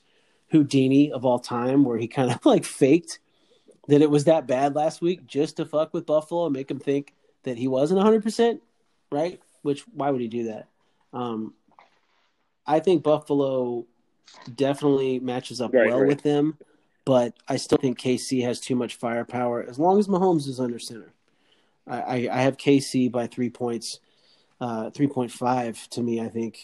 Houdini 0.52 1.12
of 1.12 1.26
all 1.26 1.40
time 1.40 1.84
where 1.84 1.98
he 1.98 2.08
kind 2.08 2.32
of 2.32 2.44
like 2.46 2.64
faked 2.64 3.20
that 3.88 4.02
it 4.02 4.10
was 4.10 4.24
that 4.24 4.48
bad 4.48 4.76
last 4.76 5.02
week 5.02 5.28
just 5.28 5.58
to 5.58 5.66
fuck 5.66 5.94
with 5.94 6.06
Buffalo 6.06 6.46
and 6.46 6.54
make 6.54 6.72
him 6.72 6.80
think 6.80 7.14
that 7.44 7.58
he 7.58 7.68
wasn't 7.68 8.00
100%, 8.00 8.60
right? 9.12 9.40
Which 9.62 9.82
why 9.94 10.10
would 10.10 10.22
he 10.22 10.28
do 10.28 10.46
that? 10.46 10.70
Um 11.14 11.54
I 12.66 12.80
think 12.80 13.04
Buffalo 13.04 13.86
definitely 14.56 15.20
matches 15.20 15.62
up 15.62 15.74
Right, 15.74 15.88
well 15.88 16.00
right. 16.00 16.08
with 16.08 16.24
them, 16.24 16.58
but 17.06 17.34
I 17.48 17.58
still 17.58 17.78
think 17.78 18.00
KC 18.00 18.44
has 18.44 18.60
too 18.60 18.76
much 18.76 18.96
firepower 18.96 19.64
as 19.64 19.80
long 19.80 20.00
as 20.00 20.08
Mahomes 20.08 20.48
is 20.48 20.60
under 20.60 20.80
center. 20.80 21.14
I, 21.88 22.00
I, 22.02 22.30
I 22.32 22.42
have 22.42 22.58
KC 22.58 23.12
by 23.12 23.28
three 23.28 23.50
points, 23.50 24.00
uh, 24.62 24.90
three 24.92 25.08
point 25.08 25.32
five 25.32 25.90
to 25.90 26.02
me. 26.02 26.22
I 26.22 26.30
think 26.30 26.60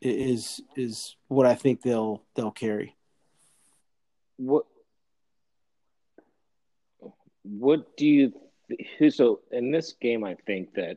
is 0.00 0.60
is 0.76 1.16
what 1.28 1.46
I 1.46 1.54
think 1.54 1.82
they'll 1.82 2.22
they'll 2.34 2.50
carry. 2.50 2.96
What 4.36 4.66
What 7.42 7.96
do 7.96 8.06
you? 8.06 8.32
Who 8.98 9.10
so 9.10 9.40
in 9.52 9.70
this 9.70 9.92
game? 10.00 10.24
I 10.24 10.36
think 10.46 10.74
that 10.74 10.96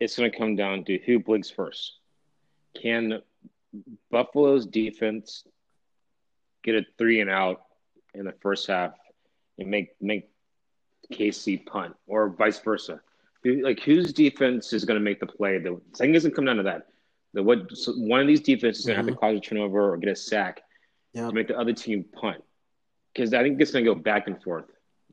it's 0.00 0.16
going 0.16 0.30
to 0.30 0.36
come 0.36 0.56
down 0.56 0.84
to 0.84 0.98
who 1.04 1.18
blinks 1.18 1.50
first. 1.50 1.98
Can 2.80 3.20
Buffalo's 4.10 4.66
defense 4.66 5.44
get 6.62 6.74
a 6.74 6.84
three 6.98 7.20
and 7.20 7.30
out 7.30 7.62
in 8.14 8.24
the 8.24 8.32
first 8.40 8.66
half 8.66 8.92
and 9.58 9.68
make 9.68 9.90
make 10.00 10.30
KC 11.12 11.64
punt, 11.66 11.94
or 12.06 12.30
vice 12.30 12.58
versa? 12.60 13.00
Like 13.44 13.80
whose 13.80 14.12
defense 14.12 14.72
is 14.72 14.84
going 14.84 14.98
to 14.98 15.04
make 15.04 15.20
the 15.20 15.26
play? 15.26 15.58
The 15.58 15.80
thing 15.96 16.12
doesn't 16.12 16.34
come 16.34 16.44
down 16.44 16.56
to 16.56 16.62
that. 16.64 16.86
The 17.34 17.42
what 17.42 17.76
so 17.76 17.92
one 17.92 18.20
of 18.20 18.26
these 18.26 18.40
defenses 18.40 18.80
is 18.80 18.86
going 18.86 18.96
to 18.96 19.02
have 19.02 19.06
to 19.06 19.12
cause 19.12 19.36
a 19.36 19.40
turnover 19.40 19.92
or 19.92 19.96
get 19.96 20.10
a 20.10 20.16
sack 20.16 20.62
Yeah, 21.12 21.28
to 21.28 21.34
make 21.34 21.48
the 21.48 21.58
other 21.58 21.72
team 21.72 22.04
punt 22.04 22.42
because 23.12 23.34
I 23.34 23.42
think 23.42 23.60
it's 23.60 23.72
going 23.72 23.84
to 23.84 23.94
go 23.94 24.00
back 24.00 24.26
and 24.26 24.42
forth 24.42 24.66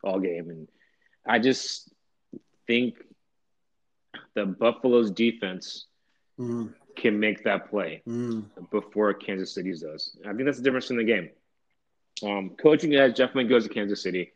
all 0.04 0.20
game, 0.20 0.50
and 0.50 0.68
I 1.28 1.40
just 1.40 1.92
think 2.68 2.96
the 4.36 4.46
Buffalo's 4.46 5.12
defense 5.12 5.88
mm, 6.40 6.74
can 6.96 7.20
make 7.20 7.44
that 7.44 7.70
play 7.70 8.02
mm, 8.08 8.46
before 8.72 9.14
Kansas 9.14 9.54
City's 9.54 9.82
does. 9.82 10.18
I 10.26 10.34
think 10.34 10.46
that's 10.46 10.58
the 10.58 10.64
difference 10.64 10.90
in 10.90 10.98
the 10.98 11.04
game. 11.04 11.30
Um, 12.24 12.52
coaching 12.52 12.92
guys, 12.92 13.14
Jeff 13.14 13.34
May 13.34 13.46
goes 13.46 13.68
to 13.68 13.74
Kansas 13.74 14.02
City, 14.02 14.32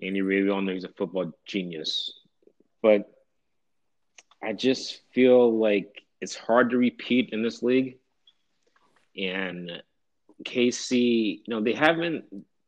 and 0.00 0.16
you 0.16 0.24
really 0.24 0.50
all 0.50 0.60
know 0.60 0.72
he's 0.72 0.84
a 0.84 0.88
football 0.88 1.32
genius, 1.46 2.12
but 2.82 3.10
I 4.42 4.52
just 4.52 5.00
feel 5.12 5.58
like 5.58 6.02
it's 6.20 6.34
hard 6.34 6.70
to 6.70 6.76
repeat 6.76 7.30
in 7.32 7.42
this 7.42 7.62
league, 7.62 7.98
and 9.16 9.82
KC, 10.44 11.42
you 11.46 11.54
know, 11.54 11.62
they 11.62 11.72
haven't 11.72 12.24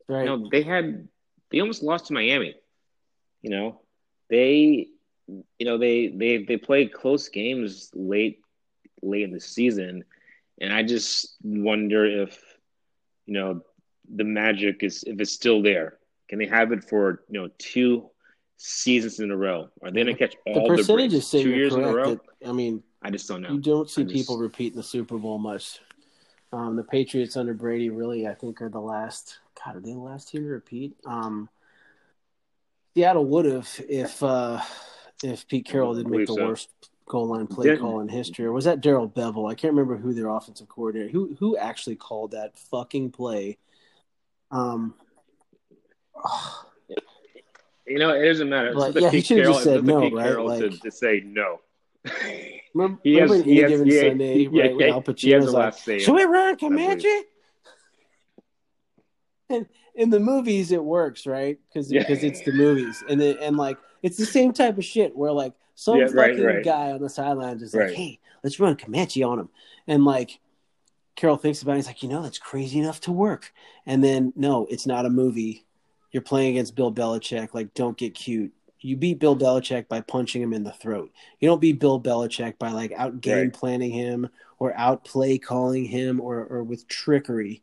right. 0.09 0.21
you 0.21 0.27
know, 0.27 0.49
they 0.51 0.63
had 0.63 1.09
they 1.51 1.61
almost 1.61 1.83
lost 1.83 2.07
to 2.07 2.13
Miami. 2.13 2.55
You 3.43 3.51
know, 3.51 3.81
they, 4.31 4.89
you 5.27 5.67
know, 5.67 5.79
they 5.79 6.09
they 6.09 6.45
they 6.45 6.57
played 6.57 6.93
close 6.93 7.29
games 7.29 7.91
late 7.95 8.41
late 9.07 9.23
in 9.23 9.33
the 9.33 9.41
season, 9.41 10.05
and 10.61 10.73
I 10.73 10.83
just 10.83 11.37
wonder 11.43 12.05
if, 12.05 12.39
you 13.27 13.35
know, 13.35 13.63
the 14.15 14.25
magic 14.25 14.83
is 14.83 15.05
if 15.07 15.21
it's 15.21 15.33
still 15.33 15.63
there. 15.63 15.99
Can 16.29 16.39
they 16.39 16.47
have 16.47 16.73
it 16.73 16.85
for 16.85 17.25
you 17.29 17.41
know 17.41 17.51
two 17.59 18.11
seasons 18.57 19.21
in 19.21 19.31
a 19.31 19.37
row? 19.37 19.69
Are 19.83 19.91
they 19.91 20.03
going 20.03 20.17
to 20.17 20.19
catch 20.19 20.37
all 20.47 20.55
the 20.55 20.61
the, 20.61 20.83
percentages 20.83 21.27
say 21.27 21.43
two 21.43 21.51
years 21.51 21.75
in 21.75 21.85
a 21.85 21.95
row? 21.95 22.15
That, 22.15 22.49
I 22.49 22.53
mean, 22.53 22.83
I 23.03 23.11
just 23.11 23.29
don't 23.29 23.43
know. 23.43 23.51
you 23.51 23.61
don't 23.61 23.89
see 23.89 24.03
I 24.03 24.05
just- 24.05 24.15
people 24.15 24.39
repeating 24.39 24.77
the 24.77 24.83
Super 24.83 25.19
Bowl 25.19 25.39
much. 25.39 25.81
Um, 26.53 26.77
the 26.77 26.85
Patriots 26.85 27.37
under 27.37 27.55
Brady 27.55 27.91
really, 27.91 28.27
I 28.27 28.35
think, 28.35 28.63
are 28.63 28.69
the 28.69 28.81
last. 28.81 29.41
God, 29.65 29.77
are 29.77 29.81
they 29.81 29.93
the 29.93 29.99
last 29.99 30.29
team 30.29 30.43
to 30.45 30.49
repeat? 30.49 30.97
Um, 31.05 31.49
Seattle 32.95 33.27
would 33.27 33.45
have 33.45 33.69
if 33.89 34.23
uh, 34.23 34.61
if 35.23 35.47
Pete 35.49 35.67
Carroll 35.67 35.95
didn't 35.95 36.11
make 36.11 36.27
the 36.27 36.35
so. 36.35 36.47
worst 36.47 36.71
goal 37.07 37.27
line 37.29 37.47
play 37.47 37.67
Didn't- 37.69 37.81
call 37.81 38.01
in 38.01 38.09
history. 38.09 38.45
Or 38.45 38.53
was 38.53 38.65
that 38.65 38.81
Darrell 38.81 39.09
Bevell? 39.09 39.51
I 39.51 39.55
can't 39.55 39.73
remember 39.73 39.97
who 39.97 40.13
their 40.13 40.29
offensive 40.29 40.69
coordinator 40.69 41.09
who 41.11 41.35
who 41.39 41.57
actually 41.57 41.97
called 41.97 42.33
that 42.33 42.59
fucking 42.59 43.11
play. 43.13 43.59
Um, 44.51 44.95
You 47.89 48.01
know, 48.01 48.11
it 48.11 48.25
doesn't 48.27 48.49
matter. 48.49 48.75
Like, 48.75 48.95
to 48.95 49.01
yeah, 49.01 49.11
he 49.11 49.21
should've 49.21 49.45
just 49.47 49.63
said 49.63 49.85
no, 49.85 50.01
Pete 50.01 50.13
right? 50.15 50.25
Carroll 50.25 50.59
to, 50.59 50.67
Like- 50.71 50.81
to 50.81 50.91
say 50.91 51.23
no. 51.25 51.61
remember, 52.75 52.99
He 53.05 53.15
has- 53.15 53.31
remember 53.31 53.35
in 53.37 53.43
he 53.45 53.57
has- 53.59 53.71
given 53.71 53.87
he- 53.87 54.01
Sunday, 54.01 54.39
he- 54.39 54.47
right? 54.49 54.77
yeah, 54.81 54.87
Al 54.89 55.03
Pacino's 55.03 55.45
the 55.47 55.53
like, 55.53 55.65
last 55.67 55.85
say 55.85 56.01
"Should 56.01 56.15
we 56.17 56.23
it, 56.23 56.27
run. 56.27 56.57
Comanche?" 56.57 57.23
And 59.49 59.67
in 59.95 60.11
the 60.11 60.19
movies, 60.19 60.73
it 60.73 60.83
works, 60.83 61.27
right? 61.27 61.59
Because 61.69 61.93
Yeah. 61.93 62.05
it's 62.09 62.43
the 62.43 62.51
movies, 62.53 63.05
and 63.09 63.21
then, 63.21 63.37
and 63.41 63.57
like 63.57 63.79
it's 64.03 64.17
the 64.17 64.27
same 64.27 64.53
type 64.53 64.77
of 64.79 64.85
shit 64.85 65.17
where 65.17 65.31
like 65.31 65.53
some 65.77 65.99
Yeah, 65.99 66.05
right, 66.07 66.31
fucking 66.33 66.45
right. 66.45 66.65
guy 66.65 66.91
on 66.91 67.01
the 67.01 67.09
sidelines 67.09 67.63
is 67.63 67.73
like, 67.75 67.85
Right. 67.85 67.95
"Hey, 67.95 68.19
let's 68.43 68.59
run 68.59 68.75
Comanche 68.75 69.23
on 69.23 69.39
him," 69.39 69.49
and 69.87 70.05
like 70.05 70.41
Carroll 71.15 71.37
thinks 71.37 71.63
about 71.63 71.73
it, 71.73 71.77
he's 71.77 71.87
like, 71.87 72.03
"You 72.03 72.09
know, 72.09 72.23
that's 72.23 72.39
crazy 72.39 72.79
enough 72.81 73.01
to 73.03 73.13
work." 73.13 73.55
And 73.87 74.03
then 74.03 74.33
no, 74.37 74.67
it's 74.69 74.87
not 74.87 75.07
a 75.07 75.11
movie. 75.11 75.65
You're 76.11 76.23
playing 76.23 76.51
against 76.51 76.75
Bill 76.75 76.93
Belichick. 76.93 77.55
Like, 77.55 77.73
don't 77.75 77.97
get 77.97 78.15
cute. 78.15 78.53
You 78.81 78.97
beat 78.97 79.19
Bill 79.19 79.37
Belichick 79.37 79.89
by 79.89 80.01
punching 80.01 80.43
him 80.43 80.53
in 80.53 80.63
the 80.65 80.73
throat. 80.73 81.11
You 81.41 81.49
don't 81.49 81.61
beat 81.61 81.81
Bill 81.81 82.01
Belichick 82.01 82.59
by 82.59 82.71
like 82.71 82.93
out 82.93 83.21
game 83.21 83.45
Right. 83.45 83.53
planning 83.53 83.91
him 83.91 84.29
or 84.59 84.75
out 84.77 85.05
play 85.05 85.39
calling 85.39 85.85
him 85.87 86.21
or, 86.21 86.45
or 86.47 86.63
with 86.63 86.87
trickery. 86.89 87.63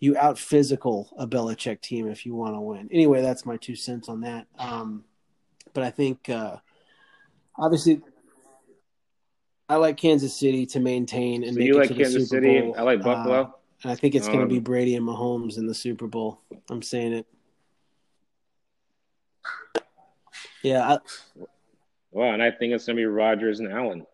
You 0.00 0.16
out 0.16 0.38
physical 0.38 1.12
a 1.16 1.26
Belichick 1.26 1.80
team 1.80 2.08
if 2.08 2.24
you 2.26 2.34
want 2.34 2.54
to 2.54 2.60
win. 2.60 2.88
Anyway, 2.90 3.20
that's 3.22 3.46
my 3.46 3.56
two 3.56 3.76
cents 3.76 4.08
on 4.08 4.20
that. 4.22 4.46
Um, 4.58 5.04
but 5.74 5.84
I 5.84 5.90
think 5.90 6.28
uh, 6.28 6.56
obviously 7.56 8.00
I 9.68 9.76
like 9.76 9.96
Kansas 9.96 10.36
City 10.36 10.66
to 10.66 10.80
maintain 10.80 11.44
and 11.44 11.54
So 11.54 11.58
make 11.58 11.68
you 11.68 11.74
it 11.76 11.78
like 11.80 11.88
to 11.88 11.94
the 11.94 12.04
Super 12.04 12.24
City? 12.26 12.60
Bowl. 12.60 12.74
I 12.76 12.82
like 12.82 13.00
Uh, 13.00 13.04
Buffalo. 13.04 13.54
and 13.82 13.92
I 13.92 13.94
think 13.94 14.14
it's 14.14 14.26
going 14.28 14.40
to 14.40 14.46
be 14.46 14.58
Um, 14.58 14.62
Brady 14.64 14.96
and 14.96 15.06
Mahomes 15.06 15.56
in 15.58 15.66
the 15.66 15.74
Super 15.74 16.06
Bowl. 16.06 16.40
I'm 16.70 16.82
saying 16.82 17.12
it. 17.14 17.26
Yeah, 20.62 20.94
I, 20.94 20.98
well, 22.12 22.32
and 22.32 22.42
I 22.42 22.50
think 22.52 22.72
it's 22.72 22.86
going 22.86 22.96
to 22.96 23.00
be 23.00 23.06
Rodgers 23.06 23.58
and 23.60 23.72
Allen. 23.72 24.06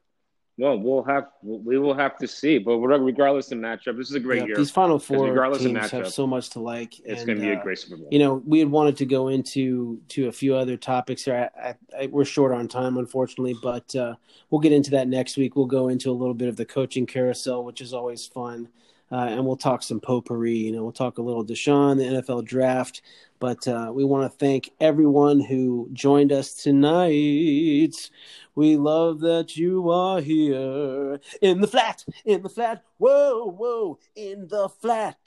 Well, 0.58 0.76
we'll 0.76 1.04
have 1.04 1.28
we 1.40 1.78
will 1.78 1.94
have 1.94 2.16
to 2.16 2.26
see, 2.26 2.58
but 2.58 2.78
regardless 2.78 3.52
of 3.52 3.58
matchup, 3.58 3.96
this 3.96 4.08
is 4.08 4.16
a 4.16 4.20
great 4.20 4.40
yeah, 4.40 4.46
year. 4.48 4.56
these 4.56 4.72
Final 4.72 4.98
Four 4.98 5.28
regardless 5.28 5.64
of 5.64 5.72
teams 5.72 5.90
have 5.90 6.12
so 6.12 6.26
much 6.26 6.50
to 6.50 6.58
like. 6.58 6.98
It's 7.04 7.24
going 7.24 7.38
to 7.38 7.44
be 7.44 7.52
uh, 7.52 7.60
a 7.60 7.62
great 7.62 7.78
Super 7.78 7.96
Bowl. 7.96 8.08
You 8.10 8.18
know, 8.18 8.42
we 8.44 8.58
had 8.58 8.68
wanted 8.68 8.96
to 8.96 9.06
go 9.06 9.28
into 9.28 10.00
to 10.08 10.26
a 10.26 10.32
few 10.32 10.56
other 10.56 10.76
topics 10.76 11.24
here. 11.24 11.48
I, 11.56 11.68
I, 11.68 11.74
I, 11.96 12.06
we're 12.08 12.24
short 12.24 12.50
on 12.50 12.66
time, 12.66 12.96
unfortunately, 12.96 13.54
but 13.62 13.94
uh, 13.94 14.16
we'll 14.50 14.60
get 14.60 14.72
into 14.72 14.90
that 14.90 15.06
next 15.06 15.36
week. 15.36 15.54
We'll 15.54 15.66
go 15.66 15.90
into 15.90 16.10
a 16.10 16.12
little 16.12 16.34
bit 16.34 16.48
of 16.48 16.56
the 16.56 16.64
coaching 16.64 17.06
carousel, 17.06 17.62
which 17.62 17.80
is 17.80 17.94
always 17.94 18.26
fun, 18.26 18.68
uh, 19.10 19.26
and 19.28 19.44
we'll 19.46 19.56
talk 19.56 19.82
some 19.82 20.00
potpourri. 20.00 20.56
You 20.56 20.72
know, 20.72 20.82
we'll 20.82 20.92
talk 20.92 21.18
a 21.18 21.22
little 21.22 21.44
Deshaun, 21.44 21.96
the 21.96 22.04
NFL 22.04 22.44
draft. 22.44 23.02
But 23.40 23.68
uh, 23.68 23.92
we 23.94 24.04
want 24.04 24.30
to 24.30 24.38
thank 24.38 24.70
everyone 24.80 25.40
who 25.40 25.88
joined 25.92 26.32
us 26.32 26.54
tonight. 26.54 28.10
We 28.54 28.76
love 28.76 29.20
that 29.20 29.56
you 29.56 29.90
are 29.90 30.20
here 30.20 31.20
in 31.40 31.60
the 31.60 31.68
flat, 31.68 32.04
in 32.24 32.42
the 32.42 32.48
flat. 32.48 32.82
Whoa, 32.98 33.46
whoa, 33.50 33.98
in 34.16 34.48
the 34.48 34.68
flat. 34.68 35.18